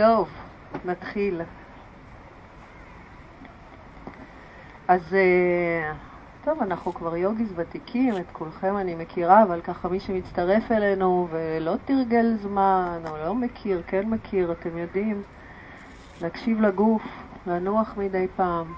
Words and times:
טוב, 0.00 0.28
נתחיל. 0.84 1.42
אז 4.88 5.14
אה, 5.14 5.92
טוב, 6.44 6.62
אנחנו 6.62 6.94
כבר 6.94 7.16
יוגיס 7.16 7.48
ותיקים, 7.56 8.16
את 8.16 8.30
כולכם 8.32 8.76
אני 8.76 8.94
מכירה, 8.94 9.42
אבל 9.42 9.60
ככה 9.60 9.88
מי 9.88 10.00
שמצטרף 10.00 10.72
אלינו 10.72 11.28
ולא 11.30 11.74
תרגל 11.84 12.36
זמן, 12.42 13.02
או 13.10 13.16
לא 13.16 13.34
מכיר, 13.34 13.82
כן 13.86 14.08
מכיר, 14.08 14.52
אתם 14.52 14.78
יודעים, 14.78 15.22
להקשיב 16.22 16.60
לגוף, 16.60 17.02
לנוח 17.46 17.94
מדי 17.96 18.26
פעם, 18.36 18.72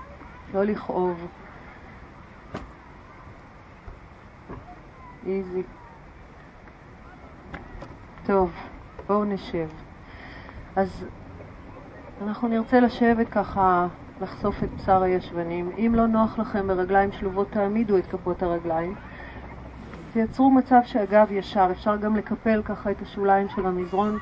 לא 0.54 0.64
לכאוב. 0.64 1.26
איזי. 5.26 5.62
טוב, 8.26 8.52
בואו 9.06 9.24
נשב. 9.24 9.68
אז 10.76 11.04
אנחנו 12.22 12.48
נרצה 12.48 12.80
לשבת 12.80 13.28
ככה, 13.28 13.86
לחשוף 14.20 14.64
את 14.64 14.68
בשר 14.70 15.02
הישבנים. 15.02 15.70
אם 15.78 15.92
לא 15.94 16.06
נוח 16.06 16.38
לכם 16.38 16.68
ברגליים 16.68 17.12
שלובות, 17.12 17.50
תעמידו 17.50 17.98
את 17.98 18.06
כפות 18.06 18.42
הרגליים. 18.42 18.94
תייצרו 20.12 20.50
מצב 20.50 20.80
שהגב 20.84 21.26
ישר, 21.30 21.68
אפשר 21.70 21.96
גם 21.96 22.16
לקפל 22.16 22.62
ככה 22.62 22.90
את 22.90 23.02
השוליים 23.02 23.48
של 23.48 23.66
המזרון. 23.66 24.18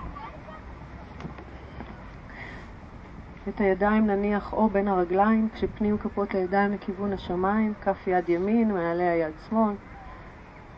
את 3.49 3.61
הידיים 3.61 4.07
נניח 4.07 4.53
או 4.53 4.69
בין 4.69 4.89
הרגליים, 4.89 5.49
כשפנים 5.55 5.99
כפות 5.99 6.35
הידיים 6.35 6.73
לכיוון 6.73 7.13
השמיים, 7.13 7.75
כף 7.83 8.07
יד 8.07 8.29
ימין, 8.29 8.73
מעליה 8.73 9.17
יד 9.17 9.33
שמאל, 9.49 9.75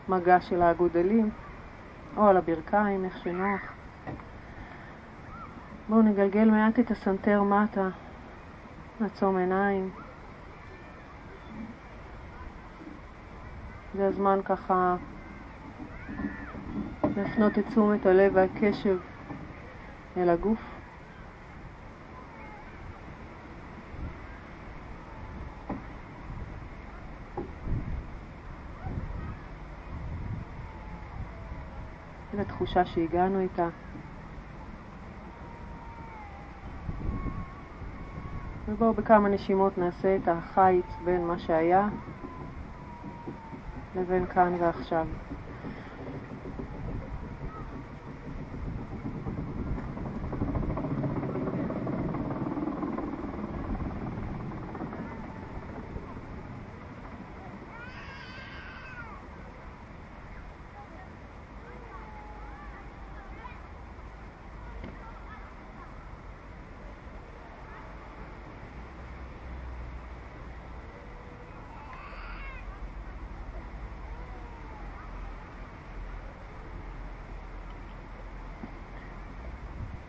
מגע 0.09 0.41
של 0.41 0.61
האגודלים, 0.61 1.29
או 2.17 2.27
על 2.27 2.37
הברכיים, 2.37 3.05
איך 3.05 3.17
שנוח. 3.17 3.82
בואו 5.89 6.01
נגלגל 6.01 6.49
מעט 6.51 6.79
את 6.79 6.91
הסנטר 6.91 7.43
מטה, 7.43 7.89
נעצום 8.99 9.37
עיניים. 9.37 9.89
זה 13.95 14.07
הזמן 14.07 14.39
ככה 14.45 14.95
להפנות 17.17 17.59
את 17.59 17.67
תשומת 17.67 18.05
הלב 18.05 18.31
והקשב 18.35 18.97
אל 20.17 20.29
הגוף. 20.29 20.59
לתחושה 32.33 32.85
שהגענו 32.85 33.39
איתה. 33.39 33.69
ובואו 38.67 38.93
בכמה 38.93 39.29
נשימות 39.29 39.77
נעשה 39.77 40.15
את 40.15 40.27
החיץ 40.27 40.85
בין 41.05 41.25
מה 41.25 41.39
שהיה 41.39 41.87
לבין 43.95 44.25
כאן 44.25 44.53
ועכשיו. 44.59 45.07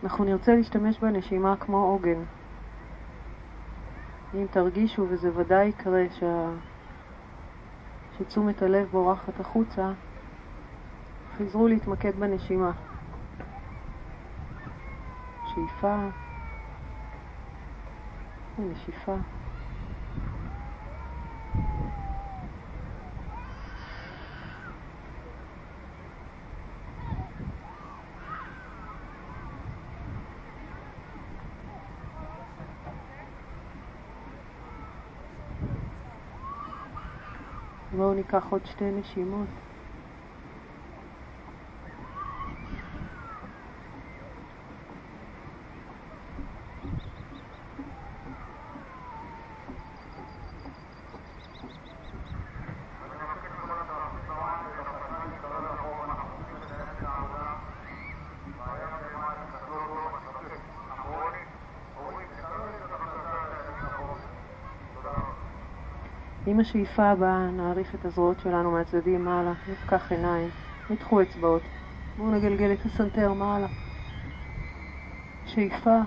אנחנו 0.05 0.25
נרצה 0.25 0.55
להשתמש 0.55 0.99
בנשימה 0.99 1.55
כמו 1.59 1.77
עוגן. 1.77 2.23
אם 4.33 4.45
תרגישו, 4.51 5.05
וזה 5.09 5.29
ודאי 5.37 5.67
יקרה, 5.67 6.03
שה... 6.19 6.49
שתשומת 8.17 8.61
הלב 8.61 8.87
בורחת 8.91 9.39
החוצה, 9.39 9.91
חזרו 11.37 11.67
להתמקד 11.67 12.15
בנשימה. 12.19 12.71
שאיפה 15.53 15.95
ונשיפה. 18.59 19.15
בואו 37.97 38.13
ניקח 38.25 38.47
עוד 38.51 38.65
שתי 38.65 38.91
נשימות. 38.91 39.74
עם 66.55 66.61
השאיפה 66.61 67.03
הבאה 67.03 67.51
נעריך 67.51 67.95
את 67.95 68.05
הזרועות 68.05 68.39
שלנו 68.39 68.71
מהצדדים 68.71 69.25
מעלה, 69.25 69.53
נפקח 69.71 70.11
עיניים, 70.11 70.49
נדחו 70.89 71.21
אצבעות. 71.21 71.61
בואו 72.17 72.31
נגלגל 72.31 72.73
את 72.73 72.85
הסנטר 72.85 73.33
מעלה. 73.33 73.67
שאיפה, 75.45 75.99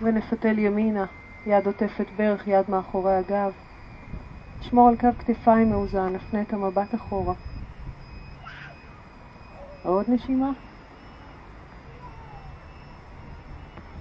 ונפתל 0.00 0.58
ימינה, 0.58 1.06
יד 1.46 1.66
עוטפת 1.66 2.06
ברך, 2.16 2.48
יד 2.48 2.70
מאחורי 2.70 3.14
הגב. 3.14 3.52
נשמור 4.60 4.88
על 4.88 4.96
קו 4.96 5.08
כתפיים 5.18 5.70
מאוזן, 5.70 6.12
נפנה 6.12 6.42
את 6.42 6.52
המבט 6.52 6.94
אחורה. 6.94 7.34
עוד 9.84 10.04
נשימה. 10.08 10.50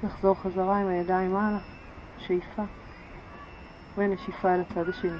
נחזור 0.03 0.35
חזרה 0.35 0.77
עם 0.77 0.88
הידיים 0.88 1.33
מעלה, 1.33 1.59
שאיפה. 2.17 2.82
ונשיפה 3.97 4.55
אל 4.55 4.61
הצד 4.61 4.89
השני. 4.89 5.17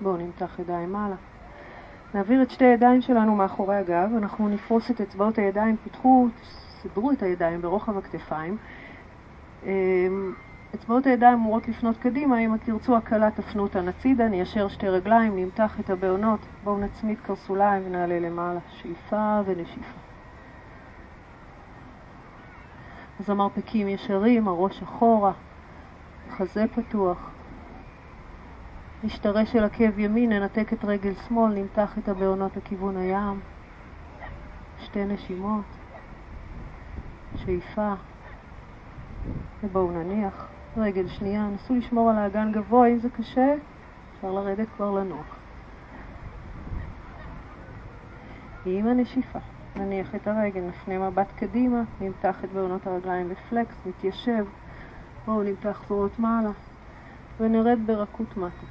בואו 0.00 0.16
נמתח 0.16 0.58
ידיים 0.58 0.92
מעלה. 0.92 1.14
נעביר 2.14 2.42
את 2.42 2.50
שתי 2.50 2.64
הידיים 2.64 3.00
שלנו 3.00 3.36
מאחורי 3.36 3.76
הגב, 3.76 4.10
אנחנו 4.16 4.48
נפרוס 4.48 4.90
את 4.90 5.00
אצבעות 5.00 5.38
הידיים, 5.38 5.76
פיתחו, 5.84 6.28
סדרו 6.82 7.12
את 7.12 7.22
הידיים 7.22 7.62
ברוחב 7.62 7.98
הכתפיים. 7.98 8.56
אצבעות 10.76 11.06
הידיים 11.06 11.34
אמורות 11.34 11.68
לפנות 11.68 11.96
קדימה, 11.96 12.38
אם 12.38 12.56
תרצו 12.56 12.96
הקלה 12.96 13.30
תפנו 13.30 13.62
אותן 13.62 13.88
הצידה, 13.88 14.28
ניישר 14.28 14.68
שתי 14.68 14.88
רגליים, 14.88 15.36
נמתח 15.36 15.80
את 15.80 15.90
הבעונות, 15.90 16.40
בואו 16.64 16.78
נצמיד 16.78 17.20
קרסוליים 17.20 17.82
ונעלה 17.86 18.20
למעלה, 18.20 18.60
שאיפה 18.70 19.40
ונשיפה. 19.46 20.00
אז 23.20 23.30
המרפקים 23.30 23.88
ישרים, 23.88 24.48
הראש 24.48 24.82
אחורה, 24.82 25.32
חזה 26.30 26.64
פתוח. 26.74 27.30
נשתרש 29.04 29.56
אל 29.56 29.64
עקב 29.64 29.98
ימין, 29.98 30.32
ננתק 30.32 30.72
את 30.72 30.84
רגל 30.84 31.14
שמאל, 31.28 31.52
נמתח 31.52 31.98
את 31.98 32.08
הבעונות 32.08 32.56
לכיוון 32.56 32.96
הים. 32.96 33.40
שתי 34.78 35.04
נשימות, 35.04 35.64
שאיפה, 37.36 37.94
ובואו 39.62 39.90
נניח. 39.90 40.55
רגל 40.78 41.08
שנייה, 41.08 41.48
נסו 41.54 41.74
לשמור 41.74 42.10
על 42.10 42.16
האגן 42.16 42.52
גבוה, 42.52 42.88
אם 42.88 42.98
זה 42.98 43.08
קשה, 43.10 43.54
אפשר 44.16 44.32
לרדת 44.32 44.68
כבר 44.76 44.90
לנוח. 44.90 45.36
עם 48.66 48.86
הנשיפה, 48.86 49.38
נניח 49.76 50.14
את 50.14 50.28
הרגל, 50.28 50.60
נפנה 50.60 50.98
מבט 50.98 51.32
קדימה, 51.36 51.82
נמתח 52.00 52.44
את 52.44 52.52
בעונות 52.52 52.86
הרגליים 52.86 53.28
בפלקס, 53.28 53.74
נתיישב, 53.86 54.46
בואו 55.26 55.42
נמתח 55.42 55.82
זרועות 55.88 56.18
מעלה, 56.18 56.50
ונרד 57.40 57.78
ברכות 57.86 58.36
מטה. 58.36 58.66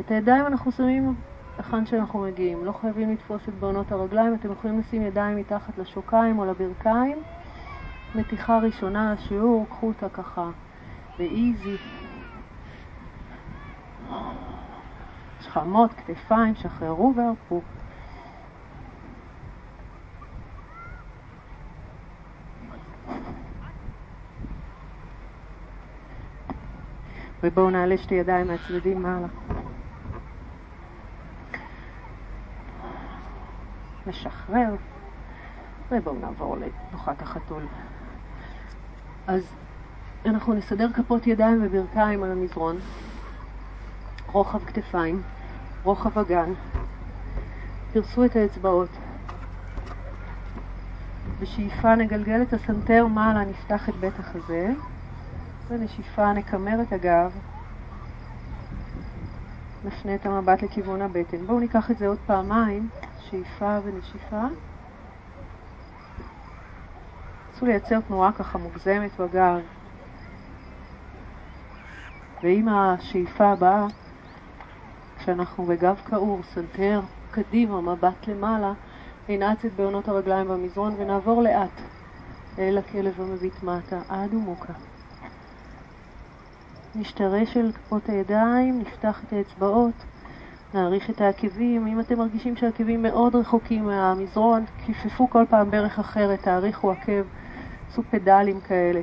את 0.00 0.10
הידיים 0.10 0.46
אנחנו 0.46 0.72
שמים 0.72 1.14
היכן 1.58 1.86
שאנחנו 1.86 2.18
מגיעים. 2.20 2.64
לא 2.64 2.72
חייבים 2.72 3.12
לתפוס 3.12 3.48
את 3.48 3.54
בעונות 3.54 3.92
הרגליים, 3.92 4.34
אתם 4.34 4.52
יכולים 4.52 4.78
לשים 4.78 5.02
ידיים 5.02 5.36
מתחת 5.36 5.78
לשוקיים 5.78 6.38
או 6.38 6.44
לברכיים. 6.44 7.18
מתיחה 8.14 8.58
ראשונה 8.58 9.14
לשיעור, 9.14 9.66
קחו 9.70 9.86
אותה 9.86 10.08
ככה 10.08 10.50
באיזי. 11.18 11.76
שכמות, 15.40 15.90
כתפיים, 15.92 16.54
שחררו 16.54 17.14
והרפו. 17.16 17.60
ובואו 27.42 27.70
נעלה 27.70 27.98
שתי 27.98 28.14
ידיים 28.14 28.46
מהצדדים 28.46 29.02
מעלה. 29.02 29.26
נשחרר, 34.06 34.74
ובואו 35.90 36.14
נעבור 36.14 36.56
לתנוחת 36.56 37.22
החתול. 37.22 37.62
אז 39.26 39.54
אנחנו 40.26 40.54
נסדר 40.54 40.92
כפות 40.92 41.26
ידיים 41.26 41.60
וברכיים 41.62 42.22
על 42.22 42.32
המזרון, 42.32 42.76
רוחב 44.32 44.64
כתפיים, 44.64 45.22
רוחב 45.82 46.18
אגן, 46.18 46.52
פרסו 47.92 48.24
את 48.24 48.36
האצבעות. 48.36 48.88
בשאיפה 51.40 51.94
נגלגל 51.94 52.42
את 52.42 52.52
הסנטר 52.52 53.06
מעלה, 53.06 53.44
נפתח 53.44 53.88
את 53.88 53.94
בית 53.94 54.18
החזה, 54.18 54.70
ונשיפה 55.68 56.32
נקמר 56.32 56.82
את 56.82 56.92
הגב, 56.92 57.32
נפנה 59.84 60.14
את 60.14 60.26
המבט 60.26 60.62
לכיוון 60.62 61.02
הבטן. 61.02 61.46
בואו 61.46 61.60
ניקח 61.60 61.90
את 61.90 61.98
זה 61.98 62.08
עוד 62.08 62.18
פעמיים, 62.26 62.88
שאיפה 63.20 63.78
ונשיפה. 63.84 64.44
נסו 67.52 67.66
לייצר 67.66 68.00
תנועה 68.00 68.32
ככה 68.32 68.58
מוגזמת 68.58 69.20
בגב. 69.20 69.60
ועם 72.44 72.68
השאיפה 72.68 73.44
הבאה, 73.44 73.86
כשאנחנו 75.18 75.66
בגב 75.66 76.00
קעור, 76.04 76.42
סנטר 76.42 77.00
קדימה, 77.30 77.80
מבט 77.80 78.28
למעלה, 78.28 78.72
ננעץ 79.28 79.64
את 79.64 79.72
בהונות 79.76 80.08
הרגליים 80.08 80.48
במזרון 80.48 80.94
ונעבור 80.98 81.42
לאט 81.42 81.80
אל 82.58 82.78
הכלב 82.78 83.20
המביט 83.20 83.62
מטה 83.62 84.00
adho 84.08 84.34
mukha. 84.34 84.72
נשתרש 86.94 87.56
אל 87.56 87.72
כפות 87.72 88.08
הידיים, 88.08 88.78
נפתח 88.78 89.24
את 89.24 89.32
האצבעות, 89.32 90.04
נאריך 90.74 91.10
את 91.10 91.20
העקבים. 91.20 91.86
אם 91.86 92.00
אתם 92.00 92.18
מרגישים 92.18 92.56
שהעקבים 92.56 93.02
מאוד 93.02 93.34
רחוקים 93.34 93.84
מהמזרון, 93.84 94.64
כיפפו 94.86 95.30
כל 95.30 95.44
פעם 95.50 95.70
ברך 95.70 95.98
אחרת, 95.98 96.42
תאריכו 96.42 96.90
עקב, 96.90 97.22
עשו 97.90 98.02
פדלים 98.10 98.60
כאלה. 98.60 99.00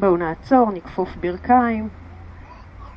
בואו 0.00 0.16
נעצור, 0.16 0.70
נכפוף 0.72 1.16
ברכיים, 1.16 1.88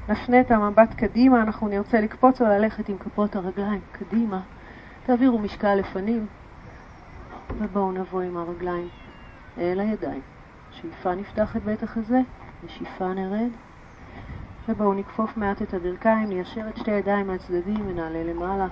נפנה 0.10 0.42
את 0.42 0.52
המבט 0.52 0.94
קדימה, 0.94 1.42
אנחנו 1.42 1.68
נרצה 1.68 2.02
לקפוץ 2.02 2.42
או 2.42 2.46
ללכת 2.46 2.90
עם 2.90 2.98
כפות 2.98 3.36
הרגליים 3.36 3.82
קדימה. 3.92 4.42
תעבירו 5.06 5.40
משקל 5.40 5.76
לפנים, 5.76 6.26
ובואו 7.58 7.92
נבוא 7.92 8.22
עם 8.22 8.38
הרגליים 8.38 8.88
אל 9.58 9.80
הידיים. 9.80 10.22
שאיפה 10.72 11.16
נפתח 11.16 11.58
את 11.58 11.64
בית 11.64 11.84
החזה, 11.84 12.20
נשיפה 12.64 13.14
נרד, 13.14 13.50
ובואו 14.70 14.94
נכפוף 14.94 15.38
מעט 15.38 15.62
את 15.62 15.74
הברכיים, 15.74 16.30
ניישר 16.30 16.70
את 16.70 16.78
שתי 16.78 16.92
הידיים 16.92 17.28
מהצדדים 17.28 17.88
ונעלה 17.88 18.24
למעלה 18.24 18.68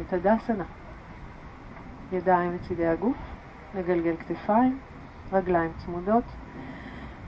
את 0.00 0.12
הדסנה. 0.12 0.64
ידיים 2.12 2.54
לצידי 2.54 2.86
הגוף, 2.86 3.16
נגלגל 3.74 4.16
כתפיים, 4.16 4.78
רגליים 5.32 5.72
צמודות, 5.76 6.24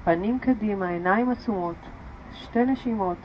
פנים 0.07 0.39
קדימה, 0.39 0.89
עיניים 0.89 1.31
עצומות, 1.31 1.77
שתי 2.33 2.65
נשימות, 2.65 3.17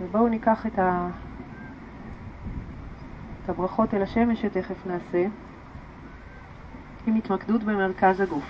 ובואו 0.00 0.28
ניקח 0.28 0.66
את 0.66 0.78
ה... 0.78 1.08
את 3.44 3.48
הברכות 3.48 3.94
אל 3.94 4.02
השמש 4.02 4.42
שתכף 4.42 4.86
נעשה, 4.86 5.26
עם 7.06 7.14
התמקדות 7.14 7.62
במרכז 7.62 8.20
הגוף. 8.20 8.44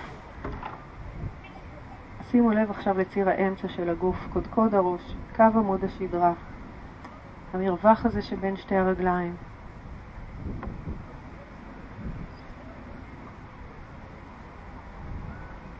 שימו 2.31 2.51
לב 2.51 2.69
עכשיו 2.69 2.97
לציר 2.97 3.29
האמצע 3.29 3.67
של 3.67 3.89
הגוף, 3.89 4.27
קודקוד 4.33 4.75
הראש, 4.75 5.15
קו 5.35 5.43
עמוד 5.43 5.83
השדרה, 5.83 6.33
המרווח 7.53 8.05
הזה 8.05 8.21
שבין 8.21 8.57
שתי 8.57 8.75
הרגליים. 8.75 9.35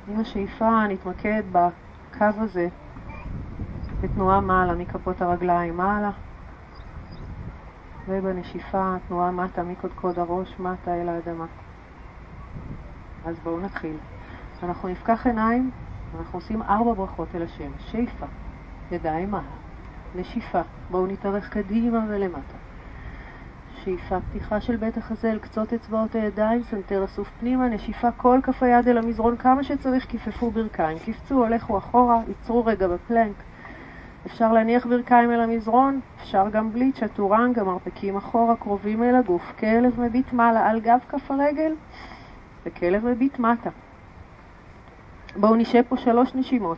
עם 0.07 0.19
השאיפה 0.19 0.87
נתמקד 0.87 1.43
בקו 1.51 2.25
הזה 2.37 2.67
בתנועה 4.03 4.41
מעלה 4.41 4.75
מכפות 4.75 5.21
הרגליים 5.21 5.77
מעלה 5.77 6.11
ובנשיפה 8.07 8.95
תנועה 9.07 9.31
מטה 9.31 9.63
מקודקוד 9.63 10.19
הראש 10.19 10.59
מטה 10.59 11.01
אל 11.01 11.09
האדמה. 11.09 11.45
אז 13.25 13.35
בואו 13.43 13.59
נתחיל. 13.59 13.97
אנחנו 14.63 14.89
נפקח 14.89 15.27
עיניים, 15.27 15.71
אנחנו 16.19 16.39
עושים 16.39 16.61
ארבע 16.61 16.93
ברכות 16.93 17.27
אל 17.35 17.43
השמש. 17.43 17.71
שאיפה, 17.79 18.25
ידיים 18.91 19.31
מעלה, 19.31 19.43
נשיפה, 20.15 20.61
בואו 20.89 21.07
נתארך 21.07 21.49
קדימה 21.49 21.99
ולמטה. 22.09 22.64
שאיפה, 23.83 24.19
פתיחה 24.21 24.61
של 24.61 24.75
בית 24.75 24.97
החזה 24.97 25.31
אל 25.31 25.39
קצות 25.39 25.73
אצבעות 25.73 26.15
הידיים, 26.15 26.63
סנטר 26.63 27.05
אסוף 27.05 27.29
פנימה, 27.39 27.69
נשיפה 27.69 28.11
כל 28.11 28.39
כף 28.43 28.63
היד 28.63 28.87
אל 28.87 28.97
המזרון 28.97 29.37
כמה 29.37 29.63
שצריך, 29.63 30.05
כיפפו 30.09 30.51
ברכיים. 30.51 30.99
קפצו, 30.99 31.45
הלכו 31.45 31.77
אחורה, 31.77 32.21
ייצרו 32.27 32.65
רגע 32.65 32.87
בפלנק. 32.87 33.43
אפשר 34.25 34.53
להניח 34.53 34.85
ברכיים 34.85 35.31
אל 35.31 35.41
המזרון, 35.41 35.99
אפשר 36.21 36.49
גם 36.49 36.71
בלי 36.71 36.91
צ'טורנגה, 36.91 37.63
מרפקים 37.63 38.17
אחורה, 38.17 38.55
קרובים 38.55 39.03
אל 39.03 39.15
הגוף. 39.15 39.53
כלב 39.59 40.01
מביט 40.01 40.33
מעלה 40.33 40.69
על 40.69 40.79
גב 40.79 40.99
כף 41.09 41.31
הרגל, 41.31 41.73
וכלב 42.65 43.05
מביט 43.05 43.39
מטה. 43.39 43.69
בואו 45.35 45.55
נשב 45.55 45.81
פה 45.89 45.97
שלוש 45.97 46.35
נשימות. 46.35 46.77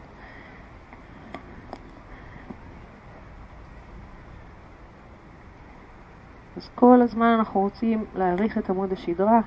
אז 6.57 6.69
כל 6.75 7.01
הזמן 7.01 7.35
אנחנו 7.39 7.59
רוצים 7.59 8.05
להעריך 8.15 8.57
את 8.57 8.69
עמוד 8.69 8.91
השדרה. 8.91 9.41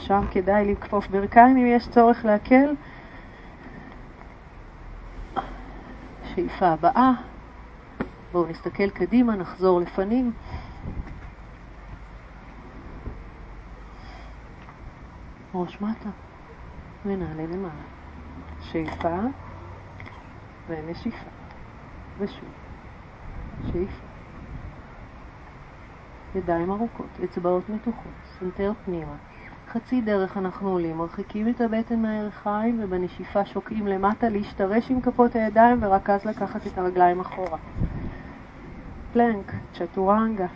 שם 0.00 0.24
כדאי 0.30 0.72
לכפוף 0.72 1.06
ברכיים 1.08 1.56
אם 1.56 1.66
יש 1.66 1.88
צורך 1.88 2.24
להקל. 2.24 2.74
שאיפה 6.34 6.66
הבאה. 6.66 7.12
בואו 8.32 8.46
נסתכל 8.46 8.90
קדימה, 8.90 9.36
נחזור 9.36 9.80
לפנים. 9.80 10.32
ראש 15.54 15.80
מטה 15.80 16.10
ונעלה 17.04 17.46
למעלה. 17.46 17.86
שאיפה 18.60 19.18
ונשיפה. 20.68 21.35
ושוב. 22.18 22.48
שאיפה. 23.72 24.06
ידיים 26.34 26.70
ארוכות, 26.70 27.20
אצבעות 27.24 27.68
מתוחות, 27.68 28.12
סנטר 28.38 28.72
פנימה. 28.84 29.14
חצי 29.68 30.00
דרך 30.00 30.36
אנחנו 30.36 30.68
עולים, 30.68 30.96
מרחיקים 30.96 31.48
את 31.48 31.60
הבטן 31.60 32.02
מהירכיים 32.02 32.80
ובנשיפה 32.82 33.44
שוקעים 33.44 33.86
למטה, 33.86 34.28
להשתרש 34.28 34.90
עם 34.90 35.00
כפות 35.00 35.34
הידיים 35.34 35.78
ורק 35.82 36.10
אז 36.10 36.24
לקחת 36.24 36.66
את 36.66 36.78
הרגליים 36.78 37.20
אחורה. 37.20 37.58
פלנק, 39.12 39.52
צ'טורנגה. 39.72 40.46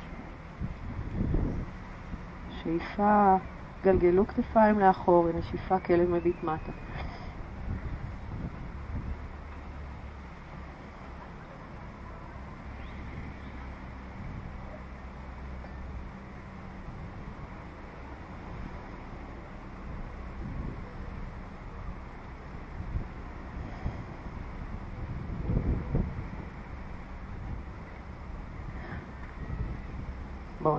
שאיפה, 2.51 3.37
גלגלו 3.85 4.27
כתפיים 4.27 4.79
לאחור 4.79 5.29
ונשיפה 5.29 5.79
כלב 5.79 6.11
מביט 6.11 6.43
מטה. 6.43 6.73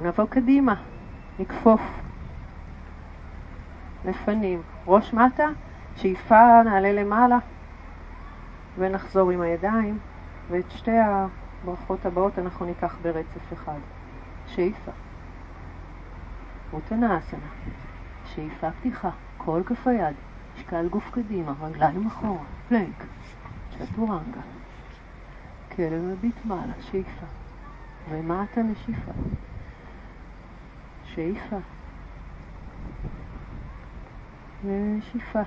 נבוא 0.04 0.26
קדימה, 0.30 0.76
נכפוף. 1.40 1.82
לפנים, 4.06 4.62
ראש 4.88 5.14
מטה, 5.14 5.48
שאיפה 5.96 6.64
נעלה 6.64 6.92
למעלה 6.92 7.38
ונחזור 8.78 9.32
עם 9.32 9.42
הידיים, 9.42 10.00
ואת 10.50 10.72
שתי 10.72 10.98
הברכות 10.98 12.06
הבאות 12.06 12.40
אנחנו 12.40 12.66
ניקח 12.66 12.96
ברצף 13.02 13.54
אחד. 13.54 13.80
שאיפה. 14.48 14.92
אוטנאסנה. 16.74 17.50
שאיפה 18.26 18.72
פתיחה, 18.72 19.10
כל 19.38 19.62
כף 19.66 19.88
היד, 19.88 20.16
משקל 20.58 20.88
גוף 20.88 21.12
קדימה, 21.12 21.54
רגליים 21.62 22.08
אחורה, 22.08 22.44
פלנק, 22.70 23.04
צ'טורנגה. 23.78 24.42
כלב 25.76 26.02
מביט 26.02 26.36
מעלה, 26.46 26.74
שאיפה. 26.82 27.26
ומטה 28.10 28.62
נשיפה. 28.64 29.12
שאיפה. 31.16 31.58
ונשיפה. 34.64 35.42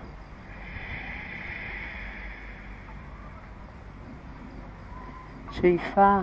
שאיפה. 5.53 6.21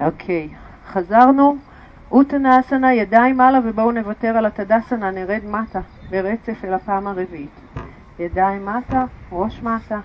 אוקיי, 0.00 0.48
חזרנו. 0.86 1.73
אוטנאסנה, 2.10 2.94
ידיים 2.94 3.36
מעלה 3.36 3.58
ובואו 3.64 3.92
נוותר 3.92 4.36
על 4.36 4.46
התדסנה, 4.46 5.10
נרד 5.10 5.44
מטה 5.44 5.80
ברצף 6.10 6.64
אל 6.64 6.74
הפעם 6.74 7.06
הרביעית. 7.06 7.60
ידיים 8.18 8.66
מטה, 8.66 9.04
ראש 9.32 9.62
מטה, 9.62 10.00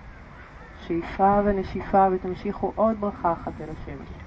שאיפה 0.87 1.39
ונשיפה 1.45 2.07
ותמשיכו 2.11 2.71
עוד 2.75 3.01
ברכה 3.01 3.33
אחת 3.33 3.61
אל 3.61 3.69
השמש. 3.69 4.18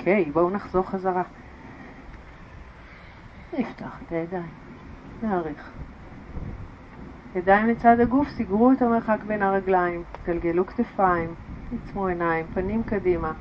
אוקיי, 0.00 0.24
בואו 0.24 0.50
נחזור 0.50 0.90
חזרה. 0.90 1.22
נפתח 3.58 4.02
את 4.06 4.12
הידיים, 4.12 4.50
נעריך. 5.22 5.70
ידיים 7.34 7.66
לצד 7.66 8.00
הגוף, 8.00 8.28
סגרו 8.28 8.72
את 8.72 8.82
המרחק 8.82 9.18
בין 9.26 9.42
הרגליים, 9.42 10.02
גלגלו 10.26 10.66
כתפיים, 10.66 11.34
עצמו 11.72 12.06
עיניים, 12.06 12.46
פנים 12.54 12.82
קדימה. 12.82 13.32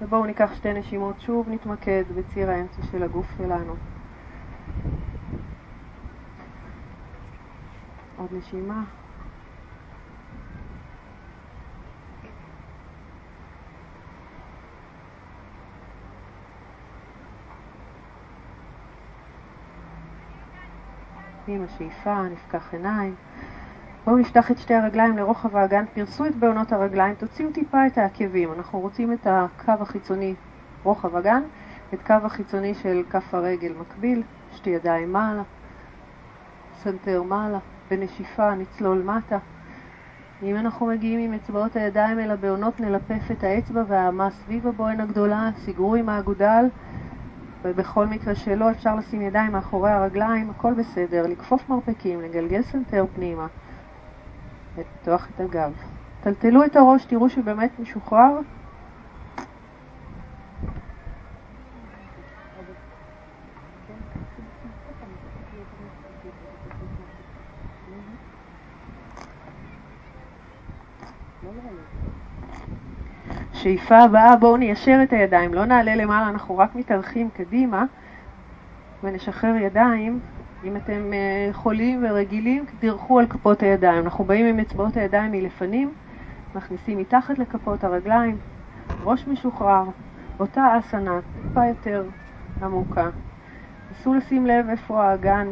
ובואו 0.00 0.26
ניקח 0.26 0.54
שתי 0.54 0.72
נשימות 0.72 1.20
שוב, 1.20 1.48
נתמקד 1.48 2.04
בציר 2.16 2.50
האמצע 2.50 2.82
של 2.90 3.02
הגוף 3.02 3.26
שלנו. 3.38 3.74
עוד 8.18 8.28
נשימה. 8.32 9.01
עם 21.48 21.64
השאיפה, 21.64 22.22
נפקח 22.22 22.72
עיניים. 22.72 23.14
בואו 24.04 24.16
נפתח 24.16 24.50
את 24.50 24.58
שתי 24.58 24.74
הרגליים 24.74 25.16
לרוחב 25.16 25.56
האגן, 25.56 25.84
פרסו 25.94 26.26
את 26.26 26.36
בהונות 26.36 26.72
הרגליים, 26.72 27.14
תוציאו 27.14 27.52
טיפה 27.52 27.86
את 27.86 27.98
העקבים. 27.98 28.52
אנחנו 28.52 28.80
רוצים 28.80 29.12
את 29.12 29.26
הקו 29.26 29.72
החיצוני 29.80 30.34
רוחב 30.82 31.16
אגן, 31.16 31.42
את 31.94 31.98
קו 32.06 32.14
החיצוני 32.24 32.74
של 32.74 33.02
כף 33.10 33.34
הרגל 33.34 33.72
מקביל, 33.80 34.22
שתי 34.52 34.70
ידיים 34.70 35.12
מעלה, 35.12 35.42
סנטר 36.74 37.22
מעלה, 37.22 37.58
בנשיפה 37.90 38.54
נצלול 38.54 39.02
מטה. 39.02 39.38
אם 40.42 40.56
אנחנו 40.56 40.86
מגיעים 40.86 41.20
עם 41.20 41.34
אצבעות 41.34 41.76
הידיים 41.76 42.18
אל 42.18 42.30
הבהונות, 42.30 42.80
נלפף 42.80 43.30
את 43.32 43.44
האצבע 43.44 43.82
והאמה 43.88 44.30
סביב 44.30 44.66
הבוהן 44.66 45.00
הגדולה, 45.00 45.50
סגרו 45.56 45.94
עם 45.94 46.08
האגודל. 46.08 46.64
ובכל 47.64 48.06
מקרה 48.06 48.34
שלא 48.34 48.70
אפשר 48.70 48.96
לשים 48.96 49.22
ידיים 49.22 49.52
מאחורי 49.52 49.90
הרגליים, 49.90 50.50
הכל 50.50 50.74
בסדר, 50.74 51.26
לכפוף 51.26 51.68
מרפקים, 51.68 52.20
לגלגל 52.20 52.62
סנטר 52.62 53.04
פנימה, 53.14 53.46
לפתוח 54.78 55.28
את 55.34 55.40
הגב. 55.40 55.72
טלטלו 56.20 56.64
את 56.64 56.76
הראש, 56.76 57.04
תראו 57.04 57.28
שבאמת 57.28 57.70
משוחרר. 57.78 58.38
שאיפה 73.72 73.98
הבאה, 73.98 74.36
בואו 74.36 74.56
ניישר 74.56 75.00
את 75.02 75.12
הידיים, 75.12 75.54
לא 75.54 75.64
נעלה 75.64 75.94
למעלה, 75.94 76.28
אנחנו 76.28 76.58
רק 76.58 76.74
מתארחים 76.74 77.30
קדימה 77.30 77.84
ונשחרר 79.02 79.56
ידיים. 79.56 80.20
אם 80.64 80.76
אתם 80.76 81.12
אה, 81.12 81.52
חולים 81.52 82.04
ורגילים, 82.04 82.64
תדרכו 82.66 83.18
על 83.18 83.26
כפות 83.26 83.62
הידיים. 83.62 84.04
אנחנו 84.04 84.24
באים 84.24 84.46
עם 84.46 84.60
אצבעות 84.60 84.96
הידיים 84.96 85.32
מלפנים, 85.32 85.92
מכניסים 86.54 86.98
מתחת 86.98 87.38
לכפות 87.38 87.84
הרגליים, 87.84 88.36
ראש 89.04 89.26
משוחרר, 89.26 89.84
אותה 90.40 90.78
אסנה, 90.78 91.18
טיפה 91.42 91.66
יותר 91.66 92.04
עמוקה. 92.62 93.08
נסו 93.90 94.14
לשים 94.14 94.46
לב 94.46 94.66
איפה 94.68 95.04
האגן. 95.04 95.48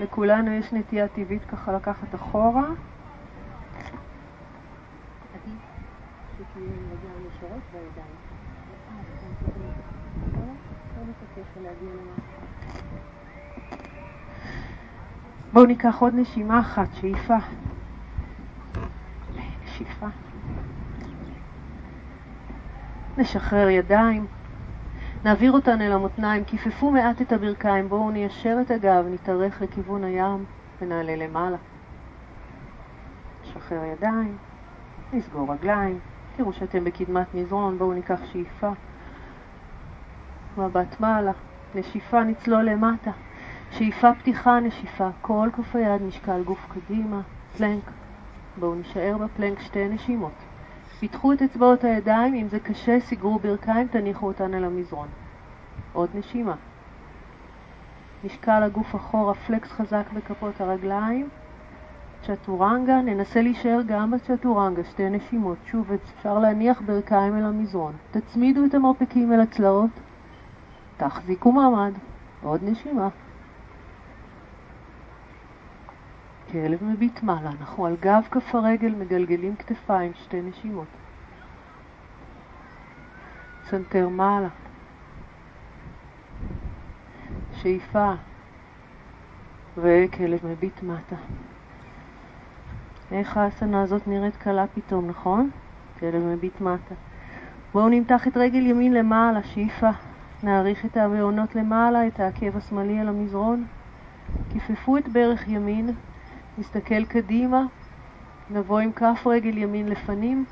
לכולנו 0.00 0.52
יש 0.52 0.72
נטייה 0.72 1.08
טבעית 1.08 1.44
ככה 1.44 1.72
לקחת 1.72 2.14
אחורה. 2.14 2.64
בואו 15.52 15.66
ניקח 15.66 15.96
עוד 16.00 16.14
נשימה 16.14 16.60
אחת, 16.60 16.88
שאיפה. 17.00 17.36
נשיפה. 19.64 20.06
נשחרר 23.18 23.68
ידיים. 23.68 24.26
נעביר 25.24 25.52
אותן 25.52 25.80
אל 25.80 25.92
המותניים, 25.92 26.44
כיפפו 26.44 26.90
מעט 26.90 27.22
את 27.22 27.32
הברכיים, 27.32 27.88
בואו 27.88 28.10
ניישר 28.10 28.56
את 28.60 28.70
הגב, 28.70 29.04
נתארך 29.10 29.62
לכיוון 29.62 30.04
הים 30.04 30.44
ונעלה 30.80 31.16
למעלה. 31.16 31.56
נשחרר 33.42 33.84
ידיים, 33.84 34.36
נסגור 35.12 35.52
רגליים, 35.52 35.98
תראו 36.40 36.52
שאתם 36.52 36.84
בקדמת 36.84 37.34
מזרון, 37.34 37.78
בואו 37.78 37.92
ניקח 37.92 38.20
שאיפה. 38.32 38.70
מבט 40.58 41.00
מעלה, 41.00 41.32
נשיפה 41.74 42.24
נצלול 42.24 42.64
למטה, 42.64 43.10
שאיפה 43.70 44.14
פתיחה 44.14 44.60
נשיפה, 44.60 45.08
כל 45.22 45.48
כף 45.56 45.76
היד 45.76 46.02
משקל 46.02 46.42
גוף 46.42 46.66
קדימה, 46.68 47.20
פלנק. 47.56 47.90
בואו 48.56 48.74
נשאר 48.74 49.16
בפלנק 49.18 49.60
שתי 49.60 49.88
נשימות. 49.88 50.32
פיתחו 50.98 51.32
את 51.32 51.42
אצבעות 51.42 51.84
הידיים, 51.84 52.34
אם 52.34 52.48
זה 52.48 52.60
קשה, 52.60 53.00
סגרו 53.00 53.38
ברכיים, 53.38 53.88
תניחו 53.88 54.26
אותן 54.26 54.54
על 54.54 54.64
המזרון. 54.64 55.08
עוד 55.92 56.10
נשימה. 56.14 56.54
משקל 58.24 58.62
הגוף 58.62 58.94
אחורה, 58.94 59.34
פלקס 59.34 59.72
חזק 59.72 60.04
בכפות 60.12 60.60
הרגליים. 60.60 61.28
צ'טורנגה, 62.26 63.00
ננסה 63.00 63.42
להישאר 63.42 63.80
גם 63.86 64.10
בצ'טורנגה, 64.10 64.84
שתי 64.84 65.10
נשימות. 65.10 65.58
שוב, 65.66 65.92
אפשר 65.92 66.38
להניח 66.38 66.80
ברכיים 66.80 67.36
אל 67.36 67.44
המזרון. 67.44 67.92
תצמידו 68.10 68.64
את 68.64 68.74
המרפקים 68.74 69.32
אל 69.32 69.40
הצלעות. 69.40 69.90
תחזיקו 70.96 71.52
מעמד. 71.52 71.92
עוד 72.42 72.60
נשימה. 72.62 73.08
כלב 76.52 76.84
מביט 76.84 77.22
מעלה, 77.22 77.50
אנחנו 77.60 77.86
על 77.86 77.96
גב 78.00 78.22
כף 78.30 78.54
הרגל 78.54 78.94
מגלגלים 78.94 79.56
כתפיים, 79.56 80.12
שתי 80.14 80.40
נשימות. 80.40 80.86
סנטר 83.64 84.08
מעלה. 84.08 84.48
שאיפה. 87.52 88.12
וכלב 89.76 90.46
מביט 90.46 90.82
מטה. 90.82 91.16
איך 93.12 93.36
האסנה 93.36 93.82
הזאת 93.82 94.08
נראית 94.08 94.36
קלה 94.36 94.66
פתאום, 94.66 95.06
נכון? 95.06 95.50
כלב 95.98 96.22
מביט 96.22 96.60
מטה. 96.60 96.94
בואו 97.72 97.88
נמתח 97.88 98.28
את 98.28 98.36
רגל 98.36 98.66
ימין 98.66 98.94
למעלה, 98.94 99.42
שאיפה. 99.42 99.90
נאריך 100.42 100.84
את 100.84 100.96
הבהונות 100.96 101.54
למעלה, 101.54 102.06
את 102.06 102.20
העקב 102.20 102.56
השמאלי 102.56 102.98
על 102.98 103.08
המזרון. 103.08 103.64
כיפפו 104.52 104.96
את 104.96 105.08
ברך 105.08 105.48
ימין, 105.48 105.90
נסתכל 106.58 107.04
קדימה, 107.04 107.64
נבוא 108.50 108.78
עם 108.78 108.92
כף 108.92 109.26
רגל 109.26 109.58
ימין 109.58 109.88
לפנים, 109.88 110.44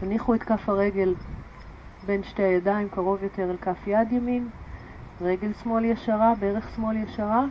תניחו 0.00 0.34
את 0.34 0.42
כף 0.42 0.68
הרגל 0.68 1.14
בין 2.06 2.22
שתי 2.22 2.42
הידיים 2.42 2.88
קרוב 2.88 3.22
יותר 3.22 3.50
אל 3.50 3.56
כף 3.56 3.86
יד 3.86 4.12
ימין, 4.12 4.48
רגל 5.20 5.52
שמאל 5.52 5.84
ישרה, 5.84 6.34
ברך 6.40 6.74
שמאל 6.76 6.96
ישרה. 6.96 7.44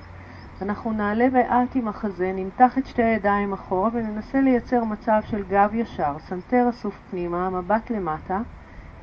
אנחנו 0.61 0.91
נעלה 0.91 1.29
מעט 1.29 1.75
עם 1.75 1.87
החזה, 1.87 2.31
נמתח 2.35 2.77
את 2.77 2.85
שתי 2.85 3.03
הידיים 3.03 3.53
אחורה 3.53 3.89
וננסה 3.93 4.41
לייצר 4.41 4.83
מצב 4.83 5.21
של 5.25 5.43
גב 5.43 5.69
ישר, 5.73 6.15
סנטר 6.19 6.69
אסוף 6.69 6.99
פנימה, 7.09 7.49
מבט 7.49 7.89
למטה, 7.89 8.39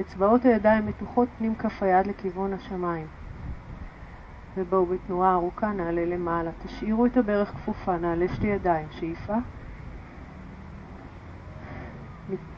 אצבעות 0.01 0.45
הידיים 0.45 0.87
מתוחות 0.87 1.29
פנים 1.39 1.55
כף 1.55 1.83
היד 1.83 2.07
לכיוון 2.07 2.53
השמיים. 2.53 3.07
ובואו 4.57 4.87
בתנועה 4.87 5.35
ארוכה 5.35 5.73
נעלה 5.73 6.05
למעלה. 6.05 6.51
תשאירו 6.65 7.07
את 7.07 7.17
הברך 7.17 7.49
כפופה, 7.49 7.97
נעלה 7.97 8.29
שתי 8.29 8.47
ידיים. 8.47 8.87
שאיפה. 8.91 9.35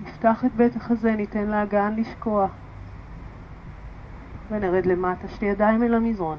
נפתח 0.01 0.45
את 0.45 0.55
בית 0.55 0.77
החזה, 0.77 1.17
ניתן 1.17 1.47
לאגן 1.47 1.95
לשקוע. 1.97 2.47
ונרד 4.51 4.87
למטה, 4.87 5.29
שתי 5.29 5.47
ידיים 5.47 5.83
אל 5.83 5.95
המזרון. 5.95 6.39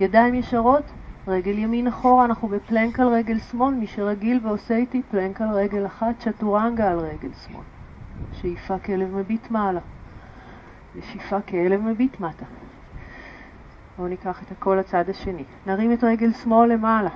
ידיים 0.00 0.34
ישרות, 0.34 0.84
רגל 1.28 1.58
ימין 1.58 1.86
אחורה, 1.86 2.24
אנחנו 2.24 2.48
בפלנק 2.48 3.00
על 3.00 3.08
רגל 3.08 3.38
שמאל, 3.38 3.74
מי 3.74 3.86
שרגיל 3.86 4.40
ועושה 4.42 4.76
איתי 4.76 5.02
פלנק 5.10 5.40
על 5.40 5.48
רגל 5.50 5.86
אחת, 5.86 6.14
צ'טורנגה 6.18 6.90
על 6.90 6.98
רגל 6.98 7.32
שמאל. 7.46 7.64
שאיפה 8.32 8.78
כלב 8.78 9.14
מביט 9.14 9.50
מעלה. 9.50 9.80
ושאיפה 10.96 11.40
כלב 11.40 11.80
מביט 11.80 12.20
מטה. 12.20 12.44
בואו 13.96 14.08
ניקח 14.08 14.42
את 14.42 14.52
הכל 14.52 14.76
לצד 14.80 15.10
השני. 15.10 15.44
נרים 15.66 15.92
את 15.92 16.04
רגל 16.04 16.32
שמאל 16.32 16.72
למעלה. 16.72 17.10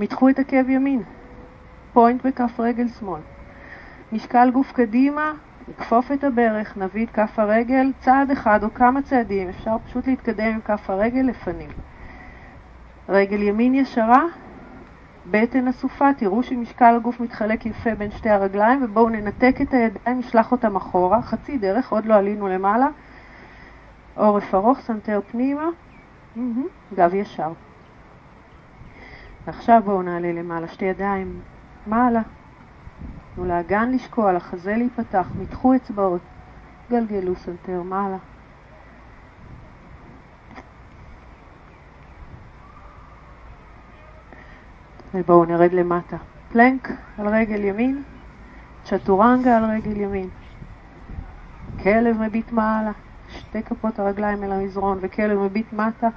מתחו 0.00 0.28
את 0.28 0.38
עקב 0.38 0.68
ימין. 0.68 1.02
פוינט 1.92 2.26
בכף 2.26 2.60
רגל 2.60 2.88
שמאל. 2.88 3.20
משקל 4.12 4.50
גוף 4.50 4.72
קדימה, 4.72 5.32
נכפוף 5.68 6.12
את 6.12 6.24
הברך, 6.24 6.76
נביא 6.76 7.06
את 7.06 7.10
כף 7.10 7.38
הרגל 7.38 7.92
צעד 8.00 8.30
אחד 8.30 8.64
או 8.64 8.74
כמה 8.74 9.02
צעדים, 9.02 9.48
אפשר 9.48 9.76
פשוט 9.86 10.06
להתקדם 10.06 10.52
עם 10.54 10.60
כף 10.60 10.90
הרגל 10.90 11.20
לפנים. 11.20 11.70
רגל 13.10 13.42
ימין 13.42 13.74
ישרה, 13.74 14.24
בטן 15.26 15.68
אסופה, 15.68 16.08
תראו 16.16 16.42
שמשקל 16.42 16.94
הגוף 16.96 17.20
מתחלק 17.20 17.66
יפה 17.66 17.94
בין 17.94 18.10
שתי 18.10 18.30
הרגליים 18.30 18.84
ובואו 18.84 19.08
ננתק 19.08 19.56
את 19.62 19.74
הידיים, 19.74 20.18
נשלח 20.18 20.52
אותם 20.52 20.76
אחורה, 20.76 21.22
חצי 21.22 21.58
דרך, 21.58 21.92
עוד 21.92 22.06
לא 22.06 22.14
עלינו 22.14 22.48
למעלה. 22.48 22.88
עורף 24.16 24.54
ארוך, 24.54 24.80
סנטר 24.80 25.20
פנימה, 25.30 25.68
גב 26.94 27.14
ישר. 27.14 27.52
ועכשיו 29.46 29.82
בואו 29.84 30.02
נעלה 30.02 30.32
למעלה, 30.32 30.68
שתי 30.68 30.84
ידיים 30.84 31.40
מעלה. 31.86 32.22
תנו 33.34 33.44
לאגן 33.44 33.90
לשקוע, 33.90 34.32
לחזה 34.32 34.76
להיפתח, 34.76 35.28
מתחו 35.38 35.74
אצבעות, 35.76 36.22
גלגלו 36.90 37.36
סנטר 37.36 37.82
מעלה. 37.82 38.29
ובואו 45.14 45.44
נרד 45.44 45.72
למטה. 45.72 46.16
פלנק 46.52 46.88
על 47.18 47.28
רגל 47.28 47.64
ימין, 47.64 48.02
צ'טורנגה 48.84 49.56
על 49.56 49.64
רגל 49.64 50.00
ימין. 50.00 50.28
כלב 51.82 52.16
מביט 52.20 52.52
מעלה, 52.52 52.92
שתי 53.28 53.62
כפות 53.62 53.98
הרגליים 53.98 54.44
אל 54.44 54.52
המזרון 54.52 54.98
וכלב 55.00 55.38
מביט 55.38 55.72
מטה. 55.72 56.08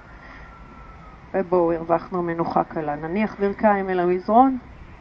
ובואו, 1.34 1.74
הרווחנו 1.74 2.24
מנוחה 2.24 2.64
קלה. 2.64 2.96
נניח 2.96 3.36
ברכיים 3.40 3.90
אל 3.90 4.00
המזרון, 4.00 4.58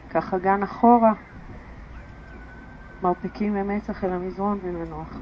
ככה 0.09 0.37
גן 0.37 0.63
אחורה, 0.63 1.13
מרפקים 3.03 3.53
ממצח 3.53 4.03
אל 4.03 4.09
המזרון 4.09 4.59
וננוח. 4.63 5.17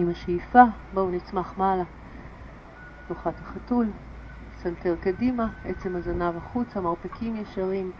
עם 0.00 0.10
השאיפה, 0.10 0.62
בואו 0.94 1.10
נצמח 1.10 1.54
מעלה. 1.58 1.84
תנוחת 3.06 3.40
החתול, 3.40 3.86
סנטר 4.62 4.96
קדימה, 5.00 5.48
עצם 5.64 5.96
הזנב 5.96 6.36
החוצה, 6.36 6.80
מרפקים 6.80 7.36
ישרים. 7.36 7.90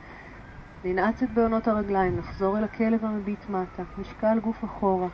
ננעץ 0.85 1.23
את 1.23 1.31
בהונות 1.35 1.68
הרגליים, 1.69 2.17
נחזור 2.17 2.59
אל 2.59 2.65
הכלב 2.65 3.05
המביט 3.05 3.49
מטה, 3.49 3.83
משקל 3.99 4.39
גוף 4.41 4.65
אחורה. 4.65 5.09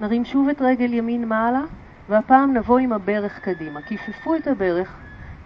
נרים 0.00 0.24
שוב 0.24 0.48
את 0.48 0.60
רגל 0.60 0.92
ימין 0.92 1.28
מעלה, 1.28 1.62
והפעם 2.08 2.56
נבוא 2.56 2.78
עם 2.78 2.92
הברך 2.92 3.40
קדימה. 3.40 3.82
כיפפו 3.82 4.36
את 4.36 4.46
הברך, 4.46 4.96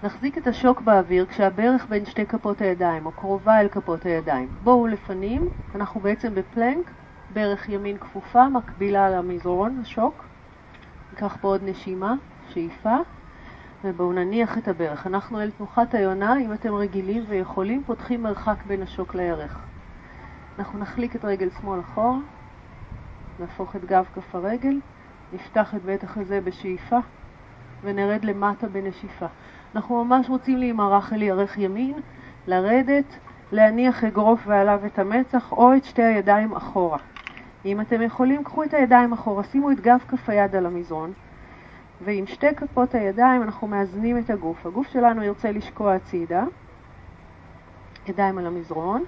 נחזיק 0.03 0.39
את 0.39 0.47
השוק 0.47 0.81
באוויר 0.81 1.27
כשהברך 1.27 1.87
בין 1.89 2.05
שתי 2.05 2.27
כפות 2.27 2.61
הידיים, 2.61 3.07
או 3.07 3.13
קרובה 3.13 3.61
אל 3.61 3.69
כפות 3.69 4.07
הידיים. 4.07 4.49
בואו 4.65 4.87
לפנים, 4.87 5.49
אנחנו 5.75 6.01
בעצם 6.01 6.35
בפלנק, 6.35 6.91
ברך 7.33 7.69
ימין 7.69 7.99
כפופה, 7.99 8.49
מקבילה 8.49 9.11
למזרון, 9.11 9.79
השוק. 9.83 10.25
ניקח 11.13 11.37
פה 11.41 11.49
עוד 11.49 11.61
נשימה, 11.65 12.15
שאיפה, 12.49 12.97
ובואו 13.85 14.13
נניח 14.13 14.59
את 14.59 14.69
הברך. 14.69 15.07
אנחנו 15.07 15.41
אל 15.41 15.51
תנוחת 15.51 15.95
היונה, 15.95 16.39
אם 16.39 16.53
אתם 16.53 16.75
רגילים 16.75 17.25
ויכולים, 17.29 17.83
פותחים 17.87 18.23
מרחק 18.23 18.57
בין 18.67 18.83
השוק 18.83 19.15
לירך. 19.15 19.59
אנחנו 20.59 20.79
נחליק 20.79 21.17
את 21.17 21.25
רגל 21.25 21.49
שמאל 21.61 21.81
אחורה, 21.81 22.17
נהפוך 23.39 23.77
את 23.77 23.85
גב 23.85 24.05
כף 24.15 24.35
הרגל, 24.35 24.81
נפתח 25.33 25.75
את 25.75 25.83
בית 25.83 26.05
החזה 26.05 26.41
בשאיפה, 26.41 26.99
ונרד 27.83 28.25
למטה 28.25 28.69
בנשיפה. 28.69 29.27
אנחנו 29.75 30.05
ממש 30.05 30.29
רוצים 30.29 30.59
להימרח 30.59 31.13
אל 31.13 31.23
ירך 31.23 31.59
ימין, 31.59 31.95
לרדת, 32.47 33.19
להניח 33.53 34.05
אגרוף 34.05 34.41
ועליו 34.47 34.81
את 34.87 34.99
המצח, 34.99 35.53
או 35.53 35.77
את 35.77 35.85
שתי 35.85 36.03
הידיים 36.03 36.53
אחורה. 36.53 36.99
אם 37.65 37.81
אתם 37.81 38.03
יכולים, 38.03 38.45
קחו 38.45 38.65
את 38.65 38.75
הידיים 38.75 39.13
אחורה, 39.13 39.45
שימו 39.45 39.71
את 39.71 39.81
גב 39.81 39.99
כף 40.09 40.29
היד 40.29 40.57
על 40.57 40.67
המזרון, 40.67 41.13
ועם 42.05 42.27
שתי 42.27 42.55
כפות 42.57 42.95
הידיים 42.95 43.43
אנחנו 43.43 43.67
מאזנים 43.67 44.19
את 44.19 44.31
הגוף. 44.31 44.67
הגוף 44.67 44.89
שלנו 44.89 45.23
ירצה 45.23 45.53
לשקוע 45.53 45.95
הצידה, 45.95 46.45
ידיים 48.07 48.39
על 48.39 48.47
המזרון. 48.47 49.05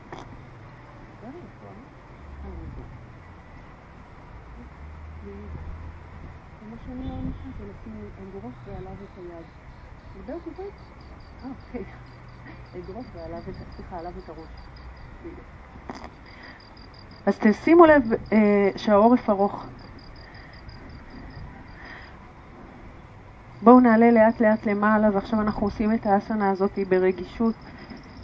אגרוף 12.75 13.07
ועליו 13.15 14.13
את 14.25 14.29
הראש. 14.29 14.49
אז 17.27 17.39
תשימו 17.39 17.87
לב 17.87 18.03
אה, 18.33 18.71
שהעורף 18.77 19.31
ארוך. 19.31 19.67
בואו 23.63 23.81
נעלה 23.81 24.11
לאט 24.11 24.41
לאט 24.41 24.67
למעלה, 24.67 25.09
ועכשיו 25.13 25.41
אנחנו 25.41 25.67
עושים 25.67 25.95
את 25.95 26.07
האסנה 26.07 26.51
הזאת 26.51 26.79
ברגישות. 26.89 27.55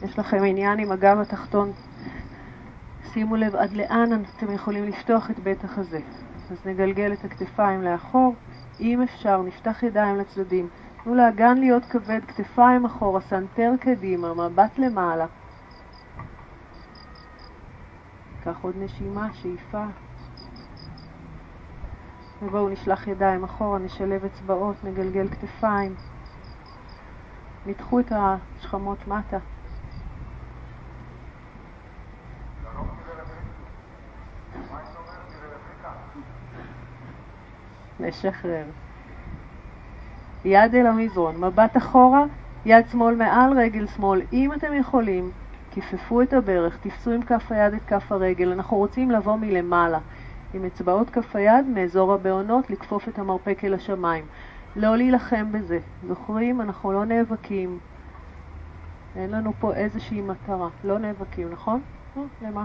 יש 0.03 0.19
לכם 0.19 0.45
עניין 0.45 0.79
עם 0.79 0.93
הגב 0.93 1.19
התחתון. 1.21 1.73
שימו 3.13 3.37
לב 3.37 3.57
עד 3.57 3.73
לאן 3.73 4.23
אתם 4.37 4.53
יכולים 4.53 4.85
לפתוח 4.85 5.31
את 5.31 5.39
בית 5.39 5.65
החזה. 5.65 6.01
אז 6.51 6.67
נגלגל 6.67 7.13
את 7.13 7.25
הכתפיים 7.25 7.83
לאחור. 7.83 8.35
אם 8.81 9.03
אפשר, 9.03 9.43
נפתח 9.43 9.83
ידיים 9.83 10.17
לצדדים. 10.17 10.69
תנו 11.05 11.15
לאגן 11.15 11.59
להיות 11.59 11.85
כבד, 11.85 12.21
כתפיים 12.29 12.85
אחורה, 12.85 13.21
סנטר 13.21 13.73
קדימה, 13.81 14.35
מבט 14.35 14.79
למעלה. 14.79 15.27
קח 18.45 18.57
עוד 18.63 18.75
נשימה, 18.79 19.29
שאיפה. 19.33 19.85
ובואו 22.43 22.69
נשלח 22.69 23.07
ידיים 23.07 23.45
אחורה, 23.45 23.79
נשלב 23.79 24.25
אצבעות, 24.25 24.85
נגלגל 24.85 25.29
כתפיים. 25.29 25.95
מתחו 27.67 28.01
את 28.01 28.13
השכמות 28.13 29.09
מטה. 29.09 29.39
נשחרר. 38.01 38.65
יד 40.45 40.75
אל 40.75 40.87
המזרון, 40.87 41.37
מבט 41.37 41.77
אחורה, 41.77 42.25
יד 42.65 42.89
שמאל 42.89 43.15
מעל 43.15 43.59
רגל 43.59 43.87
שמאל, 43.87 44.23
אם 44.33 44.53
אתם 44.53 44.75
יכולים, 44.75 45.31
כיפפו 45.71 46.23
את 46.23 46.33
הברך, 46.33 46.77
תפסו 46.77 47.11
עם 47.11 47.23
כף 47.23 47.53
היד 47.53 47.75
את 47.75 47.83
כף 47.87 48.13
הרגל. 48.13 48.53
אנחנו 48.53 48.77
רוצים 48.77 49.11
לבוא 49.11 49.37
מלמעלה. 49.37 49.99
עם 50.55 50.65
אצבעות 50.65 51.11
כף 51.11 51.37
היד 51.37 51.67
מאזור 51.67 52.13
הבעונות, 52.13 52.71
לכפוף 52.71 53.09
את 53.09 53.19
המרפק 53.19 53.65
אל 53.65 53.75
השמיים. 53.75 54.25
לא 54.77 54.97
להילחם 54.97 55.53
בזה. 55.53 55.79
זוכרים? 56.09 56.61
אנחנו 56.61 56.93
לא 56.93 57.05
נאבקים. 57.05 57.79
אין 59.17 59.31
לנו 59.31 59.53
פה 59.59 59.75
איזושהי 59.75 60.21
מטרה. 60.21 60.69
לא 60.85 60.99
נאבקים, 60.99 61.51
נכון? 61.53 61.81
לא, 62.17 62.23
למה? 62.43 62.65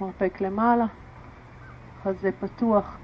מרפק 0.00 0.40
למעלה, 0.40 0.86
חזה 2.02 2.30
פתוח. 2.40 2.96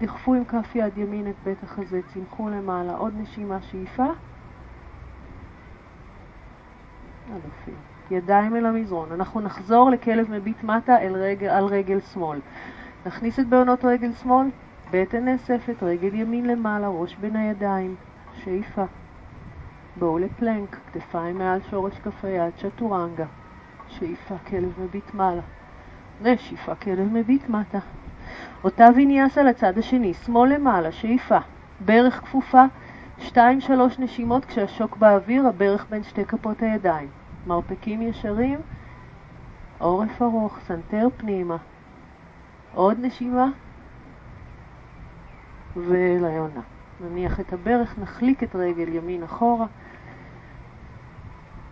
דחפו 0.00 0.34
עם 0.34 0.44
כף 0.44 0.74
יד 0.74 0.98
ימין 0.98 1.28
את 1.28 1.34
בית 1.44 1.62
החזה, 1.62 2.00
צמחו 2.14 2.48
למעלה. 2.48 2.94
עוד 2.94 3.14
נשימה, 3.16 3.62
שאיפה. 3.62 4.06
אלופים. 7.32 7.93
ידיים 8.10 8.56
אל 8.56 8.66
המזרון. 8.66 9.12
אנחנו 9.12 9.40
נחזור 9.40 9.90
לכלב 9.90 10.30
מביט 10.30 10.62
מטה 10.62 10.98
אל 10.98 11.16
רגל, 11.16 11.48
על 11.48 11.64
רגל 11.64 12.00
שמאל. 12.00 12.40
נכניס 13.06 13.40
את 13.40 13.46
בעונות 13.46 13.84
רגל 13.84 14.12
שמאל, 14.12 14.46
בטן 14.90 15.24
נאספת, 15.24 15.82
רגל 15.82 16.14
ימין 16.14 16.46
למעלה, 16.46 16.88
ראש 16.88 17.16
בין 17.16 17.36
הידיים, 17.36 17.94
שאיפה. 18.34 18.84
בואו 19.96 20.18
לפלנק, 20.18 20.76
כתפיים 20.92 21.38
מעל 21.38 21.60
שורש 21.70 21.98
כף 21.98 22.24
היד, 22.24 22.52
צ'טורנגה, 22.56 23.26
שאיפה, 23.88 24.34
כלב 24.48 24.72
מביט 24.80 25.14
מעלה. 25.14 25.42
נשיפה, 26.22 26.74
כלב 26.74 27.12
מביט 27.12 27.48
מטה. 27.48 27.78
אותה 28.64 28.88
ויניאסה 28.94 29.42
לצד 29.42 29.78
השני, 29.78 30.14
שמאל 30.14 30.54
למעלה, 30.54 30.92
שאיפה. 30.92 31.38
ברך 31.80 32.20
כפופה, 32.20 32.64
שתיים 33.18 33.60
שלוש 33.60 33.98
נשימות 33.98 34.44
כשהשוק 34.44 34.96
באוויר, 34.96 35.46
הברך 35.46 35.86
בין 35.90 36.02
שתי 36.02 36.24
כפות 36.24 36.62
הידיים. 36.62 37.08
מרפקים 37.46 38.02
ישרים, 38.02 38.60
עורף 39.78 40.22
ארוך, 40.22 40.58
סנטר 40.66 41.08
פנימה. 41.16 41.56
עוד 42.74 42.96
נשימה, 43.00 43.46
וליונה. 45.76 46.60
נניח 47.00 47.40
את 47.40 47.52
הברך, 47.52 47.98
נחליק 47.98 48.42
את 48.42 48.56
רגל 48.56 48.88
ימין 48.88 49.22
אחורה, 49.22 49.66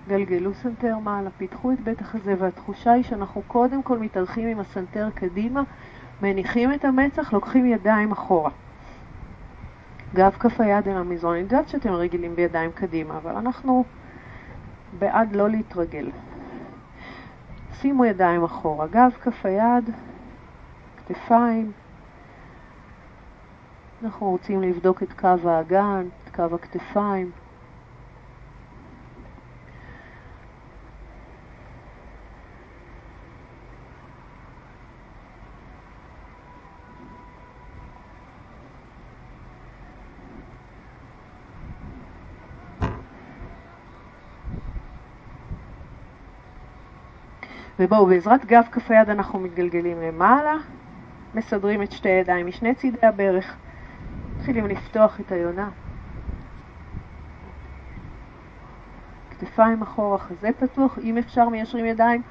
גלגלו 0.08 0.54
סנטר 0.54 0.98
מעלה, 0.98 1.30
פיתחו 1.30 1.72
את 1.72 1.80
בית 1.80 2.00
החזה, 2.00 2.35
והתחושה 2.38 2.92
היא 2.92 3.04
שאנחנו 3.04 3.42
קודם 3.46 3.82
כל 3.82 3.98
מתארכים 3.98 4.48
עם 4.48 4.61
הסנטר 4.61 5.08
קדימה, 5.14 5.62
מניחים 6.22 6.74
את 6.74 6.85
המצח, 6.85 7.32
לוקחים 7.32 7.66
ידיים 7.66 8.12
אחורה. 8.12 8.50
גב 10.14 10.37
כף 10.38 10.61
היד 10.61 10.88
אל 10.88 10.96
המזרון. 10.96 11.35
אני 11.35 11.42
יודעת 11.42 11.68
שאתם 11.68 11.92
רגילים 11.92 12.37
בידיים 12.37 12.70
קדימה, 12.72 13.16
אבל 13.16 13.37
אנחנו 13.37 13.85
בעד 14.98 15.37
לא 15.37 15.48
להתרגל. 15.50 16.11
שימו 17.81 18.05
ידיים 18.05 18.44
אחורה, 18.44 18.87
גב 18.87 19.11
כף 19.20 19.46
היד, 19.46 19.90
כתפיים. 20.96 21.72
אנחנו 24.02 24.31
רוצים 24.31 24.62
לבדוק 24.62 25.02
את 25.02 25.12
קו 25.12 25.48
האגן, 25.48 26.07
את 26.24 26.35
קו 26.37 26.55
הכתפיים. 26.55 27.31
ובואו, 47.78 48.06
בעזרת 48.06 48.44
גב 48.44 48.64
כף 48.72 48.90
היד 48.90 49.11
אנחנו 49.11 49.38
מתגלגלים 49.38 50.02
למעלה, 50.02 50.54
מסדרים 51.35 51.82
את 51.82 51.92
שתי 51.92 52.08
הידיים 52.08 52.46
משני 52.46 52.74
צידי 52.74 53.06
הברך, 53.06 53.56
מתחילים 54.37 54.66
לפתוח 54.66 55.20
את 55.20 55.32
היונה. 55.32 55.68
כתפיים 59.30 59.82
אחורה, 59.82 60.18
חזה 60.18 60.50
פתוח, 60.58 60.98
אם 60.98 61.18
אפשר 61.18 61.48
מיישרים 61.48 61.85
ידיים, 61.85 62.22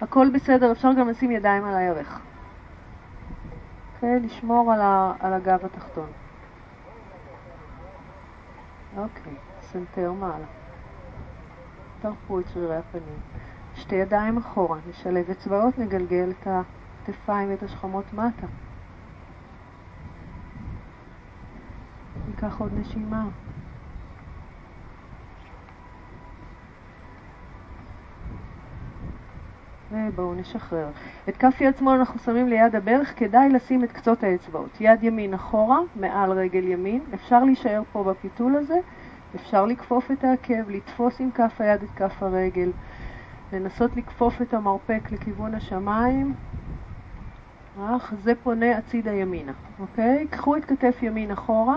הכל 0.00 0.30
בסדר, 0.34 0.72
אפשר 0.72 0.92
גם 0.92 1.08
לשים 1.08 1.30
ידיים 1.30 1.64
על 1.64 1.76
הירך. 1.76 2.20
אוקיי, 3.94 4.20
לשמור 4.20 4.72
על, 4.72 4.80
ה, 4.80 5.12
על 5.20 5.32
הגב 5.32 5.64
התחתון. 5.64 6.06
אוקיי, 8.96 9.32
סנטר 9.60 10.12
מעלה. 10.12 10.44
תרפו 12.02 12.40
את 12.40 12.44
שרירי 12.48 12.76
הפנים. 12.76 13.45
שתי 13.86 13.94
ידיים 13.94 14.36
אחורה, 14.36 14.78
נשלב 14.88 15.30
אצבעות, 15.30 15.78
נגלגל 15.78 16.30
את 16.30 16.46
הכתפיים 16.46 17.50
ואת 17.50 17.62
השכמות 17.62 18.04
מטה. 18.12 18.46
ניקח 22.28 22.60
עוד 22.60 22.72
נשימה. 22.80 23.24
ובואו 29.90 30.34
נשחרר. 30.34 30.88
את 31.28 31.36
כף 31.36 31.60
יד 31.60 31.76
שמאל 31.76 31.98
אנחנו 31.98 32.20
שמים 32.20 32.48
ליד 32.48 32.76
הברך, 32.76 33.18
כדאי 33.18 33.48
לשים 33.48 33.84
את 33.84 33.92
קצות 33.92 34.22
האצבעות. 34.22 34.80
יד 34.80 35.04
ימין 35.04 35.34
אחורה, 35.34 35.78
מעל 35.96 36.32
רגל 36.32 36.64
ימין. 36.64 37.00
אפשר 37.14 37.44
להישאר 37.44 37.82
פה 37.92 38.04
בפיתול 38.04 38.56
הזה, 38.56 38.78
אפשר 39.34 39.66
לכפוף 39.66 40.10
את 40.10 40.24
העקב, 40.24 40.70
לתפוס 40.70 41.20
עם 41.20 41.30
כף 41.30 41.60
היד 41.60 41.82
את 41.82 41.90
כף 41.96 42.22
הרגל. 42.22 42.70
לנסות 43.52 43.96
לכפוף 43.96 44.42
את 44.42 44.54
המרפק 44.54 45.08
לכיוון 45.12 45.54
השמיים. 45.54 46.34
החזה 47.78 48.32
פונה 48.42 48.78
הצידה 48.78 49.12
ימינה, 49.12 49.52
אוקיי? 49.78 50.26
קחו 50.30 50.56
את 50.56 50.64
כתף 50.64 50.98
ימין 51.02 51.30
אחורה. 51.30 51.76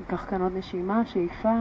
ניקח 0.00 0.30
כאן 0.30 0.42
עוד 0.42 0.52
נשימה, 0.56 1.06
שאיפה. 1.06 1.60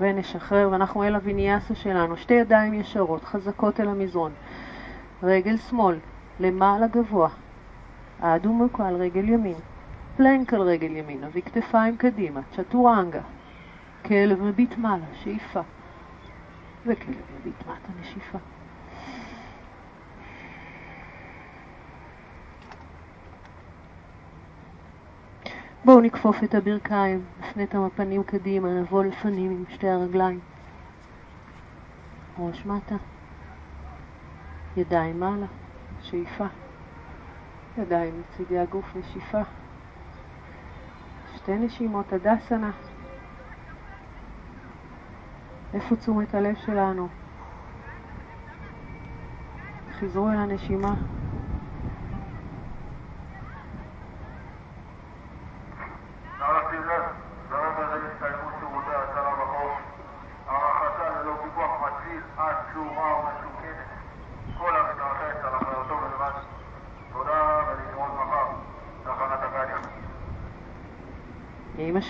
ונשחרר, 0.00 0.68
ואנחנו 0.72 1.04
אל 1.04 1.14
הוויניאסה 1.14 1.74
שלנו. 1.74 2.16
שתי 2.16 2.34
ידיים 2.34 2.74
ישרות, 2.74 3.24
חזקות 3.24 3.80
אל 3.80 3.88
המזרון. 3.88 4.32
רגל 5.22 5.56
שמאל, 5.56 5.98
למעלה 6.40 6.86
גבוה. 6.86 7.28
האדומוקו 8.20 8.82
על 8.82 8.96
רגל 8.96 9.28
ימין. 9.28 9.56
פלנק 10.16 10.54
על 10.54 10.60
רגל 10.60 10.96
ימין, 10.96 11.24
אביא 11.24 11.42
כתפיים 11.42 11.96
קדימה, 11.96 12.40
צ'טורנגה. 12.56 13.20
כלב 14.04 14.42
מביט 14.42 14.76
מעלה, 14.76 15.04
שאיפה. 15.14 15.60
וכלב 16.86 17.16
מביט 17.40 17.60
מטה, 17.60 17.92
נשיפה. 18.00 18.38
בואו 25.84 26.00
נכפוף 26.00 26.44
את 26.44 26.54
הברכיים, 26.54 27.24
נפנה 27.40 27.62
את 27.62 27.74
המפנים 27.74 28.22
קדימה, 28.22 28.68
נבוא 28.68 29.04
לפנים 29.04 29.50
עם 29.50 29.64
שתי 29.68 29.88
הרגליים. 29.88 30.40
ראש 32.38 32.66
מטה. 32.66 32.96
ידיים 34.76 35.20
מעלה, 35.20 35.46
שאיפה. 36.02 36.44
ידיים 37.78 38.14
לצידי 38.20 38.58
הגוף 38.58 38.96
נשיפה. 38.96 39.40
שתי 41.36 41.54
נשימות, 41.54 42.12
הדסנה. 42.12 42.70
איפה 45.74 45.96
תשומת 45.96 46.34
הלב 46.34 46.54
שלנו? 46.66 47.08
חזרו 50.00 50.28
אל 50.30 50.36
הנשימה. 50.36 51.19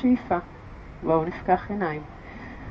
השאיפה. 0.00 0.38
בואו 1.02 1.24
נפקח 1.24 1.70
עיניים. 1.70 2.02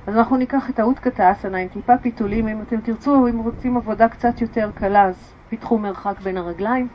אז 0.07 0.17
אנחנו 0.17 0.37
ניקח 0.37 0.69
את 0.69 0.79
האותקתא 0.79 1.31
אסנה 1.31 1.57
עם 1.57 1.67
טיפה 1.67 1.97
פיתולים, 1.97 2.47
אם 2.47 2.61
אתם 2.61 2.81
תרצו, 2.81 3.27
אם 3.27 3.37
רוצים 3.37 3.77
עבודה 3.77 4.09
קצת 4.09 4.41
יותר 4.41 4.71
קלה, 4.75 5.03
אז 5.03 5.33
פיתחו 5.49 5.77
מרחק 5.77 6.19
בין 6.23 6.37
הרגליים. 6.37 6.87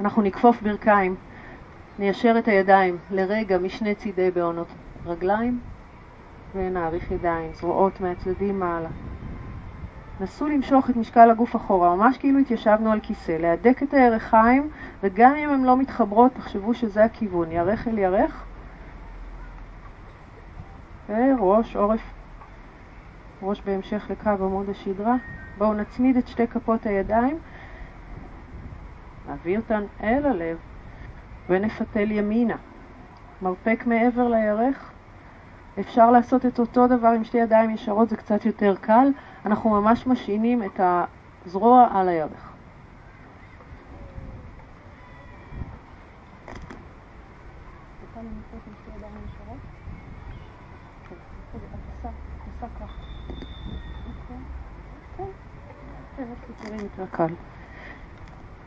אנחנו 0.00 0.22
נכפוף 0.22 0.62
ברכיים, 0.62 1.14
ניישר 1.98 2.34
את 2.38 2.48
הידיים 2.48 2.96
לרגע 3.10 3.58
משני 3.58 3.94
צידי 3.94 4.30
בעונות 4.30 4.68
רגליים 5.06 5.60
ונעריך 6.54 7.10
ידיים, 7.10 7.50
זרועות 7.52 8.00
מהצדדים 8.00 8.60
מעלה. 8.60 8.88
נסו 10.20 10.48
למשוך 10.48 10.90
את 10.90 10.96
משקל 10.96 11.30
הגוף 11.30 11.56
אחורה, 11.56 11.96
ממש 11.96 12.18
כאילו 12.18 12.38
התיישבנו 12.38 12.92
על 12.92 13.00
כיסא, 13.02 13.32
להדק 13.32 13.82
את 13.82 13.94
הירכיים, 13.94 14.70
וגם 15.04 15.34
אם 15.36 15.50
הן 15.50 15.64
לא 15.64 15.76
מתחברות, 15.76 16.34
תחשבו 16.34 16.74
שזה 16.74 17.04
הכיוון, 17.04 17.52
ירך 17.52 17.88
אל 17.88 17.98
ירך. 17.98 18.44
וראש, 21.08 21.76
עורף, 21.76 22.00
ראש 23.42 23.62
בהמשך 23.62 24.06
לקו 24.10 24.30
עמוד 24.30 24.68
השדרה. 24.68 25.14
בואו 25.58 25.74
נצמיד 25.74 26.16
את 26.16 26.28
שתי 26.28 26.46
כפות 26.46 26.86
הידיים, 26.86 27.38
נביא 29.28 29.56
אותן 29.58 29.82
אל 30.02 30.26
הלב, 30.26 30.58
ונפתל 31.48 32.10
ימינה. 32.10 32.56
מרפק 33.42 33.82
מעבר 33.86 34.28
לירך. 34.28 34.90
אפשר 35.80 36.10
לעשות 36.10 36.46
את 36.46 36.58
אותו 36.58 36.86
דבר 36.86 37.08
עם 37.08 37.24
שתי 37.24 37.38
ידיים 37.38 37.70
ישרות, 37.70 38.08
זה 38.08 38.16
קצת 38.16 38.46
יותר 38.46 38.74
קל. 38.80 39.08
אנחנו 39.46 39.70
ממש 39.70 40.06
משעינים 40.06 40.62
את 40.62 40.80
הזרוע 41.46 41.88
על 41.92 42.08
הירך. 42.08 42.53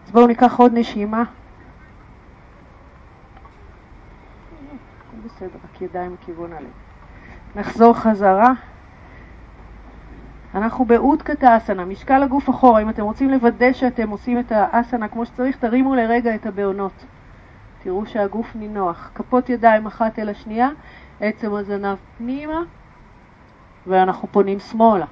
אז 0.06 0.12
בואו 0.12 0.28
ניקח 0.28 0.60
עוד 0.60 0.72
נשימה. 0.74 1.24
בסדר, 5.26 5.58
רק 5.74 5.82
ידיים 5.82 6.14
מכיוון 6.14 6.54
הלב. 6.54 6.72
נחזור 7.56 7.94
חזרה. 7.94 8.54
אנחנו 10.56 10.86
באותקתא 10.86 11.58
אסנה, 11.58 11.86
משקל 11.86 12.24
הגוף 12.24 12.50
אחורה. 12.50 12.82
אם 12.82 12.90
אתם 12.90 13.04
רוצים 13.04 13.30
לוודא 13.30 13.74
שאתם 13.74 14.10
עושים 14.10 14.40
את 14.40 14.52
האסנה 14.52 15.08
כמו 15.08 15.26
שצריך, 15.26 15.58
תרימו 15.58 15.96
לרגע 15.96 16.36
את 16.36 16.46
הבעונות. 16.46 17.06
תראו 17.84 18.06
שהגוף 18.06 18.56
נינוח. 18.56 19.12
כפות 19.16 19.50
ידיים 19.50 19.86
אחת 19.86 20.20
אל 20.20 20.30
השנייה, 20.30 20.70
עצם 21.20 21.54
הזנב 21.54 21.98
פנימה, 22.18 22.62
ואנחנו 23.88 24.28
פונים 24.32 24.60
שמאלה. 24.60 25.06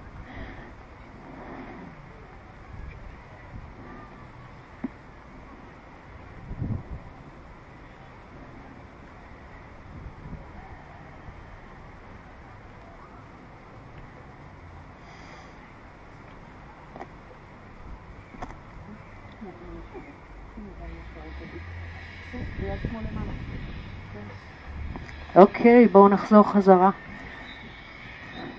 אוקיי, 25.36 25.88
בואו 25.88 26.10
נחזור 26.10 26.44
חזרה. 26.44 26.90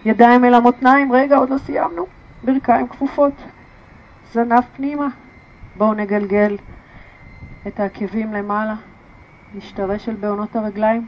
ידיים 0.05 0.45
אל 0.45 0.55
המותניים, 0.55 1.13
רגע, 1.13 1.37
עוד 1.37 1.51
לא 1.51 1.59
סיימנו. 1.59 2.07
ברכיים 2.45 2.89
כפופות. 2.89 3.33
זנב 4.33 4.65
פנימה. 4.77 5.09
בואו 5.77 5.95
נגלגל 5.95 6.57
את 7.67 7.81
העקבים 7.81 8.33
למעלה. 8.33 8.75
נשתרש 9.55 10.09
על 10.09 10.15
בעונות 10.15 10.57
הרגליים. 10.57 11.07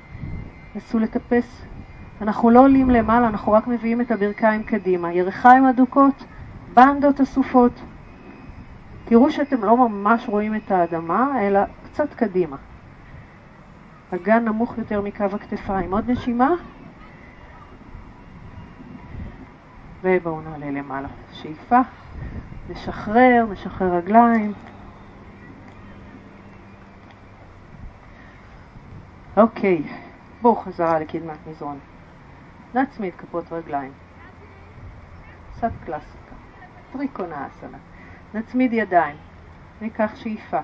נסו 0.75 0.99
לטפס. 0.99 1.63
אנחנו 2.21 2.51
לא 2.51 2.61
עולים 2.61 2.91
למעלה, 2.91 3.29
אנחנו 3.29 3.53
רק 3.53 3.67
מביאים 3.67 4.01
את 4.01 4.11
הברכיים 4.11 4.63
קדימה. 4.63 5.13
ירכיים 5.13 5.67
אדוקות, 5.67 6.25
בנדות 6.75 7.21
אסופות. 7.21 7.73
תראו 9.05 9.31
שאתם 9.31 9.65
לא 9.65 9.89
ממש 9.89 10.29
רואים 10.29 10.55
את 10.55 10.71
האדמה, 10.71 11.43
אלא 11.43 11.61
קצת 11.85 12.15
קדימה. 12.15 12.57
אגן 14.15 14.45
נמוך 14.45 14.79
יותר 14.79 15.01
מקו 15.01 15.25
הכתפיים. 15.25 15.93
עוד 15.95 16.11
נשימה. 16.11 16.51
ובואו 20.03 20.41
נעלה 20.41 20.71
למעלה. 20.71 21.09
שאיפה. 21.33 21.81
נשחרר, 22.71 23.47
נשחרר 23.53 23.95
רגליים. 23.95 24.53
אוקיי, 29.37 29.83
בואו 30.43 30.57
חזרה 30.57 30.99
לקדמת 31.01 31.39
מזרון. 31.47 31.79
נצמיד 32.75 33.15
כפות 33.15 33.53
רגליים. 33.53 33.93
קצת 35.57 35.73
קלאסיקה. 35.85 36.35
טריקונה 36.93 37.47
אסנה. 37.47 37.79
נצמיד 38.35 38.73
ידיים. 38.73 39.17
ניקח 39.81 40.11
שאיפה. 40.15 40.61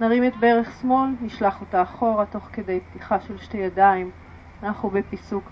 נרים 0.00 0.24
את 0.26 0.36
ברך 0.36 0.80
שמאל, 0.80 1.10
נשלח 1.20 1.60
אותה 1.60 1.82
אחורה 1.82 2.26
תוך 2.26 2.48
כדי 2.52 2.80
פתיחה 2.80 3.20
של 3.20 3.38
שתי 3.38 3.56
ידיים. 3.56 4.10
אנחנו 4.62 4.90
בפיסוק. 4.90 5.50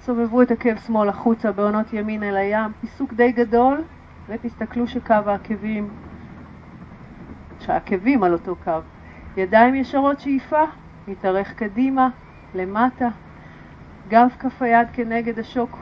סובבו 0.00 0.42
את 0.42 0.50
עקב 0.50 0.76
שמאל 0.76 1.08
החוצה 1.08 1.52
בעונות 1.52 1.92
ימין 1.92 2.22
אל 2.22 2.36
הים. 2.36 2.72
פיסוק 2.80 3.12
די 3.12 3.32
גדול, 3.32 3.84
ותסתכלו 4.28 4.86
שקו 4.86 5.14
העקבים, 5.26 5.88
שהעקבים 7.60 8.22
על 8.22 8.32
אותו 8.32 8.56
קו. 8.64 8.78
ידיים 9.36 9.74
ישרות 9.74 10.20
שאיפה, 10.20 10.62
נתארך 11.08 11.54
קדימה, 11.54 12.08
למטה. 12.54 13.08
גב 14.08 14.28
כף 14.38 14.62
היד 14.62 14.88
כנגד 14.92 15.38
השוק. 15.38 15.78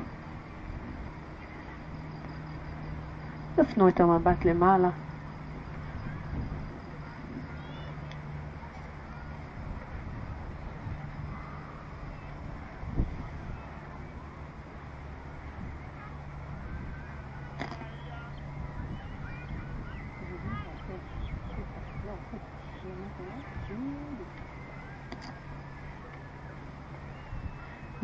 תפנו 3.55 3.89
את 3.89 4.01
המבט 4.01 4.45
למעלה. 4.45 5.06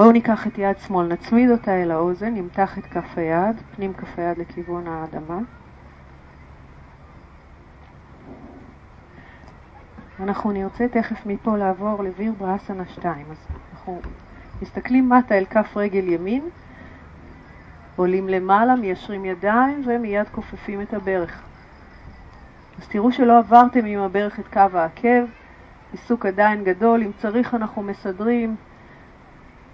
בואו 0.02 0.12
ניקח 0.12 0.46
את 0.46 0.58
יד 0.58 0.78
שמאל, 0.78 1.06
נצמיד 1.06 1.50
אותה 1.50 1.82
אל 1.82 1.90
האוזן, 1.90 2.34
נמתח 2.34 2.78
את 2.78 2.86
כף 2.86 3.18
היד, 3.18 3.56
פנים 3.76 3.92
כף 3.92 4.18
היד 4.18 4.38
לכיוון 4.38 4.86
האדמה. 4.86 5.38
אנחנו 10.20 10.52
נרצה 10.52 10.88
תכף 10.88 11.26
מפה 11.26 11.56
לעבור 11.56 12.04
לוויר 12.04 12.32
בראסנה 12.38 12.86
2. 12.86 13.26
אז 13.30 13.36
אנחנו 13.72 14.00
מסתכלים 14.62 15.08
מטה 15.08 15.38
אל 15.38 15.44
כף 15.44 15.76
רגל 15.76 16.08
ימין, 16.08 16.48
עולים 17.96 18.28
למעלה, 18.28 18.76
מיישרים 18.76 19.24
ידיים 19.24 19.82
ומיד 19.86 20.28
כופפים 20.32 20.80
את 20.82 20.94
הברך. 20.94 21.42
אז 22.78 22.88
תראו 22.88 23.12
שלא 23.12 23.38
עברתם 23.38 23.84
עם 23.84 24.00
הברך 24.00 24.40
את 24.40 24.48
קו 24.48 24.78
העקב, 24.78 25.24
עיסוק 25.92 26.26
עדיין 26.26 26.64
גדול, 26.64 27.02
אם 27.02 27.10
צריך 27.18 27.54
אנחנו 27.54 27.82
מסדרים 27.82 28.56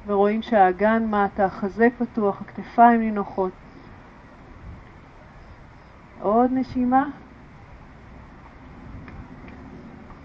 ורואים 0.08 0.42
שהאגן 0.42 1.06
מטה, 1.10 1.44
החזה 1.44 1.88
פתוח, 1.98 2.40
הכתפיים 2.40 3.00
נינוחות. 3.00 3.52
עוד 6.22 6.50
נשימה. 6.52 7.04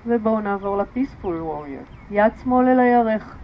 ובואו 0.06 0.39
נעבור 0.39 0.78
לפיספול 0.78 1.41
ווריור. 1.41 1.84
יד 2.12 2.32
שמאל 2.43 2.67
אל 2.67 2.80
הירך, 2.80 3.36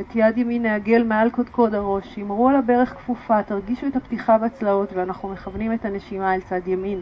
את 0.00 0.06
יד 0.14 0.38
ימין 0.38 0.62
נעגל 0.62 1.02
מעל 1.02 1.30
קודקוד 1.30 1.74
הראש, 1.74 2.14
שמרו 2.14 2.48
על 2.48 2.56
הברך 2.56 2.94
כפופה, 2.94 3.42
תרגישו 3.42 3.86
את 3.86 3.96
הפתיחה 3.96 4.38
בצלעות 4.38 4.92
ואנחנו 4.92 5.28
מכוונים 5.28 5.72
את 5.72 5.84
הנשימה 5.84 6.34
אל 6.34 6.40
צד 6.40 6.68
ימין. 6.68 7.00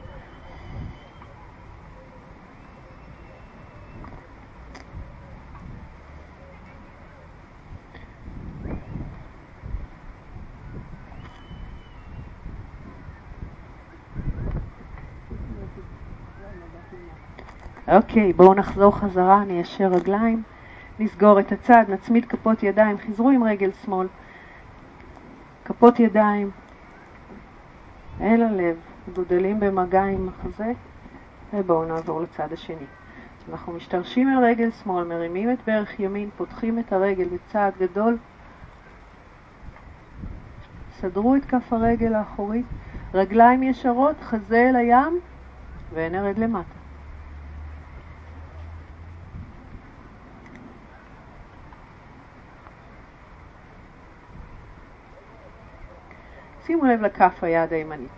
אוקיי, 17.92 18.32
בואו 18.32 18.54
נחזור 18.54 18.96
חזרה, 18.96 19.44
ניישר 19.44 19.86
רגליים, 19.86 20.42
נסגור 20.98 21.40
את 21.40 21.52
הצד, 21.52 21.84
נצמיד 21.88 22.24
כפות 22.24 22.62
ידיים, 22.62 22.96
חזרו 22.98 23.30
עם 23.30 23.44
רגל 23.44 23.70
שמאל, 23.84 24.06
כפות 25.64 26.00
ידיים 26.00 26.50
אל 28.20 28.42
הלב, 28.42 28.76
גודלים 29.14 29.60
במגע 29.60 30.02
עם 30.02 30.28
החזה, 30.28 30.72
ובואו 31.54 31.84
נעבור 31.84 32.20
לצד 32.20 32.52
השני. 32.52 32.86
אנחנו 33.50 33.72
משתרשים 33.72 34.28
אל 34.28 34.44
רגל 34.44 34.70
שמאל, 34.70 35.04
מרימים 35.04 35.52
את 35.52 35.58
ברך 35.66 36.00
ימין, 36.00 36.30
פותחים 36.36 36.78
את 36.78 36.92
הרגל 36.92 37.28
בצעד 37.28 37.72
גדול. 37.78 38.18
סדרו 41.00 41.36
את 41.36 41.44
כף 41.44 41.72
הרגל 41.72 42.14
האחורית, 42.14 42.66
רגליים 43.14 43.62
ישרות, 43.62 44.16
חזה 44.20 44.68
אל 44.68 44.76
הים, 44.76 45.20
ונרד 45.94 46.38
למטה. 46.38 46.81
שימו 56.66 56.84
לב 56.84 57.00
לכף 57.00 57.44
היד 57.44 57.72
הימנית. 57.72 58.10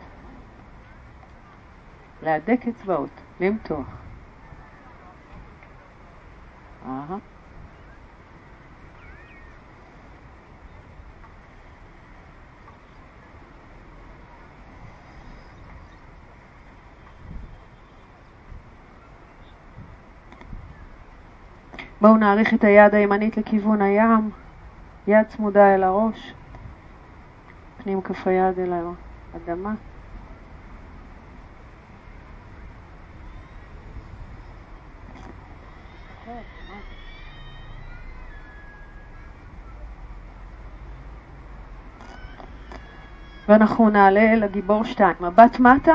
להדק 2.23 2.61
אצבעות, 2.69 3.11
למתוח. 3.41 3.87
בואו 22.01 22.17
נעריך 22.17 22.55
את 22.55 22.65
היד 22.65 22.95
הימנית 22.95 23.37
לכיוון 23.37 23.83
הים, 23.83 24.31
יד 25.07 25.27
צמודה 25.29 25.75
אל 25.75 25.83
הראש. 25.83 26.35
פנים 27.85 28.03
כף 28.03 28.27
היד 28.27 28.59
אל 28.59 28.73
האדמה. 29.35 29.75
ואנחנו 43.49 43.91
נעלה 43.91 44.35
לגיבור 44.35 44.85
שתיים. 44.85 45.17
מבט 45.21 45.61
מטה, 45.61 45.95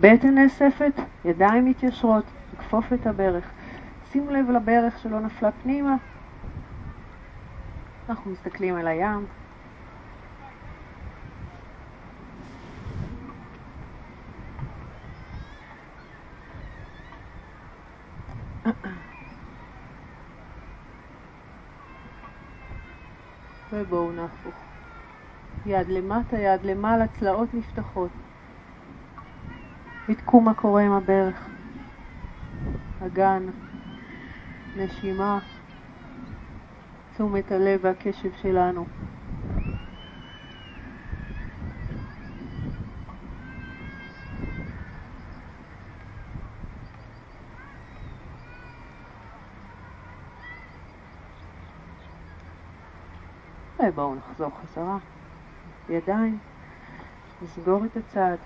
בטן 0.00 0.34
נאספת, 0.34 0.92
ידיים 1.24 1.64
מתיישרות, 1.64 2.24
נכפוף 2.54 2.92
את 2.92 3.06
הברך. 3.06 3.50
שימו 4.12 4.30
לב 4.30 4.50
לברך 4.50 4.98
שלא 4.98 5.20
נפלה 5.20 5.50
פנימה. 5.52 5.96
אנחנו 8.08 8.30
מסתכלים 8.30 8.76
על 8.76 8.86
הים. 8.86 9.26
ובואו 23.86 24.12
נהפוך. 24.12 24.54
יד 25.66 25.88
למטה, 25.88 26.38
יד 26.38 26.62
למעלה, 26.62 27.04
צלעות 27.06 27.54
נפתחות. 27.54 28.10
בדקו 30.08 30.40
מה 30.40 30.54
קורה 30.54 30.82
עם 30.82 30.92
הברך. 30.92 31.48
אגן, 33.06 33.46
נשימה, 34.76 35.38
תשומת 37.14 37.52
הלב 37.52 37.80
והקשב 37.82 38.30
שלנו. 38.42 39.05
ובואו 53.96 54.14
נחזור 54.14 54.50
חזרה. 54.62 54.98
ידיים, 55.88 56.38
נסגור 57.42 57.84
את 57.84 57.96
הצד, 57.96 58.36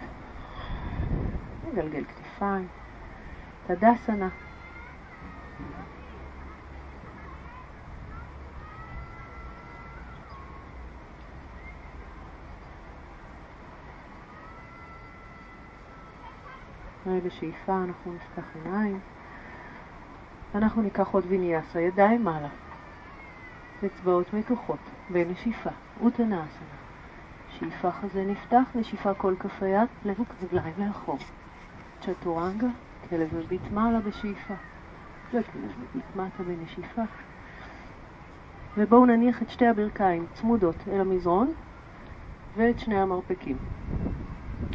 נגלגל 1.69 2.05
כתפיים, 2.05 2.69
תדסנה. 3.67 4.29
בשאיפה 17.25 17.83
אנחנו 17.85 18.13
נפתח 18.13 18.45
עיניים. 18.55 19.01
אנחנו 20.55 20.83
ניקח 20.83 21.09
עוד 21.09 21.25
ויניאסה, 21.29 21.81
ידיים 21.81 22.25
מעלה. 22.25 22.70
אצבעות 23.87 24.35
מתוחות, 24.35 24.79
בנשיפה, 25.11 25.71
אוטנאסנה. 26.01 26.81
שאיפה 27.49 27.91
חזה 27.91 28.25
נפתח, 28.25 28.63
נשיפה 28.75 29.15
כל 29.15 29.35
כף 29.39 29.63
היד, 29.63 29.89
לב 30.05 30.17
רגליים 30.43 30.75
לאחור. 30.79 31.19
צ'טורנגה, 32.01 32.67
כלב 33.11 33.35
מביט 33.35 33.73
מעלה 33.73 34.01
בשאיפה, 34.01 34.55
וכלב 35.29 35.45
מביט 35.57 36.17
מטה 36.17 36.43
בנשיפה. 36.43 37.03
ובואו 38.77 39.07
נניח 39.07 39.43
את 39.43 39.51
שתי 39.51 39.67
הברכיים 39.67 40.27
צמודות 40.35 40.77
אל 40.93 41.01
המזרון 41.01 41.53
ואת 42.57 42.79
שני 42.79 43.01
המרפקים. 43.01 43.57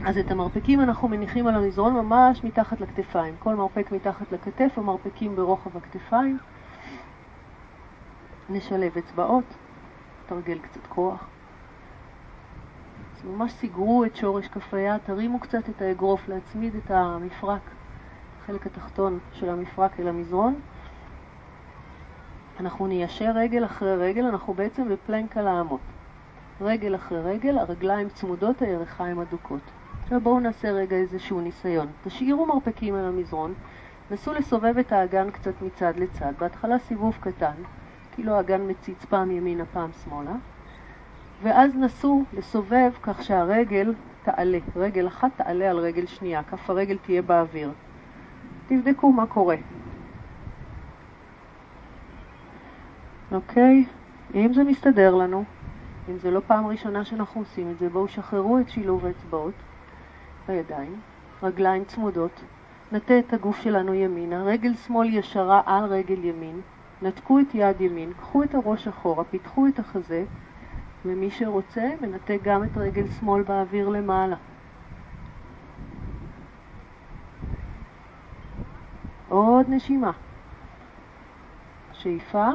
אז 0.06 0.18
את 0.18 0.32
המרפקים 0.32 0.82
אנחנו 0.82 1.08
מניחים 1.08 1.48
על 1.48 1.56
המזרון 1.56 1.94
ממש 1.94 2.44
מתחת 2.44 2.82
לכתפיים. 2.82 3.36
כל 3.40 3.56
מרפק 3.56 3.92
מתחת 3.92 4.32
לכתף, 4.32 4.78
המרפקים 4.78 5.36
ברוחב 5.36 5.78
הכתפיים. 5.78 6.38
נשלב 8.50 8.98
אצבעות, 8.98 9.44
תרגל 10.26 10.60
קצת 10.60 10.88
כוח. 10.90 11.28
אז 13.16 13.26
ממש 13.26 13.52
סיגרו 13.52 14.06
את 14.06 14.16
שורש 14.16 14.48
כף 14.48 14.74
היד, 14.74 14.98
תרימו 15.06 15.40
קצת 15.40 15.70
את 15.70 15.82
האגרוף, 15.82 16.28
להצמיד 16.28 16.76
את 16.76 16.92
המפרק, 16.92 17.62
החלק 18.42 18.66
התחתון 18.66 19.20
של 19.34 19.50
המפרק 19.50 20.00
אל 20.00 20.08
המזרון. 20.08 20.60
אנחנו 22.60 22.88
ניישר 22.88 23.32
רגל 23.36 23.66
אחרי 23.66 23.96
רגל, 23.96 24.26
אנחנו 24.26 24.54
בעצם 24.54 24.90
בפלנק 24.90 25.38
על 25.38 25.48
האמות. 25.48 25.80
רגל 26.62 26.96
אחרי 26.96 27.22
רגל, 27.22 27.58
הרגליים 27.58 28.10
צמודות, 28.10 28.62
הירכיים 28.62 29.20
אדוקות. 29.20 29.62
עכשיו 30.04 30.22
בואו 30.22 30.40
נעשה 30.40 30.72
רגע 30.72 30.96
איזשהו 30.96 31.42
ניסיון. 31.42 31.88
תשאירו 32.04 32.46
מרפקים 32.46 32.96
על 32.96 33.06
המזרון, 33.06 33.54
נסו 34.12 34.34
לסובב 34.34 34.78
את 34.78 34.92
האגן 34.92 35.32
קצת 35.32 35.62
מצד 35.62 35.94
לצד. 35.98 36.34
בהתחלה 36.40 36.80
סיבוב 36.80 37.18
קטן, 37.22 37.56
כאילו 38.16 38.36
האגן 38.36 38.62
מציץ 38.70 39.06
פעם 39.06 39.32
ימינה 39.32 39.66
פעם 39.66 39.90
שמאלה, 40.04 40.36
ואז 41.44 41.76
נסו 41.76 42.24
לסובב 42.34 42.92
כך 43.04 43.24
שהרגל 43.24 43.94
תעלה, 44.24 44.58
רגל 44.76 45.08
אחת 45.08 45.32
תעלה 45.36 45.70
על 45.70 45.80
רגל 45.80 46.06
שנייה, 46.06 46.44
כף 46.44 46.70
הרגל 46.70 46.98
תהיה 46.98 47.22
באוויר. 47.22 47.72
תבדקו 48.68 49.12
מה 49.12 49.26
קורה. 49.28 49.56
אוקיי? 53.32 53.86
אם 54.36 54.54
זה 54.54 54.64
מסתדר 54.64 55.16
לנו, 55.16 55.44
אם 56.10 56.18
זה 56.18 56.32
לא 56.32 56.42
פעם 56.48 56.68
ראשונה 56.68 57.06
שאנחנו 57.06 57.42
עושים 57.42 57.72
את 57.72 57.80
זה, 57.80 57.90
בואו 57.90 58.08
שחררו 58.08 58.60
את 58.60 58.70
שילוב 58.70 59.06
האצבעות 59.06 59.54
בידיים, 60.48 61.00
רגליים 61.44 61.84
צמודות, 61.84 62.42
נטה 62.92 63.20
את 63.20 63.34
הגוף 63.34 63.62
שלנו 63.62 63.94
ימינה, 63.94 64.44
רגל 64.44 64.74
שמאל 64.74 65.14
ישרה 65.14 65.62
על 65.66 65.86
רגל 65.86 66.24
ימין, 66.24 66.62
נתקו 67.02 67.40
את 67.40 67.46
יד 67.54 67.82
ימין, 67.82 68.14
קחו 68.14 68.44
את 68.44 68.56
הראש 68.56 68.88
אחורה, 68.88 69.24
פיתחו 69.24 69.68
את 69.68 69.80
החזה, 69.80 70.26
ומי 71.06 71.32
שרוצה 71.32 71.90
מנתק 72.02 72.40
גם 72.44 72.64
את 72.64 72.78
רגל 72.78 73.08
שמאל 73.08 73.44
באוויר 73.44 73.90
למעלה. 73.90 74.36
עוד 79.30 79.66
נשימה. 79.70 80.12
שאיפה. 81.94 82.50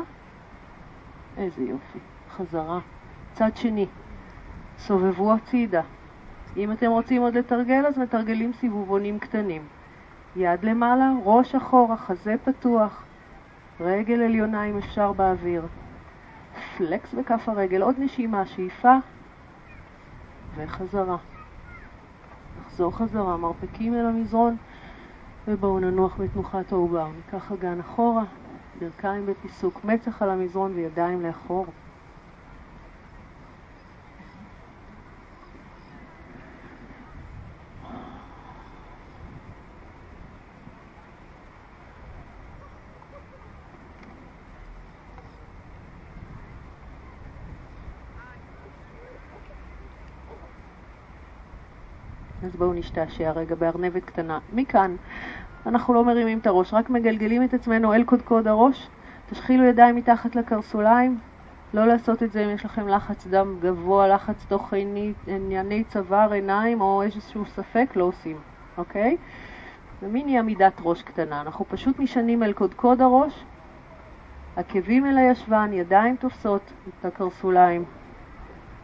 איזה 1.37 1.63
יופי. 1.63 1.99
חזרה. 2.31 2.79
צד 3.33 3.57
שני. 3.57 3.87
סובבו 4.79 5.33
הצידה. 5.33 5.83
אם 6.57 6.73
אתם 6.73 6.91
רוצים 6.91 7.23
עוד 7.23 7.35
לתרגל, 7.35 7.87
אז 7.87 7.99
מתרגלים 7.99 8.53
סיבובונים 8.53 9.19
קטנים. 9.19 9.63
יד 10.37 10.65
למעלה, 10.65 11.13
ראש 11.25 11.55
אחורה, 11.55 11.97
חזה 11.97 12.35
פתוח. 12.45 13.10
רגל 13.81 14.23
עליונה 14.23 14.65
אם 14.65 14.79
אפשר 14.79 15.13
באוויר. 15.13 15.67
פלקס 16.79 17.15
בכף 17.15 17.49
הרגל, 17.49 17.83
עוד 17.83 17.95
נשימה, 17.99 18.47
שאיפה 18.47 18.97
וחזרה. 20.57 21.17
נחזור 22.61 22.97
חזרה, 22.97 23.37
מרפקים 23.37 23.95
אל 23.95 24.07
המזרון 24.07 24.57
ובואו 25.49 25.79
ננוח 25.79 26.17
בתנוחת 26.21 26.73
העובר. 26.73 27.09
ניקח 27.17 27.53
אגן 27.53 27.81
אחורה, 27.81 28.25
ברכיים 28.81 29.27
בפיסוק, 29.27 29.85
מצח 29.85 30.23
על 30.23 30.31
המזרון 30.31 30.73
וידיים 30.75 31.23
לאחור. 31.23 31.67
בואו 52.61 52.73
נשתעשע 52.73 53.31
רגע 53.31 53.55
בארנבת 53.55 54.05
קטנה. 54.05 54.39
מכאן 54.53 54.97
אנחנו 55.67 55.95
לא 55.95 56.05
מרימים 56.05 56.39
את 56.39 56.47
הראש, 56.47 56.75
רק 56.75 56.91
מגלגלים 56.91 57.45
את 57.45 57.55
עצמנו 57.55 57.95
אל 57.95 58.05
קודקוד 58.05 58.47
הראש. 58.47 58.89
תשחילו 59.31 59.65
ידיים 59.65 59.97
מתחת 59.97 60.37
לקרסוליים. 60.37 61.19
לא 61.75 61.87
לעשות 61.87 62.23
את 62.23 62.33
זה 62.33 62.45
אם 62.45 62.51
יש 62.51 62.65
לכם 62.65 62.89
לחץ 62.89 63.27
דם 63.27 63.57
גבוה, 63.61 64.09
לחץ 64.09 64.45
תוך 64.49 64.75
ענייני 65.27 65.85
צוואר, 65.85 66.33
עיניים 66.33 66.81
או 66.81 67.03
איזשהו 67.03 67.45
ספק, 67.45 67.97
לא 67.97 68.05
עושים, 68.05 68.37
אוקיי? 68.79 69.17
זה 70.01 70.09
מיני 70.09 70.39
עמידת 70.39 70.81
ראש 70.85 71.03
קטנה. 71.03 71.41
אנחנו 71.41 71.65
פשוט 71.69 72.01
נשענים 72.01 72.43
אל 72.43 72.53
קודקוד 72.53 73.01
הראש, 73.01 73.45
עקבים 74.57 75.07
אל 75.07 75.19
הישבן, 75.19 75.71
ידיים 75.73 76.17
תופסות 76.17 76.73
את 76.89 77.05
הקרסוליים. 77.05 77.85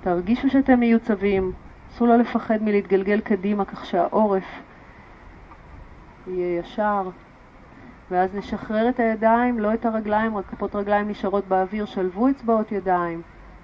תרגישו 0.00 0.50
שאתם 0.50 0.80
מיוצבים, 0.80 1.52
אסור 1.96 2.08
לא 2.08 2.16
לפחד 2.16 2.62
מלהתגלגל 2.62 3.20
קדימה 3.20 3.64
כך 3.64 3.86
שהעורף 3.86 4.44
יהיה 6.26 6.58
ישר. 6.58 7.10
ואז 8.10 8.34
נשחרר 8.34 8.88
את 8.88 9.00
הידיים, 9.00 9.58
לא 9.58 9.74
את 9.74 9.84
הרגליים, 9.84 10.36
רק 10.36 10.44
כפות 10.46 10.76
רגליים 10.76 11.08
נשארות 11.08 11.44
באוויר, 11.48 11.84
שלבו 11.84 12.28
אצבעות 12.28 12.72
ידיים, 12.72 13.22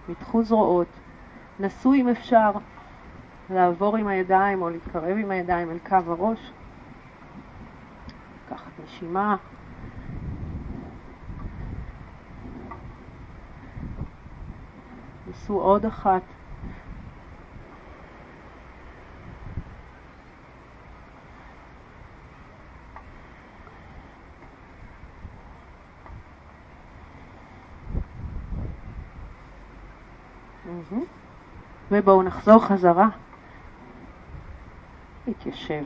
מתחו 0.08 0.42
זרועות. 0.42 0.86
נסו 1.60 1.94
אם 1.94 2.08
אפשר 2.08 2.50
לעבור 3.50 3.96
עם 3.96 4.06
הידיים 4.06 4.62
או 4.62 4.70
להתקרב 4.70 5.16
עם 5.18 5.30
הידיים 5.30 5.70
אל 5.70 5.78
קו 5.78 5.96
הראש. 6.06 6.52
לקחת 8.46 8.70
נשימה. 8.84 9.36
נסו 15.30 15.60
עוד 15.60 15.86
אחת. 15.86 16.22
ובואו 31.90 32.22
נחזור 32.22 32.64
חזרה. 32.64 33.08
להתיישב. 35.26 35.84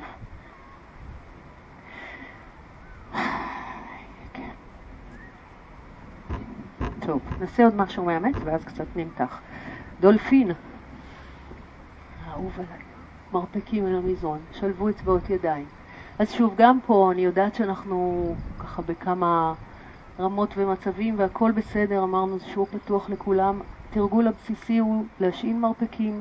טוב, 7.01 7.21
נעשה 7.41 7.65
עוד 7.65 7.75
משהו 7.75 8.05
מאמץ 8.05 8.35
ואז 8.45 8.65
קצת 8.65 8.87
נמתח. 8.97 9.41
דולפין. 10.01 10.51
אהוב 12.29 12.53
עליי. 12.55 12.83
מרפקים 13.33 13.87
אל 13.87 13.95
המזרון. 13.97 14.39
שלבו 14.53 14.89
אצבעות 14.89 15.31
ידיים. 15.31 15.67
אז 16.19 16.33
שוב, 16.33 16.55
גם 16.57 16.79
פה 16.87 17.11
אני 17.13 17.25
יודעת 17.25 17.55
שאנחנו 17.55 18.35
ככה 18.59 18.83
בכמה 18.83 19.55
רמות 20.21 20.55
ומצבים 20.57 21.15
והכל 21.19 21.53
בסדר, 21.53 22.03
אמרנו 22.03 22.41
שיעור 22.41 22.67
פתוח 22.67 23.11
לכולם. 23.11 23.61
התרגול 23.97 24.29
הבסיסי 24.29 24.79
הוא 24.79 25.05
להשעין 25.21 25.61
מרפקים 25.61 26.21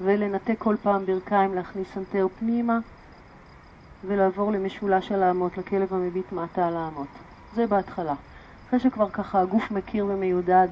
ולנתק 0.00 0.54
כל 0.58 0.76
פעם 0.82 1.06
ברכיים, 1.06 1.54
להכניס 1.54 1.94
סנטר 1.94 2.26
פנימה 2.38 2.78
ולעבור 4.04 4.52
למשולש 4.52 5.12
על 5.12 5.22
האמות, 5.22 5.58
לכלב 5.58 5.94
המביט 5.94 6.32
מטה 6.32 6.68
על 6.68 6.76
האמות. 6.76 7.06
זה 7.54 7.66
בהתחלה. 7.66 8.14
אחרי 8.68 8.80
שכבר 8.80 9.10
ככה 9.10 9.40
הגוף 9.40 9.70
מכיר 9.70 10.06
ומיודד 10.06 10.68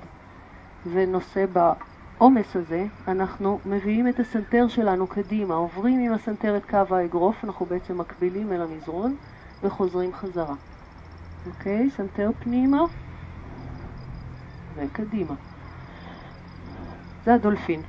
ונושא 0.93 1.45
בעומס 1.53 2.57
הזה, 2.57 2.85
אנחנו 3.09 3.59
מביאים 3.67 4.09
את 4.09 4.21
הסנטר 4.21 4.69
שלנו 4.69 5.07
קדימה, 5.07 5.55
עוברים 5.55 6.01
עם 6.01 6.13
הסנטר 6.13 6.57
את 6.57 6.71
קו 6.71 6.95
האגרוף, 6.97 7.45
אנחנו 7.45 7.67
בעצם 7.67 7.99
מקבילים 7.99 8.53
אל 8.53 8.63
המזרון 8.63 9.17
וחוזרים 9.63 10.15
חזרה. 10.15 10.55
אוקיי? 11.47 11.91
סנטר 11.91 12.31
פנימה 12.41 12.81
וקדימה. 14.77 15.50
זה 17.25 17.35
הדולפין. 17.35 17.83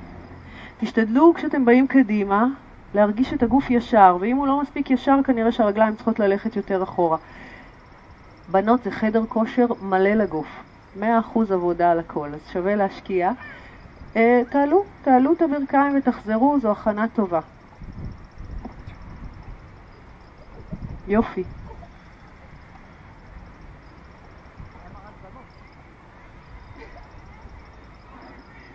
תשתדלו 0.80 1.34
כשאתם 1.34 1.64
באים 1.64 1.86
קדימה 1.86 2.46
להרגיש 2.94 3.32
את 3.32 3.42
הגוף 3.42 3.70
ישר, 3.70 4.16
ואם 4.20 4.36
הוא 4.36 4.46
לא 4.46 4.60
מספיק 4.60 4.90
ישר 4.90 5.16
כנראה 5.24 5.52
שהרגליים 5.52 5.94
צריכות 5.94 6.18
ללכת 6.18 6.56
יותר 6.56 6.82
אחורה. 6.82 7.16
בנות 8.48 8.82
זה 8.84 8.90
חדר 8.90 9.26
כושר 9.28 9.66
מלא 9.80 10.10
לגוף, 10.10 10.46
100% 10.96 11.02
עבודה 11.50 11.90
על 11.90 11.98
הכל, 12.00 12.30
אז 12.34 12.40
שווה 12.52 12.76
להשקיע. 12.76 13.30
אה, 14.16 14.42
תעלו, 14.50 14.84
תעלו 15.02 15.32
את 15.32 15.42
הברכיים 15.42 15.98
ותחזרו, 15.98 16.58
זו 16.60 16.70
הכנה 16.72 17.08
טובה. 17.08 17.40
יופי. 21.06 21.44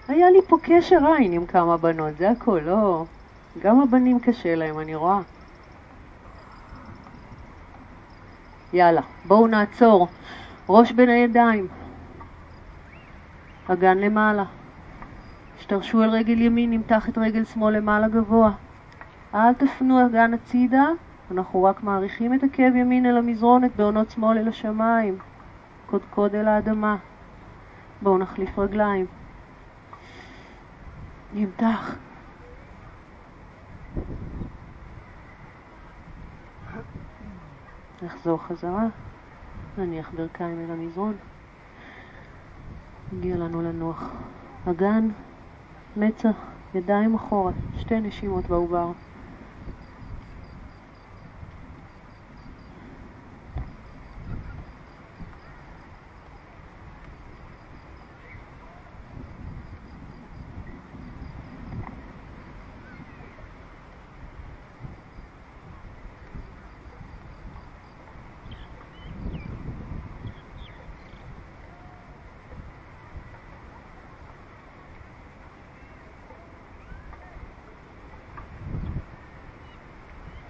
היה 0.07 0.29
לי 0.29 0.39
פה 0.47 0.57
קשר 0.61 1.05
עין 1.05 1.31
עם 1.31 1.45
כמה 1.45 1.77
בנות, 1.77 2.17
זה 2.17 2.29
הכל, 2.29 2.61
לא... 2.65 3.05
גם 3.61 3.81
הבנים 3.81 4.19
קשה 4.19 4.55
להם, 4.55 4.79
אני 4.79 4.95
רואה. 4.95 5.19
יאללה, 8.73 9.01
בואו 9.25 9.47
נעצור. 9.47 10.07
ראש 10.69 10.91
בין 10.91 11.09
הידיים. 11.09 11.67
אגן 13.67 13.97
למעלה. 13.97 14.43
השתרשו 15.59 16.01
על 16.01 16.09
רגל 16.09 16.41
ימין, 16.41 16.69
נמתח 16.69 17.09
את 17.09 17.17
רגל 17.17 17.45
שמאל 17.45 17.77
למעלה 17.77 18.07
גבוה. 18.07 18.51
אל 19.35 19.53
תפנו 19.53 20.05
אגן 20.05 20.33
הצידה, 20.33 20.85
אנחנו 21.31 21.63
רק 21.63 21.83
מעריכים 21.83 22.33
את 22.33 22.43
עקב 22.43 22.75
ימין 22.75 23.05
אל 23.05 23.17
המזרון, 23.17 23.63
את 23.63 23.75
בעונות 23.75 24.11
שמאל 24.11 24.37
אל 24.37 24.47
השמיים. 24.47 25.17
קודקוד 25.85 26.35
אל 26.35 26.47
האדמה. 26.47 26.95
בואו 28.01 28.17
נחליף 28.17 28.59
רגליים. 28.59 29.05
נמתח. 31.33 31.95
נחזור 38.01 38.43
חזרה, 38.43 38.85
נניח 39.77 40.11
ברכיים 40.15 40.65
אל 40.65 40.71
המזרון. 40.71 41.13
הגיע 43.13 43.37
לנו 43.37 43.61
לנוח. 43.61 44.11
אגן, 44.71 45.07
מצח, 45.97 46.35
ידיים 46.75 47.15
אחורה, 47.15 47.51
שתי 47.79 47.99
נשימות 47.99 48.45
בעובר. 48.45 48.91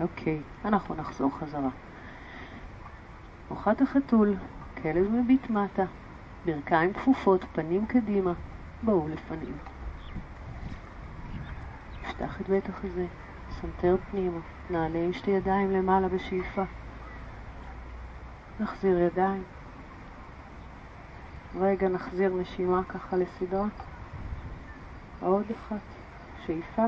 אוקיי, 0.01 0.39
נחזור 1.08 1.32
חזרה. 1.39 1.70
תנוחת 3.49 3.82
החתול, 3.82 4.36
כלב 4.82 5.12
מביט 5.12 5.49
מטה, 5.49 5.84
ברכיים 6.45 6.93
כפופות, 6.93 7.45
פנים 7.53 7.86
קדימה, 7.86 8.34
בואו 8.84 9.08
לפנים. 9.08 9.58
נפתח 12.03 12.41
את 12.41 12.49
בית 12.49 12.70
החזה, 12.70 13.05
סנטר 13.49 13.95
פנימה, 14.12 14.39
נעלה 14.70 14.99
עם 14.99 15.14
שתי 15.14 15.32
ידיים 15.32 15.72
למעלה 15.72 16.08
בשאיפה. 16.08 16.64
נחזיר 18.60 18.99
ידיים. 18.99 19.43
רגע 21.60 21.88
נחזיר 21.89 22.34
נשימה 22.34 22.82
ככה 22.84 23.18
לסדרה. 23.18 23.68
עוד 25.22 25.45
אחת, 25.51 25.82
שאיפה. 26.45 26.86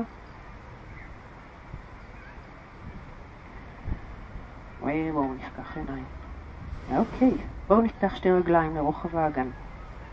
ובואו 4.94 5.34
נפתח 5.34 5.76
עיניים. 5.76 6.04
אוקיי, 6.96 7.32
בואו 7.68 7.80
נפתח 7.80 8.16
שתי 8.16 8.30
רגליים 8.30 8.76
לרוחב 8.76 9.16
האגן. 9.16 9.48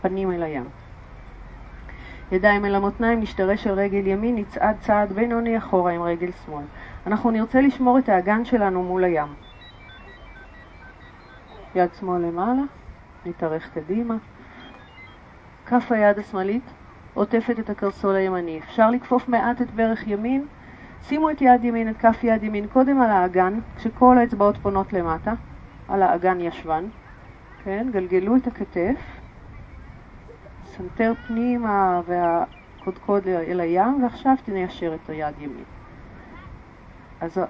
פנים 0.02 0.32
אל 0.32 0.42
הים. 0.42 0.64
ידיים 2.32 2.64
אל 2.64 2.74
המותניים, 2.74 3.20
נשתרש 3.20 3.66
על 3.66 3.74
רגל 3.74 4.06
ימין, 4.06 4.36
נצעד 4.36 4.76
צעד 4.80 5.12
בינוני 5.12 5.58
אחורה 5.58 5.92
עם 5.92 6.02
רגל 6.02 6.30
שמאל. 6.46 6.64
אנחנו 7.06 7.30
נרצה 7.30 7.60
לשמור 7.60 7.98
את 7.98 8.08
האגן 8.08 8.44
שלנו 8.44 8.82
מול 8.82 9.04
הים. 9.04 9.28
יד 11.74 11.90
שמאל 12.00 12.22
למעלה, 12.22 12.62
נתארך 13.26 13.70
קדימה. 13.74 14.16
כף 15.66 15.92
היד 15.92 16.18
השמאלית 16.18 16.62
עוטפת 17.14 17.58
את 17.58 17.70
הקרסול 17.70 18.14
הימני. 18.14 18.58
אפשר 18.58 18.90
לכפוף 18.90 19.28
מעט 19.28 19.62
את 19.62 19.70
ברך 19.70 20.06
ימין 20.06 20.46
שימו 21.02 21.30
את 21.30 21.42
יד 21.42 21.64
ימין, 21.64 21.90
את 21.90 21.96
כף 21.96 22.18
יד 22.22 22.42
ימין, 22.42 22.66
קודם 22.66 23.00
על 23.00 23.10
האגן, 23.10 23.58
כשכל 23.76 24.18
האצבעות 24.18 24.56
פונות 24.56 24.92
למטה, 24.92 25.32
על 25.88 26.02
האגן 26.02 26.40
ישבן, 26.40 26.84
כן? 27.64 27.86
גלגלו 27.92 28.36
את 28.36 28.46
הכתף, 28.46 29.00
סנטר 30.64 31.12
פנימה 31.26 32.00
והקודקוד 32.06 33.28
אל 33.28 33.60
הים, 33.60 34.02
ועכשיו 34.02 34.34
ניישר 34.44 34.94
את 34.94 35.10
היד 35.10 35.34
ימין. 35.40 35.64
אז... 37.20 37.40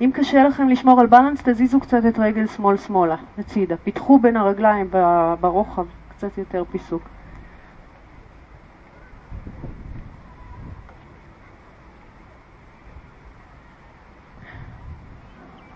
אם 0.00 0.10
קשה 0.14 0.44
לכם 0.44 0.68
לשמור 0.68 1.00
על 1.00 1.06
balance, 1.06 1.42
תזיזו 1.42 1.80
קצת 1.80 2.00
את 2.08 2.18
רגל 2.18 2.46
שמאל-שמאלה, 2.46 3.16
הצידה. 3.38 3.76
פיתחו 3.76 4.18
בין 4.18 4.36
הרגליים 4.36 4.90
ברוחב 5.40 5.86
קצת 6.08 6.38
יותר 6.38 6.64
פיסוק. 6.70 7.02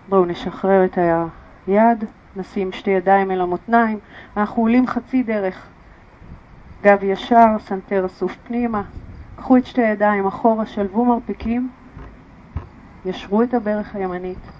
בואו 0.09 0.25
נשחרר 0.25 0.85
את 0.85 0.97
היד, 1.67 2.05
נשים 2.35 2.71
שתי 2.71 2.91
ידיים 2.91 3.31
אל 3.31 3.41
המותניים, 3.41 3.99
אנחנו 4.37 4.61
עולים 4.61 4.87
חצי 4.87 5.23
דרך. 5.23 5.67
גב 6.83 7.03
ישר, 7.03 7.47
סנטר 7.59 8.05
אסוף 8.05 8.37
פנימה, 8.47 8.81
קחו 9.35 9.57
את 9.57 9.65
שתי 9.65 9.81
הידיים 9.81 10.27
אחורה, 10.27 10.65
שלבו 10.65 11.05
מרפקים, 11.05 11.69
ישרו 13.05 13.43
את 13.43 13.53
הברך 13.53 13.95
הימנית 13.95 14.51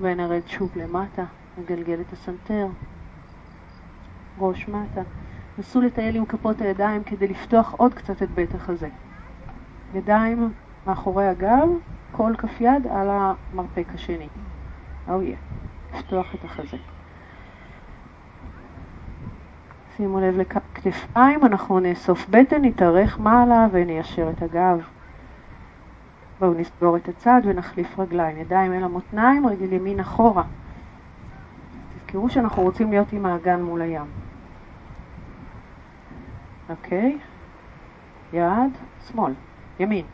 ונרד 0.00 0.42
שוב 0.46 0.70
למטה, 0.76 1.24
נגלגל 1.58 2.00
את 2.00 2.12
הסנטר, 2.12 2.66
ראש 4.38 4.68
מטה. 4.68 5.02
נסו 5.58 5.80
לטייל 5.80 6.16
עם 6.16 6.26
כפות 6.26 6.60
הידיים 6.60 7.04
כדי 7.04 7.28
לפתוח 7.28 7.74
עוד 7.78 7.94
קצת 7.94 8.22
את 8.22 8.28
בית 8.34 8.54
החזה. 8.54 8.88
ידיים 9.94 10.52
מאחורי 10.86 11.26
הגב, 11.26 11.68
כל 12.12 12.32
כף 12.38 12.60
יד 12.60 12.86
על 12.90 13.08
המרפק 13.10 13.88
השני. 13.94 14.28
או 15.08 15.22
יהיה, 15.22 15.36
לפתוח 15.94 16.34
את 16.34 16.44
החזה. 16.44 16.76
שימו 19.96 20.20
לב 20.20 20.36
לכתפיים, 20.36 21.44
אנחנו 21.44 21.80
נאסוף 21.80 22.28
בטן, 22.28 22.64
נתארך 22.64 23.20
מעלה 23.20 23.66
וניישר 23.72 24.30
את 24.30 24.42
הגב. 24.42 24.97
בואו 26.38 26.54
נסגור 26.54 26.96
את 26.96 27.08
הצד 27.08 27.40
ונחליף 27.44 27.98
רגליים. 27.98 28.36
ידיים 28.36 28.72
אל 28.72 28.84
המותניים, 28.84 29.46
רגל 29.46 29.72
ימין 29.72 30.00
אחורה. 30.00 30.42
תזכרו 31.96 32.30
שאנחנו 32.30 32.62
רוצים 32.62 32.90
להיות 32.90 33.12
עם 33.12 33.26
האגן 33.26 33.62
מול 33.62 33.82
הים. 33.82 34.06
אוקיי? 36.68 37.18
יד, 38.32 38.72
שמאל, 39.08 39.32
ימין. 39.80 40.04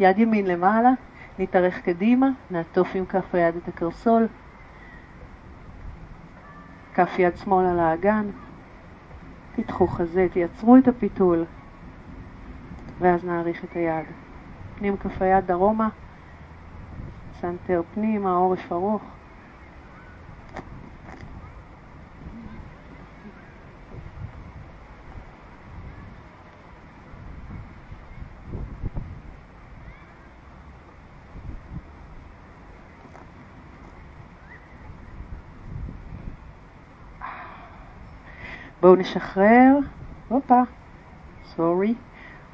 יד 0.00 0.18
ימין 0.18 0.46
למעלה, 0.46 0.90
נתארך 1.38 1.80
קדימה, 1.80 2.28
נעטוף 2.50 2.88
עם 2.94 3.06
כף 3.06 3.34
היד 3.34 3.56
את 3.56 3.68
הקרסול. 3.68 4.26
כף 6.94 7.18
יד 7.18 7.36
שמאל 7.36 7.66
על 7.66 7.80
האגן. 7.80 8.26
פיתחו 9.54 9.86
חזה, 9.86 10.26
תייצרו 10.32 10.76
את 10.76 10.88
הפיתול, 10.88 11.44
ואז 12.98 13.24
נאריך 13.24 13.64
את 13.64 13.76
היד. 13.76 14.04
פנים 14.78 14.96
כף 14.96 15.22
היד 15.22 15.46
דרומה, 15.46 15.88
סנטר 17.40 17.82
פנימה, 17.94 18.30
עורף 18.30 18.72
ארוך. 18.72 19.02
בואו 38.80 38.96
נשחרר, 38.96 39.78
הופה, 40.28 40.60
סורי, 41.44 41.94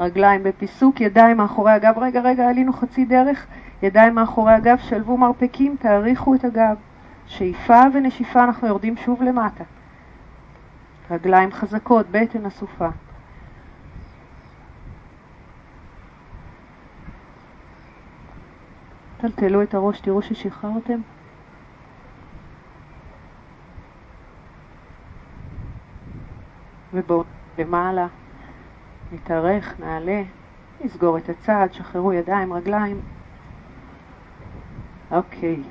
רגליים 0.00 0.42
בפיסוק, 0.42 1.00
ידיים 1.00 1.36
מאחורי 1.36 1.72
הגב, 1.72 1.98
רגע, 1.98 2.20
רגע, 2.20 2.48
עלינו 2.48 2.72
חצי 2.72 3.04
דרך, 3.04 3.46
ידיים 3.82 4.14
מאחורי 4.14 4.52
הגב, 4.52 4.78
שלבו 4.78 5.16
מרפקים, 5.16 5.76
תאריכו 5.80 6.34
את 6.34 6.44
הגב. 6.44 6.76
שאיפה 7.26 7.80
ונשיפה 7.94 8.44
אנחנו 8.44 8.68
יורדים 8.68 8.96
שוב 8.96 9.22
למטה. 9.22 9.64
רגליים 11.10 11.52
חזקות, 11.52 12.06
בטן 12.10 12.46
אסופה. 12.46 12.88
טלטלו 19.16 19.62
את 19.62 19.74
הראש, 19.74 20.00
תראו 20.00 20.22
ששחררתם. 20.22 21.00
ובואו 26.92 27.24
למעלה, 27.58 28.06
נתארך, 29.14 29.80
נעלה, 29.80 30.22
נסגור 30.84 31.18
את 31.18 31.28
הצד, 31.28 31.68
שחררו 31.72 32.12
ידיים, 32.12 32.52
רגליים. 32.52 33.00
אוקיי, 35.10 35.62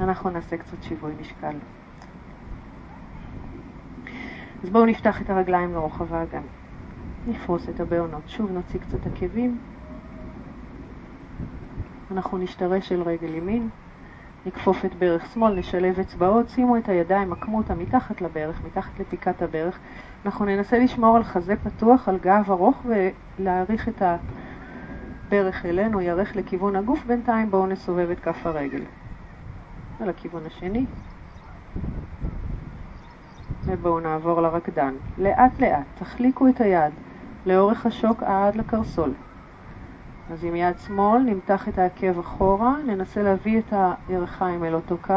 אנחנו 0.00 0.30
נעשה 0.30 0.56
קצת 0.56 0.82
שיווי 0.82 1.12
משקל. 1.20 1.56
אז 4.62 4.70
בואו 4.70 4.86
נפתח 4.86 5.22
את 5.22 5.30
הרגליים 5.30 5.72
לרוחב 5.72 6.14
האגן. 6.14 6.42
נפרוס 7.26 7.68
את 7.68 7.80
הבעונות. 7.80 8.22
שוב 8.28 8.50
נוציא 8.50 8.80
קצת 8.80 9.06
עקבים. 9.06 9.58
אנחנו 12.10 12.38
נשתרש 12.38 12.92
אל 12.92 13.02
רגל 13.02 13.34
ימין. 13.34 13.68
נכפוף 14.46 14.84
את 14.84 14.94
ברך 14.94 15.26
שמאל, 15.34 15.54
נשלב 15.54 15.98
אצבעות, 16.00 16.48
שימו 16.48 16.76
את 16.76 16.88
הידיים, 16.88 17.32
עקמו 17.32 17.58
אותה 17.58 17.74
מתחת 17.74 18.20
לברך, 18.20 18.64
מתחת 18.64 19.00
לפיקת 19.00 19.42
הברך. 19.42 19.78
אנחנו 20.24 20.44
ננסה 20.44 20.78
לשמור 20.78 21.16
על 21.16 21.24
חזה 21.24 21.56
פתוח, 21.56 22.08
על 22.08 22.18
גב 22.18 22.50
ארוך 22.50 22.86
ולהעריך 23.38 23.88
את 23.88 24.02
הברך 24.02 25.66
אלינו, 25.66 26.00
ירך 26.00 26.36
לכיוון 26.36 26.76
הגוף. 26.76 27.04
בינתיים 27.06 27.50
בואו 27.50 27.66
נסובב 27.66 28.10
את 28.10 28.20
כף 28.20 28.46
הרגל. 28.46 28.82
על 30.00 30.08
הכיוון 30.08 30.46
השני. 30.46 30.86
ובואו 33.66 34.00
נעבור 34.00 34.40
לרקדן. 34.40 34.94
לאט 35.18 35.60
לאט, 35.60 35.86
תחליקו 35.98 36.48
את 36.48 36.60
היד 36.60 36.92
לאורך 37.46 37.86
השוק 37.86 38.22
עד 38.22 38.56
לקרסול. 38.56 39.10
אז 40.30 40.44
עם 40.44 40.56
יד 40.56 40.78
שמאל 40.78 41.22
נמתח 41.22 41.68
את 41.68 41.78
העקב 41.78 42.18
אחורה, 42.18 42.76
ננסה 42.86 43.22
להביא 43.22 43.58
את 43.58 43.72
הירכיים 44.08 44.64
אל 44.64 44.74
אותו 44.74 44.96
קו, 45.02 45.14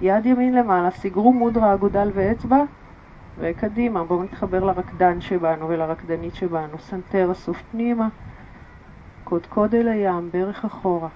יד 0.00 0.26
ימין 0.26 0.54
למעלה, 0.54 0.90
סגרו 0.90 1.32
מודרה, 1.32 1.74
אגודל 1.74 2.10
ואצבע, 2.14 2.64
וקדימה, 3.38 4.04
בואו 4.04 4.22
נתחבר 4.22 4.64
לרקדן 4.64 5.20
שבנו 5.20 5.68
ולרקדנית 5.68 6.34
שבנו, 6.34 6.78
סנטר 6.78 7.32
אסוף 7.32 7.62
פנימה, 7.70 8.08
קודקוד 9.24 9.74
אל 9.74 9.88
הים, 9.88 10.30
ברך 10.32 10.64
אחורה. 10.64 11.08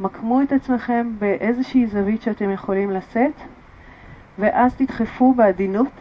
מקמו 0.00 0.42
את 0.42 0.52
עצמכם 0.52 1.12
באיזושהי 1.18 1.86
זווית 1.86 2.22
שאתם 2.22 2.50
יכולים 2.50 2.90
לשאת, 2.90 3.40
ואז 4.38 4.74
תדחפו 4.74 5.34
בעדינות, 5.34 5.92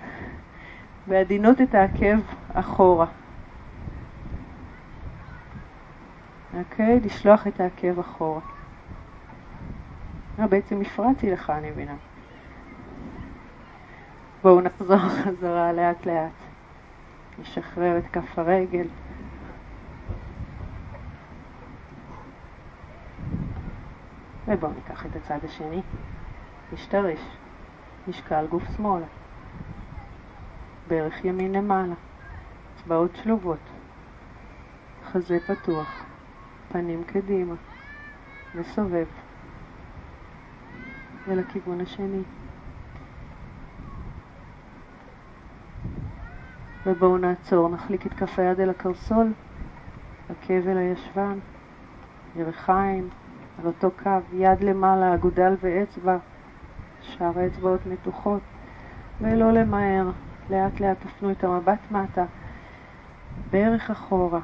בעדינות 1.08 1.62
את 1.62 1.76
העקב 1.76 2.20
אחורה. 2.54 3.06
אוקיי? 6.56 7.00
לשלוח 7.00 7.48
את 7.48 7.60
העקב 7.60 8.00
אחורה. 8.00 8.40
אה, 10.40 10.48
בעצם 10.48 10.82
הפרעתי 10.82 11.32
לך, 11.32 11.50
אני 11.50 11.72
מבינה. 11.72 11.96
בואו 14.44 14.62
נחזור 14.62 14.98
חזרה 15.24 15.74
לאט 15.74 16.06
לאט. 16.06 16.32
נשחרר 17.40 17.98
את 17.98 18.04
כף 18.14 18.40
הרגל. 18.40 18.88
ובואו 24.48 24.72
ניקח 24.72 25.06
את 25.06 25.16
הצד 25.16 25.40
השני. 25.44 25.82
נשתרש. 26.74 27.20
משקל 28.08 28.48
גוף 28.48 28.64
שמאלה. 28.78 29.06
ברך 30.88 31.26
ימין 31.26 31.52
למעלה. 31.52 31.96
אצבעות 32.76 33.12
שלובות. 33.24 33.60
חזה 35.12 35.38
פתוח. 35.48 36.05
פנים 36.72 37.04
קדימה, 37.04 37.56
וסובב, 38.56 39.06
ולכיוון 41.28 41.82
השני. 41.82 42.22
ובואו 46.86 47.18
נעצור, 47.18 47.70
נחליק 47.70 48.06
את 48.06 48.14
כף 48.14 48.40
היד 48.40 48.60
אל 48.60 48.70
הקרסול, 48.70 49.34
עקב 50.30 50.68
אל 50.68 50.78
הישבן, 50.78 51.40
ירחיים, 52.36 53.10
על 53.60 53.68
אותו 53.68 53.92
קו, 54.04 54.10
יד 54.34 54.64
למעלה, 54.64 55.14
אגודל 55.14 55.54
ואצבע, 55.62 56.18
שאר 57.02 57.40
האצבעות 57.40 57.80
מתוחות, 57.86 58.42
ולא 59.22 59.52
למהר, 59.52 60.12
לאט 60.50 60.80
לאט 60.80 60.98
תפנו 61.00 61.32
את 61.32 61.44
המבט 61.44 61.92
מטה, 61.92 62.26
בערך 63.52 63.90
אחורה. 63.90 64.40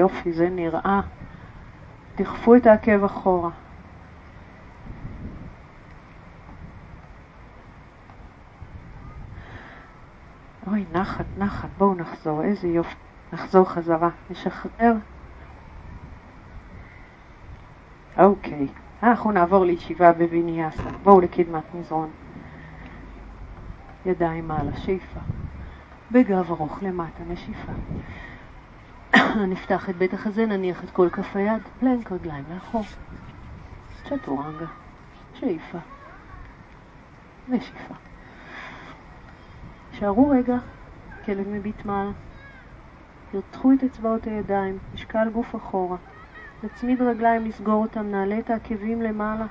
יופי, 0.00 0.32
זה 0.32 0.48
נראה. 0.48 1.00
דחפו 2.16 2.56
את 2.56 2.66
העקב 2.66 3.04
אחורה. 3.04 3.50
אוי, 10.66 10.84
נחת, 10.92 11.24
נחת, 11.38 11.68
בואו 11.78 11.94
נחזור, 11.94 12.42
איזה 12.42 12.68
יופי. 12.68 12.94
נחזור 13.32 13.68
חזרה, 13.68 14.08
נשחרר. 14.30 14.94
אוקיי, 18.18 18.66
אנחנו 19.02 19.32
נעבור 19.32 19.64
לישיבה 19.64 20.12
בוויניאסה. 20.12 20.90
בואו 21.02 21.20
לקדמת 21.20 21.74
מזרון. 21.74 22.10
ידיים 24.06 24.48
מעלה, 24.48 24.76
שאיפה. 24.76 25.20
בגב 26.10 26.50
ארוך 26.50 26.78
למטה, 26.82 27.22
נשיפה. 27.28 27.72
נפתח 29.52 29.90
את 29.90 29.96
בית 29.96 30.14
החזה, 30.14 30.46
נניח 30.46 30.84
את 30.84 30.90
כל 30.90 31.08
כף 31.12 31.36
היד, 31.36 31.62
פלנק 31.80 32.12
רגליים 32.12 32.44
לאחור. 32.54 32.82
צ'טורנגה, 34.04 34.66
שאיפה. 35.34 35.78
נשיפה. 37.48 37.94
שערו 39.92 40.28
רגע, 40.28 40.56
כלב 41.24 41.48
מביט 41.48 41.84
מעלה. 41.84 42.10
ירתחו 43.34 43.72
את 43.72 43.84
אצבעות 43.84 44.26
הידיים, 44.26 44.78
משקל 44.94 45.28
גוף 45.32 45.56
אחורה. 45.56 45.96
נצמיד 46.62 47.02
רגליים, 47.02 47.44
לסגור 47.44 47.82
אותם, 47.82 48.06
נעלה 48.10 48.38
את 48.38 48.50
העקבים 48.50 49.02
למעלה. 49.02 49.46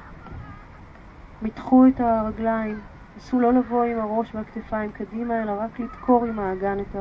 מתחו 1.42 1.88
את 1.88 2.00
הרגליים, 2.00 2.80
נסו 3.18 3.40
לא 3.40 3.54
לבוא 3.54 3.84
עם 3.84 4.00
הראש 4.00 4.36
והכתפיים 4.36 4.92
קדימה, 4.92 5.44
אלא 5.44 5.52
רק 5.60 5.80
לדקור 5.80 6.26
עם 6.26 6.40
האגן 6.40 6.80
את 6.80 6.96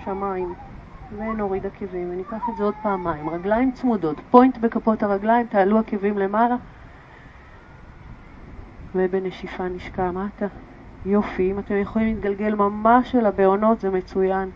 השמיים. 0.00 0.54
ונוריד 1.12 1.66
עקבים, 1.66 2.10
וניקח 2.10 2.48
את 2.48 2.56
זה 2.56 2.64
עוד 2.64 2.74
פעמיים. 2.74 3.28
רגליים 3.28 3.72
צמודות, 3.72 4.20
פוינט 4.30 4.58
בכפות 4.58 5.02
הרגליים, 5.02 5.46
תעלו 5.46 5.78
עקבים 5.78 6.18
למעלה. 6.18 6.56
ובנשיפה 8.94 9.68
נשקע 9.68 10.10
מטה. 10.10 10.46
יופי, 11.04 11.50
אם 11.50 11.58
אתם 11.58 11.74
יכולים 11.76 12.14
להתגלגל 12.14 12.54
ממש 12.54 13.14
אל 13.14 13.26
הבעונות 13.26 13.80
זה 13.80 13.90
מצוין. 13.90 14.50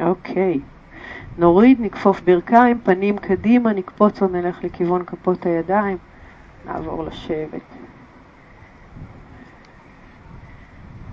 אוקיי. 0.00 0.60
נוריד, 1.38 1.80
נכפוף 1.80 2.20
ברכיים, 2.20 2.80
פנים 2.80 3.18
קדימה, 3.18 3.72
נקפוץ 3.72 4.22
או 4.22 4.28
נלך 4.28 4.64
לכיוון 4.64 5.04
כפות 5.04 5.46
הידיים. 5.46 5.96
נעבור 6.64 7.04
לשבת. 7.04 7.74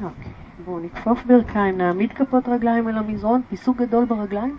אוקיי, 0.03 0.34
בואו 0.63 0.79
נכפוף 0.79 1.25
ברכיים, 1.25 1.77
נעמיד 1.77 2.13
כפות 2.13 2.47
רגליים 2.47 2.89
אל 2.89 2.97
המזרון, 2.97 3.41
פיסוק 3.49 3.77
גדול 3.77 4.05
ברגליים, 4.05 4.57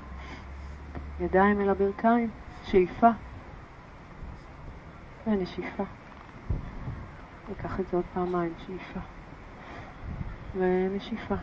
ידיים 1.21 1.61
אל 1.61 1.69
הברכיים, 1.69 2.31
שאיפה 2.63 3.11
ונשיפה. 5.27 5.85
ניקח 7.49 7.81
את 7.81 7.89
זה 7.89 7.97
עוד 7.97 8.05
פעמיים, 8.15 8.53
שאיפה 8.67 9.01
ונשיפה. 10.55 11.35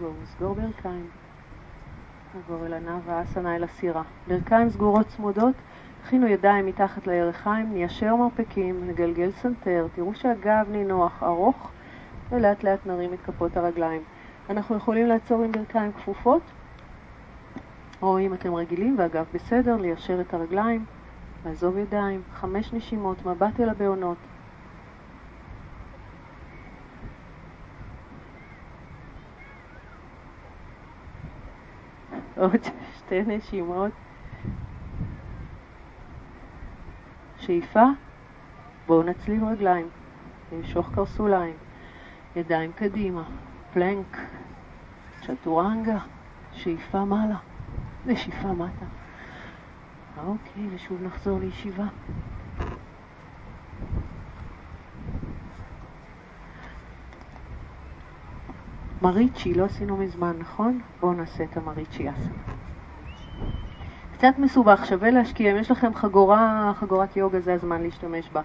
בואו 0.00 0.12
נסגור 0.22 0.54
ברכיים. 0.54 1.27
נעבור 2.34 2.66
אל 2.66 2.72
הנאוואסנה 2.74 3.56
אל 3.56 3.64
הסירה. 3.64 4.02
ברכיים 4.28 4.70
סגורות 4.70 5.08
צמודות, 5.08 5.54
הכינו 6.04 6.26
ידיים 6.26 6.66
מתחת 6.66 7.06
לירכיים, 7.06 7.72
ניישר 7.72 8.16
מרפקים, 8.16 8.88
נגלגל 8.88 9.30
סנטר, 9.30 9.86
תראו 9.94 10.14
שהגב 10.14 10.66
נינוח, 10.70 11.22
ארוך, 11.22 11.70
ולאט 12.32 12.64
לאט 12.64 12.86
נרים 12.86 13.12
את 13.14 13.18
כפות 13.20 13.56
הרגליים. 13.56 14.02
אנחנו 14.50 14.76
יכולים 14.76 15.06
לעצור 15.06 15.42
עם 15.42 15.52
ברכיים 15.52 15.92
כפופות, 15.92 16.42
או 18.02 18.18
אם 18.18 18.34
אתם 18.34 18.54
רגילים 18.54 18.94
והגב 18.98 19.24
בסדר, 19.34 19.76
ליישר 19.76 20.20
את 20.20 20.34
הרגליים, 20.34 20.84
לעזוב 21.46 21.76
ידיים, 21.76 22.22
חמש 22.32 22.72
נשימות, 22.72 23.26
מבט 23.26 23.60
אל 23.60 23.68
הבעונות. 23.68 24.27
עוד 32.38 32.64
שתי 32.98 33.22
נשימות. 33.22 33.92
שאיפה, 37.38 37.84
בואו 38.86 39.02
נצליב 39.02 39.44
רגליים, 39.44 39.88
נמשוך 40.52 40.90
קרסוליים, 40.94 41.56
ידיים 42.36 42.72
קדימה, 42.72 43.24
פלנק, 43.72 44.16
צ'טורנגה, 45.20 45.98
שאיפה 46.52 47.04
מעלה, 47.04 47.38
נשיפה 48.06 48.52
מטה. 48.52 48.86
אוקיי, 50.26 50.68
ושוב 50.74 51.02
נחזור 51.02 51.38
לישיבה. 51.38 51.86
מריצ'י, 59.02 59.54
לא 59.54 59.64
עשינו 59.64 59.96
מזמן, 59.96 60.36
נכון? 60.38 60.80
בואו 61.00 61.12
נעשה 61.12 61.44
את 61.44 61.56
המריצ'י 61.56 62.10
אסה. 62.10 62.30
קצת 64.12 64.38
מסובך, 64.38 64.86
שווה 64.86 65.10
להשקיע. 65.10 65.52
אם 65.52 65.56
יש 65.56 65.70
לכם 65.70 65.94
חגורה, 65.94 66.72
חגורת 66.74 67.16
יוגה, 67.16 67.40
זה 67.40 67.54
הזמן 67.54 67.82
להשתמש 67.82 68.30
בה. 68.32 68.42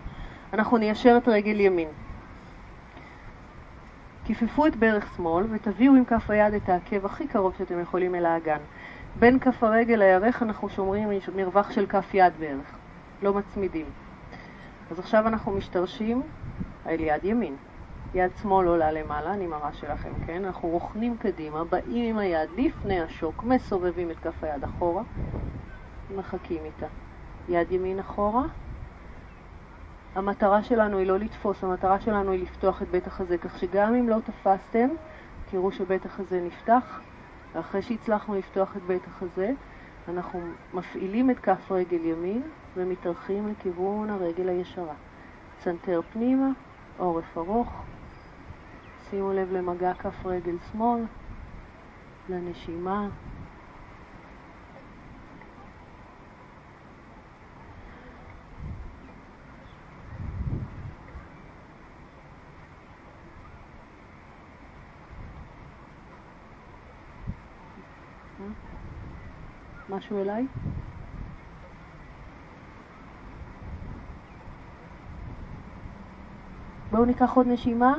אנחנו 0.54 0.78
ניישר 0.78 1.18
את 1.18 1.28
רגל 1.28 1.60
ימין. 1.60 1.88
כיפפו 4.26 4.68
את 4.68 4.76
ברך 4.76 5.14
שמאל 5.16 5.46
ותביאו 5.50 5.96
עם 5.96 6.06
כף 6.06 6.30
היד 6.30 6.54
את 6.54 6.70
העקב 6.70 7.06
הכי 7.06 7.28
קרוב 7.28 7.54
שאתם 7.58 7.80
יכולים 7.80 8.16
אל 8.16 8.26
האגן. 8.26 8.60
בין 9.20 9.40
כף 9.40 9.64
הרגל 9.64 9.96
לירך 9.96 10.44
אנחנו 10.44 10.70
שומרים 10.70 11.10
מרווח 11.36 11.72
של 11.72 11.86
כף 11.86 12.14
יד 12.14 12.34
בערך, 12.40 12.76
לא 13.22 13.34
מצמידים. 13.34 13.86
אז 14.92 15.00
עכשיו 15.00 15.28
אנחנו 15.28 15.52
משתרשים 15.52 16.22
על 16.86 17.00
יד 17.00 17.26
ימין. 17.26 17.56
יד 18.14 18.32
שמאל 18.42 18.68
עולה 18.68 18.92
למעלה, 18.92 19.34
אני 19.34 19.48
מראה 19.48 19.74
שלכם, 19.74 20.10
כן? 20.26 20.46
אנחנו 20.46 20.70
רוכנים 20.70 21.18
קדימה, 21.18 21.64
באים 21.64 22.10
עם 22.10 22.18
היד 22.18 22.50
לפני 22.58 23.02
השוק, 23.02 23.44
מסובבים 23.44 24.12
את 24.12 24.20
כף 24.20 24.44
היד 24.44 24.64
אחורה, 24.64 25.04
מחכים 26.16 26.66
איתה. 26.66 26.86
יד 27.50 27.72
ימין 27.72 28.00
אחורה. 28.00 28.44
המטרה 30.16 30.64
שלנו 30.64 30.98
היא 30.98 31.08
לא 31.08 31.20
לתפוס, 31.20 31.64
המטרה 31.64 32.00
שלנו 32.00 32.32
היא 32.32 32.42
לפתוח 32.42 32.82
את 32.82 32.88
בית 32.88 33.08
החזה, 33.08 33.38
כך 33.38 33.60
שגם 33.60 33.96
אם 33.96 34.10
לא 34.10 34.18
תפסתם, 34.26 34.90
תראו 35.52 35.72
שבית 35.72 36.06
החזה 36.06 36.42
נפתח, 36.42 37.00
ואחרי 37.54 37.82
שהצלחנו 37.82 38.36
לפתוח 38.36 38.78
את 38.78 38.82
בית 38.82 39.08
החזה, 39.08 39.52
אנחנו 40.08 40.40
מפעילים 40.74 41.32
את 41.32 41.40
כף 41.40 41.72
רגל 41.72 42.06
ימין 42.06 42.42
ומתארחים 42.76 43.48
לכיוון 43.48 44.10
הרגל 44.10 44.50
הישרה. 44.50 44.94
צנתר 45.60 46.02
פנימה, 46.14 46.50
עורף 46.98 47.38
ארוך, 47.38 47.84
שימו 49.14 49.34
לב 49.34 49.52
למגע 49.52 49.94
כף 49.94 50.26
רגל 50.26 50.56
שמאל, 50.72 51.02
לנשימה. 52.30 53.08
משהו 69.90 70.22
אליי? 70.22 70.48
בואו 76.92 77.06
ניקח 77.06 77.34
עוד 77.34 77.48
נשימה. 77.48 77.94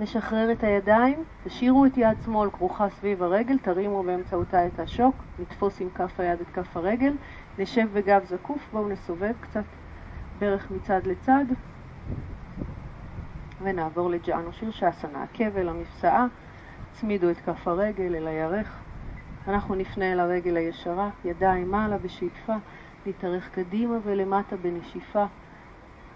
נשחרר 0.00 0.52
את 0.52 0.64
הידיים, 0.64 1.24
תשאירו 1.44 1.86
את 1.86 1.96
יד 1.96 2.16
שמאל 2.24 2.50
כרוכה 2.50 2.88
סביב 2.90 3.22
הרגל, 3.22 3.58
תרימו 3.58 4.02
באמצעותה 4.02 4.66
את 4.66 4.80
השוק, 4.80 5.14
נתפוס 5.38 5.80
עם 5.80 5.88
כף 5.94 6.20
היד 6.20 6.40
את 6.40 6.46
כף 6.54 6.76
הרגל, 6.76 7.12
נשב 7.58 7.88
בגב 7.92 8.24
זקוף, 8.24 8.68
בואו 8.72 8.88
נסובב 8.88 9.32
קצת 9.40 9.64
ברך 10.38 10.70
מצד 10.70 11.00
לצד, 11.06 11.44
ונעבור 13.60 14.10
לג'אנו 14.10 14.52
שירשסנה, 14.52 15.22
עקב 15.22 15.56
אל 15.56 15.68
המפסעה, 15.68 16.26
צמידו 16.92 17.30
את 17.30 17.36
כף 17.36 17.68
הרגל 17.68 18.16
אל 18.16 18.26
הירך, 18.26 18.78
אנחנו 19.48 19.74
נפנה 19.74 20.12
אל 20.12 20.20
הרגל 20.20 20.56
הישרה, 20.56 21.10
ידיים 21.24 21.70
מעלה 21.70 21.98
בשאיפה, 21.98 22.54
נתארך 23.06 23.48
קדימה 23.50 23.96
ולמטה 24.04 24.56
בנשיפה. 24.56 25.24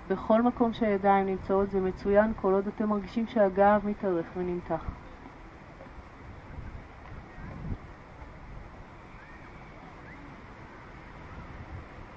בכל 0.08 0.42
מקום 0.42 0.72
שהידיים 0.72 1.26
נמצאות 1.26 1.70
זה 1.70 1.80
מצוין, 1.80 2.32
כל 2.40 2.52
עוד 2.52 2.66
אתם 2.66 2.88
מרגישים 2.88 3.26
שהגב 3.26 3.80
מתארך 3.84 4.26
ונמתח. 4.36 4.84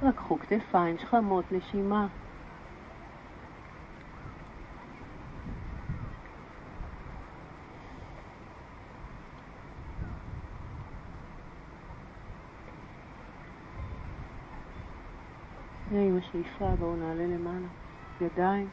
רקחו 0.03 0.39
כתפיים, 0.39 0.97
שכמות, 0.97 1.45
נשימה. 1.51 2.07
עם 15.91 16.17
השאיפה 16.17 16.75
בואו 16.79 16.95
נעלה 16.95 17.27
למעלה, 17.27 17.67
ידיים, 18.21 18.67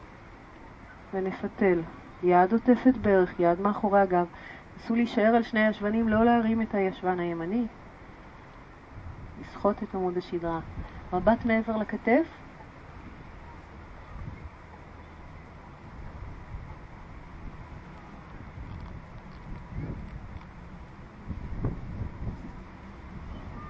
ונפתל. 1.13 1.81
יד 2.23 2.53
עוטפת 2.53 2.97
ברך, 3.01 3.39
יד 3.39 3.61
מאחורי 3.61 3.99
הגב. 3.99 4.27
נסו 4.77 4.95
להישאר 4.95 5.35
על 5.35 5.43
שני 5.43 5.59
הישבנים, 5.59 6.09
לא 6.09 6.25
להרים 6.25 6.61
את 6.61 6.75
הישבן 6.75 7.19
הימני. 7.19 7.67
לסחוט 9.41 9.83
את 9.83 9.95
עמוד 9.95 10.17
השדרה. 10.17 10.59
מבט 11.13 11.45
מעבר 11.45 11.77
לכתף. 11.77 12.27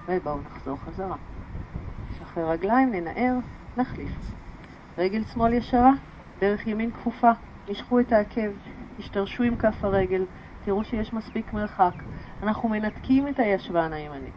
ובואו 0.08 0.38
נחזור 0.40 0.76
חזרה. 0.76 1.33
נשחרר 2.34 2.50
רגליים, 2.50 2.90
ננער, 2.92 3.34
נחליף. 3.76 4.34
רגל 4.98 5.24
שמאל 5.24 5.52
ישרה, 5.52 5.92
דרך 6.40 6.66
ימין 6.66 6.90
כפופה, 6.90 7.30
נשכו 7.68 8.00
את 8.00 8.12
העקב, 8.12 8.50
השתרשו 8.98 9.42
עם 9.42 9.56
כף 9.56 9.84
הרגל, 9.84 10.24
תראו 10.64 10.84
שיש 10.84 11.12
מספיק 11.12 11.52
מרחק. 11.52 11.92
אנחנו 12.42 12.68
מנתקים 12.68 13.28
את 13.28 13.38
הישבן 13.38 13.92
הימני, 13.92 14.30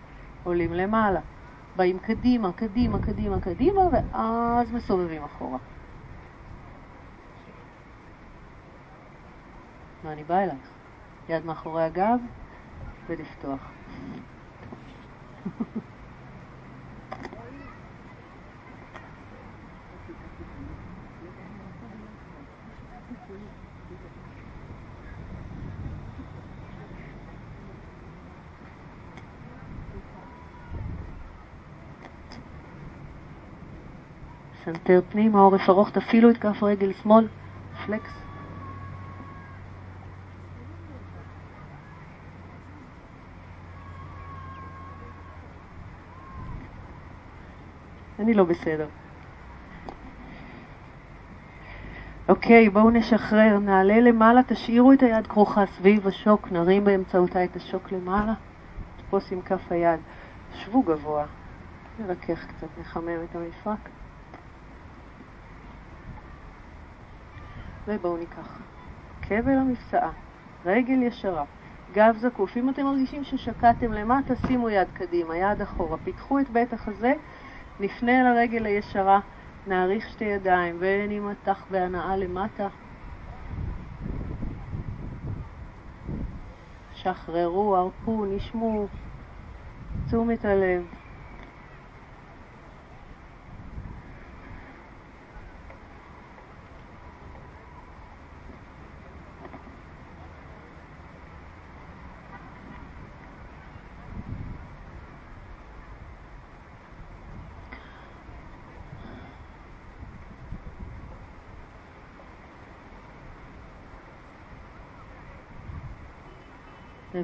עולים 0.44 0.74
למעלה, 0.74 1.20
באים 1.76 2.00
קדימה, 2.00 2.52
קדימה, 2.54 3.00
קדימה, 3.00 3.40
קדימה, 3.40 3.82
ואז 3.94 4.72
מסובבים 4.72 5.24
אחורה. 5.24 5.58
ואני 10.04 10.24
באה 10.24 10.44
אלייך. 10.44 10.70
יד 11.30 11.46
מאחורי 11.46 11.84
הגב 11.84 12.20
ולפתוח. 13.08 13.60
סנטר 34.88 35.02
פנימה, 35.10 35.40
עורף 35.40 35.70
ארוך, 35.70 35.90
תפעילו 35.90 36.30
את 36.30 36.38
כף 36.38 36.64
רגל 36.64 36.94
שמאל, 36.94 37.28
פלקס. 37.86 38.12
אני 48.20 48.34
לא 48.34 48.44
בסדר. 48.44 48.88
אוקיי, 52.30 52.70
בואו 52.70 52.90
נשחרר, 52.90 53.60
נעלה 53.60 54.00
למעלה, 54.00 54.42
תשאירו 54.48 54.94
את 54.94 55.04
היד 55.04 55.28
כרוכה 55.28 55.66
סביב 55.66 56.08
השוק, 56.08 56.52
נרים 56.52 56.84
באמצעותה 56.84 57.44
את 57.44 57.56
השוק 57.56 57.92
למעלה, 57.92 58.34
תפוס 58.98 59.32
עם 59.32 59.42
כף 59.42 59.72
היד, 59.72 60.00
שבו 60.56 60.82
גבוה, 60.82 61.26
נרכך 62.00 62.46
קצת, 62.46 62.68
נחמם 62.80 63.24
את 63.24 63.36
המפרק. 63.36 63.90
ובואו 67.88 68.18
ניקח 68.18 68.60
כבל 69.22 69.58
המפסעה, 69.58 70.12
רגל 70.66 71.04
ישרה, 71.04 71.44
גב 71.94 72.16
זקוף. 72.18 72.58
אם 72.58 72.70
אתם 72.70 72.84
מרגישים 72.84 73.24
ששקעתם 73.24 73.94
למטה, 73.94 74.34
שימו 74.36 74.70
יד 74.70 74.88
קדימה, 74.94 75.38
יד 75.38 75.62
אחורה. 75.62 75.98
פיתחו 75.98 76.40
את 76.40 76.50
בית 76.50 76.74
החזה, 76.74 77.14
נפנה 77.80 78.22
אל 78.22 78.26
הרגל 78.26 78.66
הישרה, 78.66 79.20
נעריך 79.68 80.10
שתי 80.10 80.26
ידיים 80.26 80.76
ונימתח 80.80 81.66
בהנאה 81.72 82.18
למטה. 82.18 82.68
שחררו, 86.96 87.76
הרפו, 87.76 88.26
נשמו, 88.26 88.88
תשומת 90.08 90.46
הלב. 90.46 90.97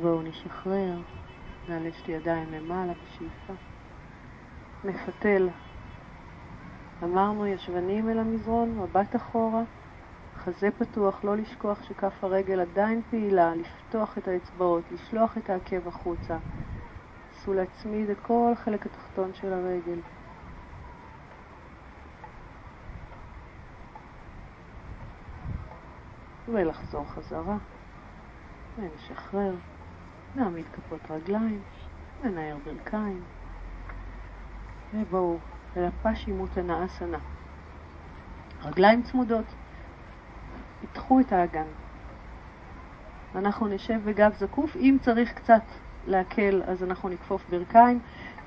ובואו 0.03 0.21
נשחרר, 0.21 0.97
נעלה 1.69 1.89
שתי 1.93 2.11
ידיים 2.11 2.51
למעלה 2.51 2.93
בשאיפה. 2.93 3.53
נפתל. 4.83 5.49
אמרנו 7.03 7.47
ישבנים 7.47 8.09
אל 8.09 8.19
המזרון, 8.19 8.79
מבט 8.79 9.15
אחורה, 9.15 9.63
חזה 10.37 10.69
פתוח, 10.71 11.23
לא 11.23 11.37
לשכוח 11.37 11.83
שכף 11.83 12.23
הרגל 12.23 12.59
עדיין 12.59 13.01
פעילה, 13.09 13.55
לפתוח 13.55 14.17
את 14.17 14.27
האצבעות, 14.27 14.83
לשלוח 14.91 15.37
את 15.37 15.49
העקב 15.49 15.87
החוצה. 15.87 16.37
נסו 17.31 17.53
להצמיד 17.53 18.09
את 18.09 18.19
כל 18.19 18.51
החלק 18.53 18.85
התחתון 18.85 19.33
של 19.33 19.53
הרגל. 19.53 19.99
ולחזור 26.47 27.05
חזרה, 27.05 27.57
ונשחרר. 28.77 29.72
נעמיד 30.35 30.65
כפות 30.73 30.99
רגליים, 31.11 31.61
ננער 32.23 32.57
ברכיים, 32.65 33.21
ובואו 34.93 35.37
אל 35.77 35.85
הפשימות 35.85 36.57
הנאסנה. 36.57 37.17
רגליים 38.65 39.01
צמודות, 39.01 39.45
פיתחו 40.81 41.19
את 41.19 41.33
האגן. 41.33 41.67
אנחנו 43.35 43.67
נשב 43.67 43.99
בגב 44.05 44.33
זקוף, 44.33 44.75
אם 44.75 44.97
צריך 45.01 45.33
קצת 45.33 45.63
להקל 46.07 46.61
אז 46.67 46.83
אנחנו 46.83 47.09
נכפוף 47.09 47.49
ברכיים, 47.49 47.99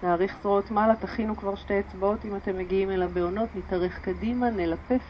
נאריך 0.03 0.37
זרועות 0.43 0.71
מעלה, 0.71 0.97
תכינו 0.97 1.37
כבר 1.37 1.55
שתי 1.55 1.81
אצבעות 1.81 2.25
אם 2.25 2.37
אתם 2.37 2.59
מגיעים 2.59 2.91
אל 2.91 3.03
הבעונות, 3.03 3.49
נתארך 3.55 3.99
קדימה, 4.01 4.51
נלפף 4.51 5.03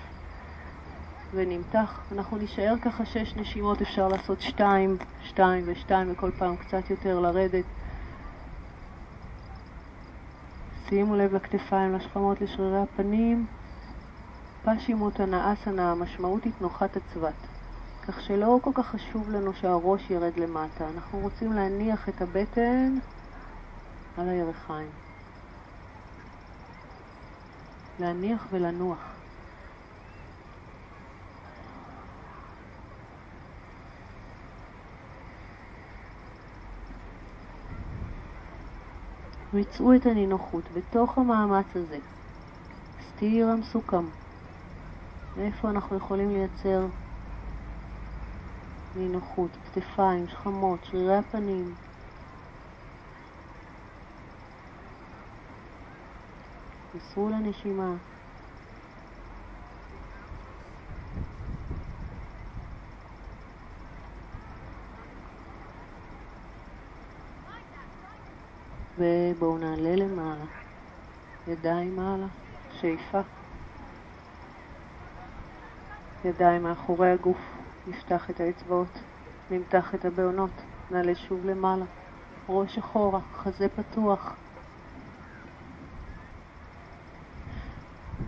ונמתח. 1.34 2.00
אנחנו 2.12 2.36
נשאר 2.36 2.74
ככה 2.82 3.04
שש 3.04 3.36
נשימות, 3.36 3.82
אפשר 3.82 4.08
לעשות 4.08 4.40
שתיים, 4.40 4.96
שתיים 5.22 5.64
ושתיים, 5.66 6.12
וכל 6.12 6.30
פעם 6.38 6.56
קצת 6.56 6.90
יותר 6.90 7.20
לרדת. 7.20 7.64
שימו 10.88 11.16
לב 11.16 11.34
לכתפיים, 11.34 11.94
לשכמות, 11.94 12.40
לשרירי 12.40 12.82
הפנים. 12.82 13.46
פשימות 14.64 15.20
אסנה, 15.20 15.92
המשמעות 15.92 16.44
היא 16.44 16.52
תנוחת 16.58 16.96
הצוות. 16.96 17.34
כך 18.02 18.20
שלא 18.20 18.58
כל 18.62 18.70
כך 18.74 18.86
חשוב 18.86 19.30
לנו 19.30 19.54
שהראש 19.54 20.10
ירד 20.10 20.36
למטה. 20.36 20.88
אנחנו 20.94 21.18
רוצים 21.18 21.52
להניח 21.52 22.08
את 22.08 22.22
הבטן 22.22 22.98
על 24.18 24.28
הירכיים. 24.28 24.90
להניח 28.00 28.46
ולנוח. 28.52 29.15
מצאו 39.52 39.94
את 39.94 40.06
הנינוחות 40.06 40.64
בתוך 40.74 41.18
המאמץ 41.18 41.66
הזה. 41.76 41.98
סתיר 43.08 43.48
המסוכם. 43.48 44.04
מאיפה 45.36 45.70
אנחנו 45.70 45.96
יכולים 45.96 46.30
לייצר 46.30 46.86
נינוחות? 48.94 49.50
כתפיים, 49.64 50.28
שכמות, 50.28 50.84
שרירי 50.84 51.16
הפנים. 51.16 51.74
מסרו 56.94 57.28
לנשימה. 57.28 58.15
ידיים 71.48 71.96
מעלה, 71.96 72.26
שאיפה. 72.80 73.20
ידיים 76.24 76.62
מאחורי 76.62 77.10
הגוף, 77.10 77.38
נפתח 77.86 78.30
את 78.30 78.40
האצבעות, 78.40 78.98
נמתח 79.50 79.94
את 79.94 80.04
הבעונות, 80.04 80.50
נעלה 80.90 81.14
שוב 81.14 81.44
למעלה, 81.44 81.84
ראש 82.48 82.78
אחורה, 82.78 83.20
חזה 83.34 83.68
פתוח. 83.68 84.34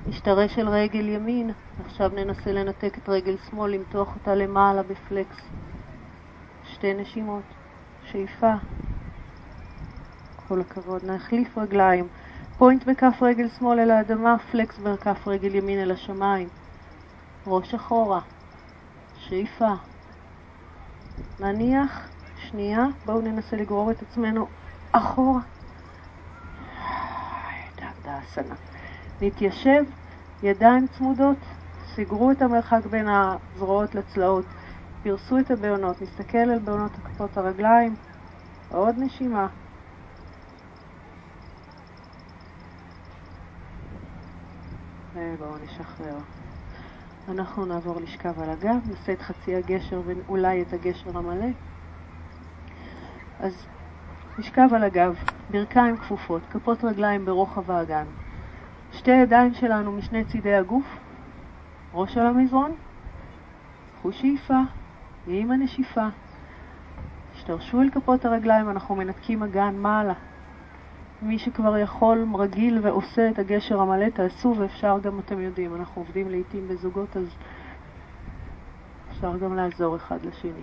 משתרש 0.09 0.59
אל 0.59 0.69
רגל 0.69 1.09
ימין, 1.09 1.51
עכשיו 1.85 2.09
ננסה 2.09 2.53
לנתק 2.53 2.99
את 2.99 3.09
רגל 3.09 3.37
שמאל, 3.51 3.71
למתוח 3.71 4.15
אותה 4.15 4.35
למעלה 4.35 4.83
בפלקס. 4.83 5.37
שתי 6.65 6.95
נשימות, 6.95 7.43
שאיפה. 8.11 8.55
כל 10.49 10.61
הכבוד. 10.61 11.05
נחליף 11.05 11.59
רגליים. 11.59 12.09
פוינט 12.59 12.85
בכף 12.85 13.23
רגל 13.23 13.49
שמאל 13.49 13.81
אל 13.81 13.91
האדמה, 13.91 14.37
פלקס 14.39 14.79
בכף 14.79 15.29
רגל 15.29 15.55
ימין 15.55 15.79
אל 15.79 15.91
השמיים. 15.91 16.49
ראש 17.47 17.75
אחורה. 17.75 18.21
שאיפה. 19.15 19.73
נניח, 21.41 22.09
שנייה, 22.37 22.87
בואו 23.05 23.21
ננסה 23.21 23.57
לגרור 23.57 23.91
את 23.91 24.03
עצמנו 24.03 24.47
אחורה. 24.93 25.41
דאסנה. 28.05 28.55
נתיישב, 29.21 29.85
ידיים 30.43 30.87
צמודות, 30.99 31.39
סגרו 31.95 32.31
את 32.31 32.43
המרחק 32.43 32.87
בין 32.91 33.07
הזרועות 33.09 33.95
לצלעות, 33.95 34.45
פרסו 35.03 35.39
את 35.39 35.51
הבעונות, 35.51 36.03
נסתכל 36.03 36.39
על 36.39 36.59
בעונות 36.59 36.93
כפות 36.93 37.37
הרגליים, 37.37 37.97
עוד 38.69 38.95
נשימה. 38.99 39.47
ובואו 45.35 45.57
נשחרר. 45.65 46.17
אנחנו 47.29 47.67
נעבור 47.67 48.01
לשכב 48.01 48.41
על 48.41 48.51
הגב, 48.51 48.77
נעשה 48.89 49.13
את 49.13 49.23
חצי 49.23 49.57
הגשר 49.57 50.01
ואולי 50.07 50.63
את 50.63 50.73
הגשר 50.73 51.19
המלא. 51.19 51.47
אז 53.41 53.67
נשכב 54.39 54.69
על 54.75 54.85
הגב, 54.85 55.17
ברכיים 55.51 55.97
כפופות, 55.97 56.43
כפות 56.51 56.85
רגליים 56.85 57.25
ברוחב 57.25 57.71
האגן. 57.71 58.05
שתי 58.93 59.11
ידיים 59.11 59.55
שלנו 59.55 59.93
משני 59.93 60.25
צידי 60.25 60.55
הגוף, 60.55 60.85
ראש 61.95 62.17
על 62.17 62.27
המזרון, 62.27 62.73
קחו 63.99 64.13
שאיפה, 64.13 64.61
יהי 65.27 65.43
עם 65.43 65.51
הנשיפה. 65.51 66.09
השתרשו 67.35 67.83
אל 67.83 67.91
כפות 67.91 68.25
הרגליים, 68.25 68.71
אנחנו 68.71 68.97
מנתקים 68.97 69.43
אגן 69.43 69.75
מעלה. 69.77 70.15
מי 71.23 71.39
שכבר 71.39 71.79
יכול, 71.79 72.27
רגיל 72.35 72.79
ועושה 72.83 73.31
את 73.31 73.39
הגשר 73.39 73.81
המלא, 73.81 74.09
תעשו, 74.09 74.55
ואפשר 74.59 74.99
גם, 75.03 75.19
אתם 75.19 75.41
יודעים, 75.41 75.75
אנחנו 75.75 76.03
עובדים 76.03 76.29
לעיתים 76.29 76.69
בזוגות, 76.69 77.17
אז 77.17 77.27
אפשר 79.11 79.37
גם 79.37 79.57
לעזור 79.57 79.97
אחד 79.97 80.19
לשני. 80.25 80.63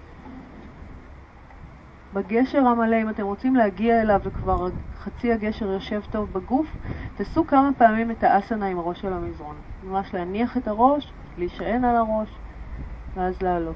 בגשר 2.13 2.67
המלא, 2.67 3.01
אם 3.01 3.09
אתם 3.09 3.23
רוצים 3.23 3.55
להגיע 3.55 4.01
אליו 4.01 4.19
וכבר 4.23 4.67
חצי 4.99 5.33
הגשר 5.33 5.71
יושב 5.71 6.01
טוב 6.11 6.33
בגוף, 6.33 6.67
תעשו 7.15 7.47
כמה 7.47 7.69
פעמים 7.77 8.11
את 8.11 8.23
האסנה 8.23 8.65
עם 8.65 8.79
הראש 8.79 9.01
של 9.01 9.13
המזרון. 9.13 9.55
ממש 9.83 10.13
להניח 10.13 10.57
את 10.57 10.67
הראש, 10.67 11.13
להישען 11.37 11.85
על 11.85 11.95
הראש, 11.95 12.29
ואז 13.15 13.41
לעלות. 13.41 13.75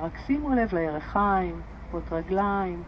רק 0.00 0.18
שימו 0.26 0.50
לב 0.50 0.74
לירכיים, 0.74 1.60
כפות 1.92 2.12
רגליים. 2.12 2.82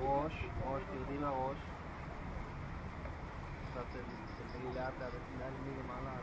ראש, 0.00 0.32
ראש, 0.66 0.82
תרדי 0.82 1.18
לראש. 1.18 1.56
קצת 3.70 3.84
תסתכלי 4.24 4.74
לאט 4.74 4.92
לאט, 5.00 5.60
מלמעלה. 5.66 6.16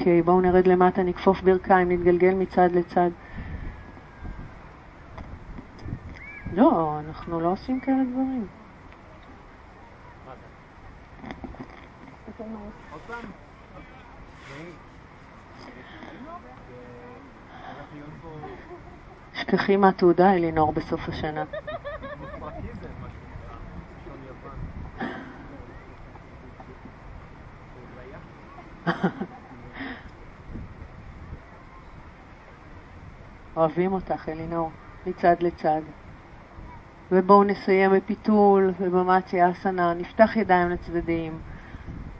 אוקיי, 0.00 0.22
בואו 0.22 0.40
נרד 0.40 0.66
למטה, 0.66 1.02
נכפוף 1.02 1.42
ברכיים, 1.42 1.92
נתגלגל 1.92 2.34
מצד 2.34 2.68
לצד. 2.72 3.10
לא, 6.52 6.98
אנחנו 7.00 7.40
לא 7.40 7.52
עושים 7.52 7.80
כאלה 7.80 8.04
דברים. 8.12 8.46
שכחי 19.34 19.76
מהתעודה, 19.76 20.34
אלינור, 20.34 20.72
בסוף 20.72 21.00
השנה. 21.08 21.44
אוהבים 33.56 33.92
אותך, 33.92 34.28
אלינור, 34.28 34.70
מצד 35.06 35.34
לצד. 35.40 35.80
ובואו 37.12 37.44
נסיים 37.44 37.90
בפיתול 37.92 38.72
ובמצ'י 38.80 39.50
אסנה, 39.50 39.94
נפתח 39.94 40.36
ידיים 40.36 40.70
לצדדים, 40.70 41.38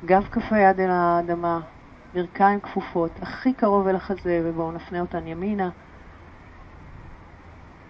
גב 0.05 0.29
כף 0.33 0.53
היד 0.53 0.81
אל 0.81 0.91
האדמה, 0.91 1.61
ברכיים 2.15 2.61
כפופות, 2.61 3.11
הכי 3.23 3.53
קרוב 3.53 3.87
אל 3.87 3.97
החזה, 3.97 4.43
ובואו 4.45 4.73
נפנה 4.73 5.01
אותן 5.01 5.27
ימינה. 5.27 5.71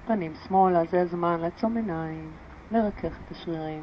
פנים 0.07 0.33
שמאלה, 0.49 0.85
זה 0.91 1.01
הזמן 1.01 1.41
לעצום 1.41 1.77
עיניים, 1.77 2.31
לרכך 2.71 3.19
את 3.27 3.31
השרירים. 3.31 3.83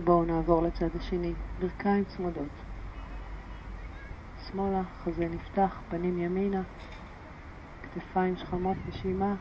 ובואו 0.00 0.24
נעבור 0.24 0.62
לצד 0.62 0.96
השני, 0.96 1.32
ברכיים 1.60 2.04
צמודות. 2.04 2.48
שמאלה, 4.46 4.82
חזה 5.04 5.28
נפתח, 5.28 5.80
פנים 5.88 6.18
ימינה, 6.18 6.62
כתפיים 7.82 8.36
שכמות, 8.36 8.76
נשימה. 8.88 9.34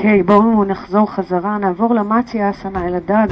אוקיי, 0.00 0.22
בואו 0.22 0.64
נחזור 0.64 1.10
חזרה, 1.10 1.58
נעבור 1.58 1.94
למציה 1.94 2.50
אסנה, 2.50 2.86
אל 2.86 2.94
הדג. 2.94 3.26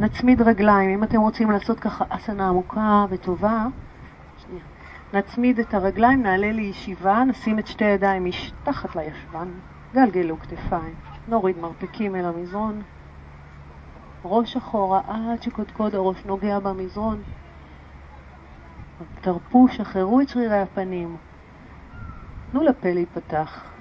נצמיד 0.00 0.42
רגליים, 0.42 0.90
אם 0.90 1.04
אתם 1.04 1.20
רוצים 1.20 1.50
לעשות 1.50 1.80
ככה 1.80 2.04
אסנה 2.08 2.48
עמוקה 2.48 3.06
וטובה, 3.08 3.66
שנייה. 4.36 4.64
נצמיד 5.12 5.58
את 5.58 5.74
הרגליים, 5.74 6.22
נעלה 6.22 6.52
לישיבה, 6.52 7.24
נשים 7.24 7.58
את 7.58 7.66
שתי 7.66 7.84
הידיים 7.84 8.24
מתחת 8.24 8.96
לישבן, 8.96 9.48
גלגלו 9.94 10.38
כתפיים, 10.38 10.94
נוריד 11.28 11.58
מרפקים 11.58 12.16
אל 12.16 12.24
המזרון, 12.24 12.82
ראש 14.24 14.56
אחורה 14.56 15.00
עד 15.06 15.42
שקודקוד 15.42 15.94
הראש 15.94 16.24
נוגע 16.26 16.58
במזרון. 16.58 17.22
תרפו, 19.20 19.68
שחררו 19.68 20.20
את 20.20 20.28
שרירי 20.28 20.60
הפנים. 20.60 21.16
תנו 22.52 22.62
לפה 22.62 22.92
להיפתח. 22.92 23.71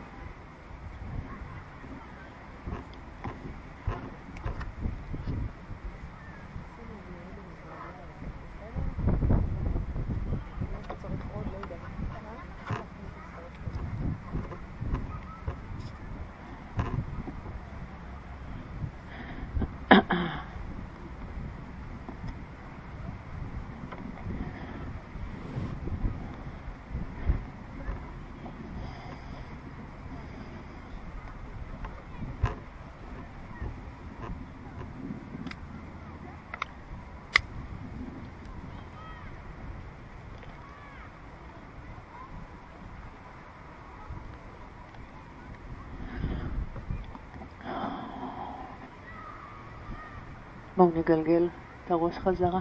בואו 50.81 50.99
נגלגל 50.99 51.49
את 51.85 51.91
הראש 51.91 52.17
חזרה. 52.17 52.59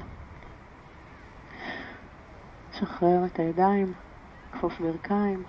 שחרר 2.73 3.25
את 3.27 3.39
הידיים, 3.39 3.93
כפוף 4.53 4.81
ברכיים, 4.81 5.43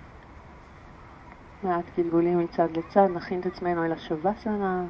מעט 1.62 1.84
גלגולים 1.96 2.38
מצד 2.38 2.76
לצד, 2.76 3.08
נכין 3.14 3.40
את 3.40 3.46
עצמנו 3.46 3.84
אל 3.84 3.92
השווסנה. 3.92 4.84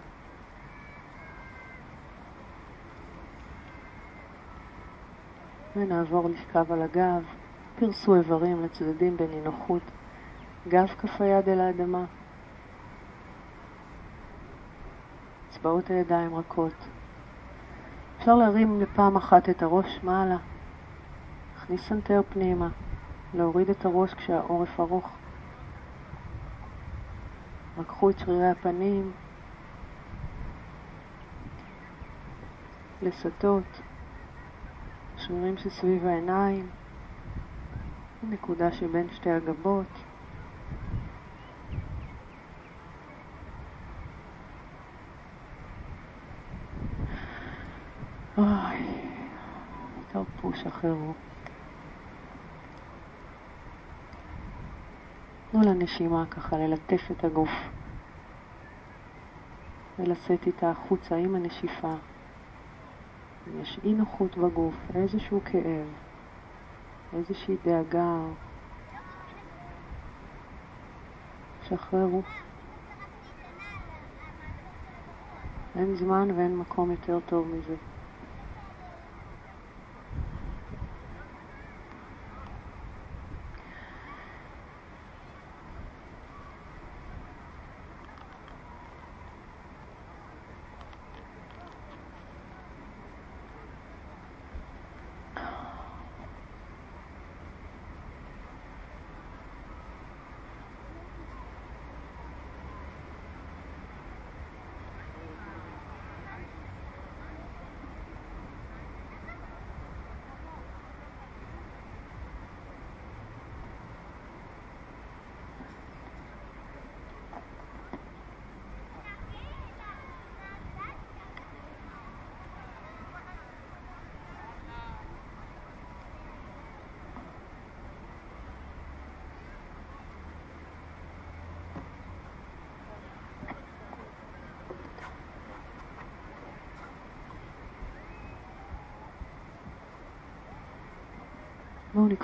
ונעבור 5.76 6.28
לשכב 6.28 6.72
על 6.72 6.82
הגב, 6.82 7.24
פרסו 7.78 8.14
איברים 8.14 8.64
לצדדים 8.64 9.16
בנינוחות, 9.16 9.82
גב 10.68 10.86
כף 10.86 11.20
היד 11.20 11.48
אל 11.48 11.60
האדמה, 11.60 12.04
אצבעות 15.50 15.90
הידיים 15.90 16.34
רכות. 16.34 16.91
אפשר 18.22 18.34
להרים 18.34 18.80
לפעם 18.80 19.16
אחת 19.16 19.48
את 19.48 19.62
הראש 19.62 20.00
מעלה, 20.02 20.36
להכניס 21.54 21.88
סנטר 21.88 22.20
פנימה, 22.28 22.68
להוריד 23.34 23.70
את 23.70 23.84
הראש 23.84 24.14
כשהעורף 24.14 24.80
ארוך. 24.80 25.10
רככו 27.78 28.10
את 28.10 28.18
שרירי 28.18 28.50
הפנים, 28.50 29.12
לסתות, 33.02 33.80
שרירים 35.16 35.56
שסביב 35.56 36.06
העיניים, 36.06 36.66
נקודה 38.22 38.72
שבין 38.72 39.08
שתי 39.10 39.30
הגבות. 39.30 39.86
אוי, 48.38 49.08
תרפו, 50.12 50.51
שחררו. 50.62 51.12
תנו 55.50 55.60
לנשימה 55.60 56.26
ככה 56.26 56.56
ללטף 56.56 57.10
את 57.10 57.24
הגוף 57.24 57.50
ולשאת 59.98 60.46
איתה 60.46 60.70
החוצה 60.70 61.16
עם 61.16 61.34
הנשיפה. 61.34 61.94
אם 63.48 63.60
יש 63.60 63.80
אי 63.84 63.94
נוחות 63.94 64.38
בגוף, 64.38 64.74
איזשהו 64.94 65.40
כאב, 65.44 65.86
איזושהי 67.12 67.56
דאגה, 67.64 68.16
שחררו. 71.68 72.22
אין 75.76 75.96
זמן 75.96 76.30
ואין 76.36 76.56
מקום 76.56 76.90
יותר 76.90 77.18
טוב 77.26 77.48
מזה. 77.48 77.91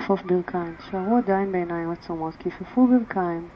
נכפוף 0.09 0.31
ברכיים. 0.31 0.75
שערו 0.79 1.17
עדיין 1.17 1.51
בעיניים 1.51 1.91
עצומות, 1.91 2.35
כיפפו 2.35 2.87
ברכיים. 2.87 3.47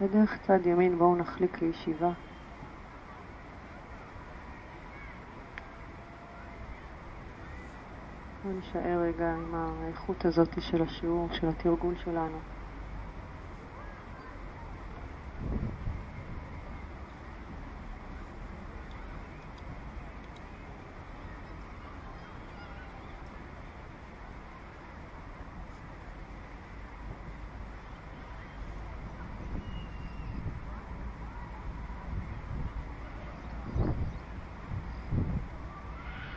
ודרך 0.00 0.38
צד 0.46 0.66
ימין 0.66 0.98
בואו 0.98 1.16
נחליק 1.16 1.62
לישיבה. 1.62 2.10
בואו 8.44 8.58
נשאר 8.58 9.00
רגע 9.00 9.34
עם 9.34 9.54
האיכות 9.54 10.24
הזאת 10.24 10.62
של 10.62 10.82
השיעור, 10.82 11.28
של 11.32 11.48
התרגול 11.48 11.94
שלנו. 12.04 12.38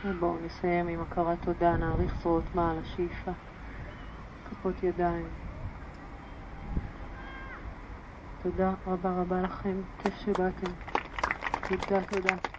ובואו 0.06 0.35
נסיים 0.46 0.88
עם 0.88 1.00
הכרת 1.00 1.38
תודה, 1.44 1.76
נעריך 1.76 2.14
זרועות 2.22 2.54
מעל 2.54 2.78
השאיפה, 2.78 3.30
כפות 4.50 4.82
ידיים. 4.82 5.26
תודה 8.42 8.74
רבה 8.86 9.10
רבה 9.20 9.42
לכם, 9.42 9.74
כיף 10.02 10.14
שבאתם. 10.24 10.72
תודה, 11.68 12.00
תודה. 12.10 12.55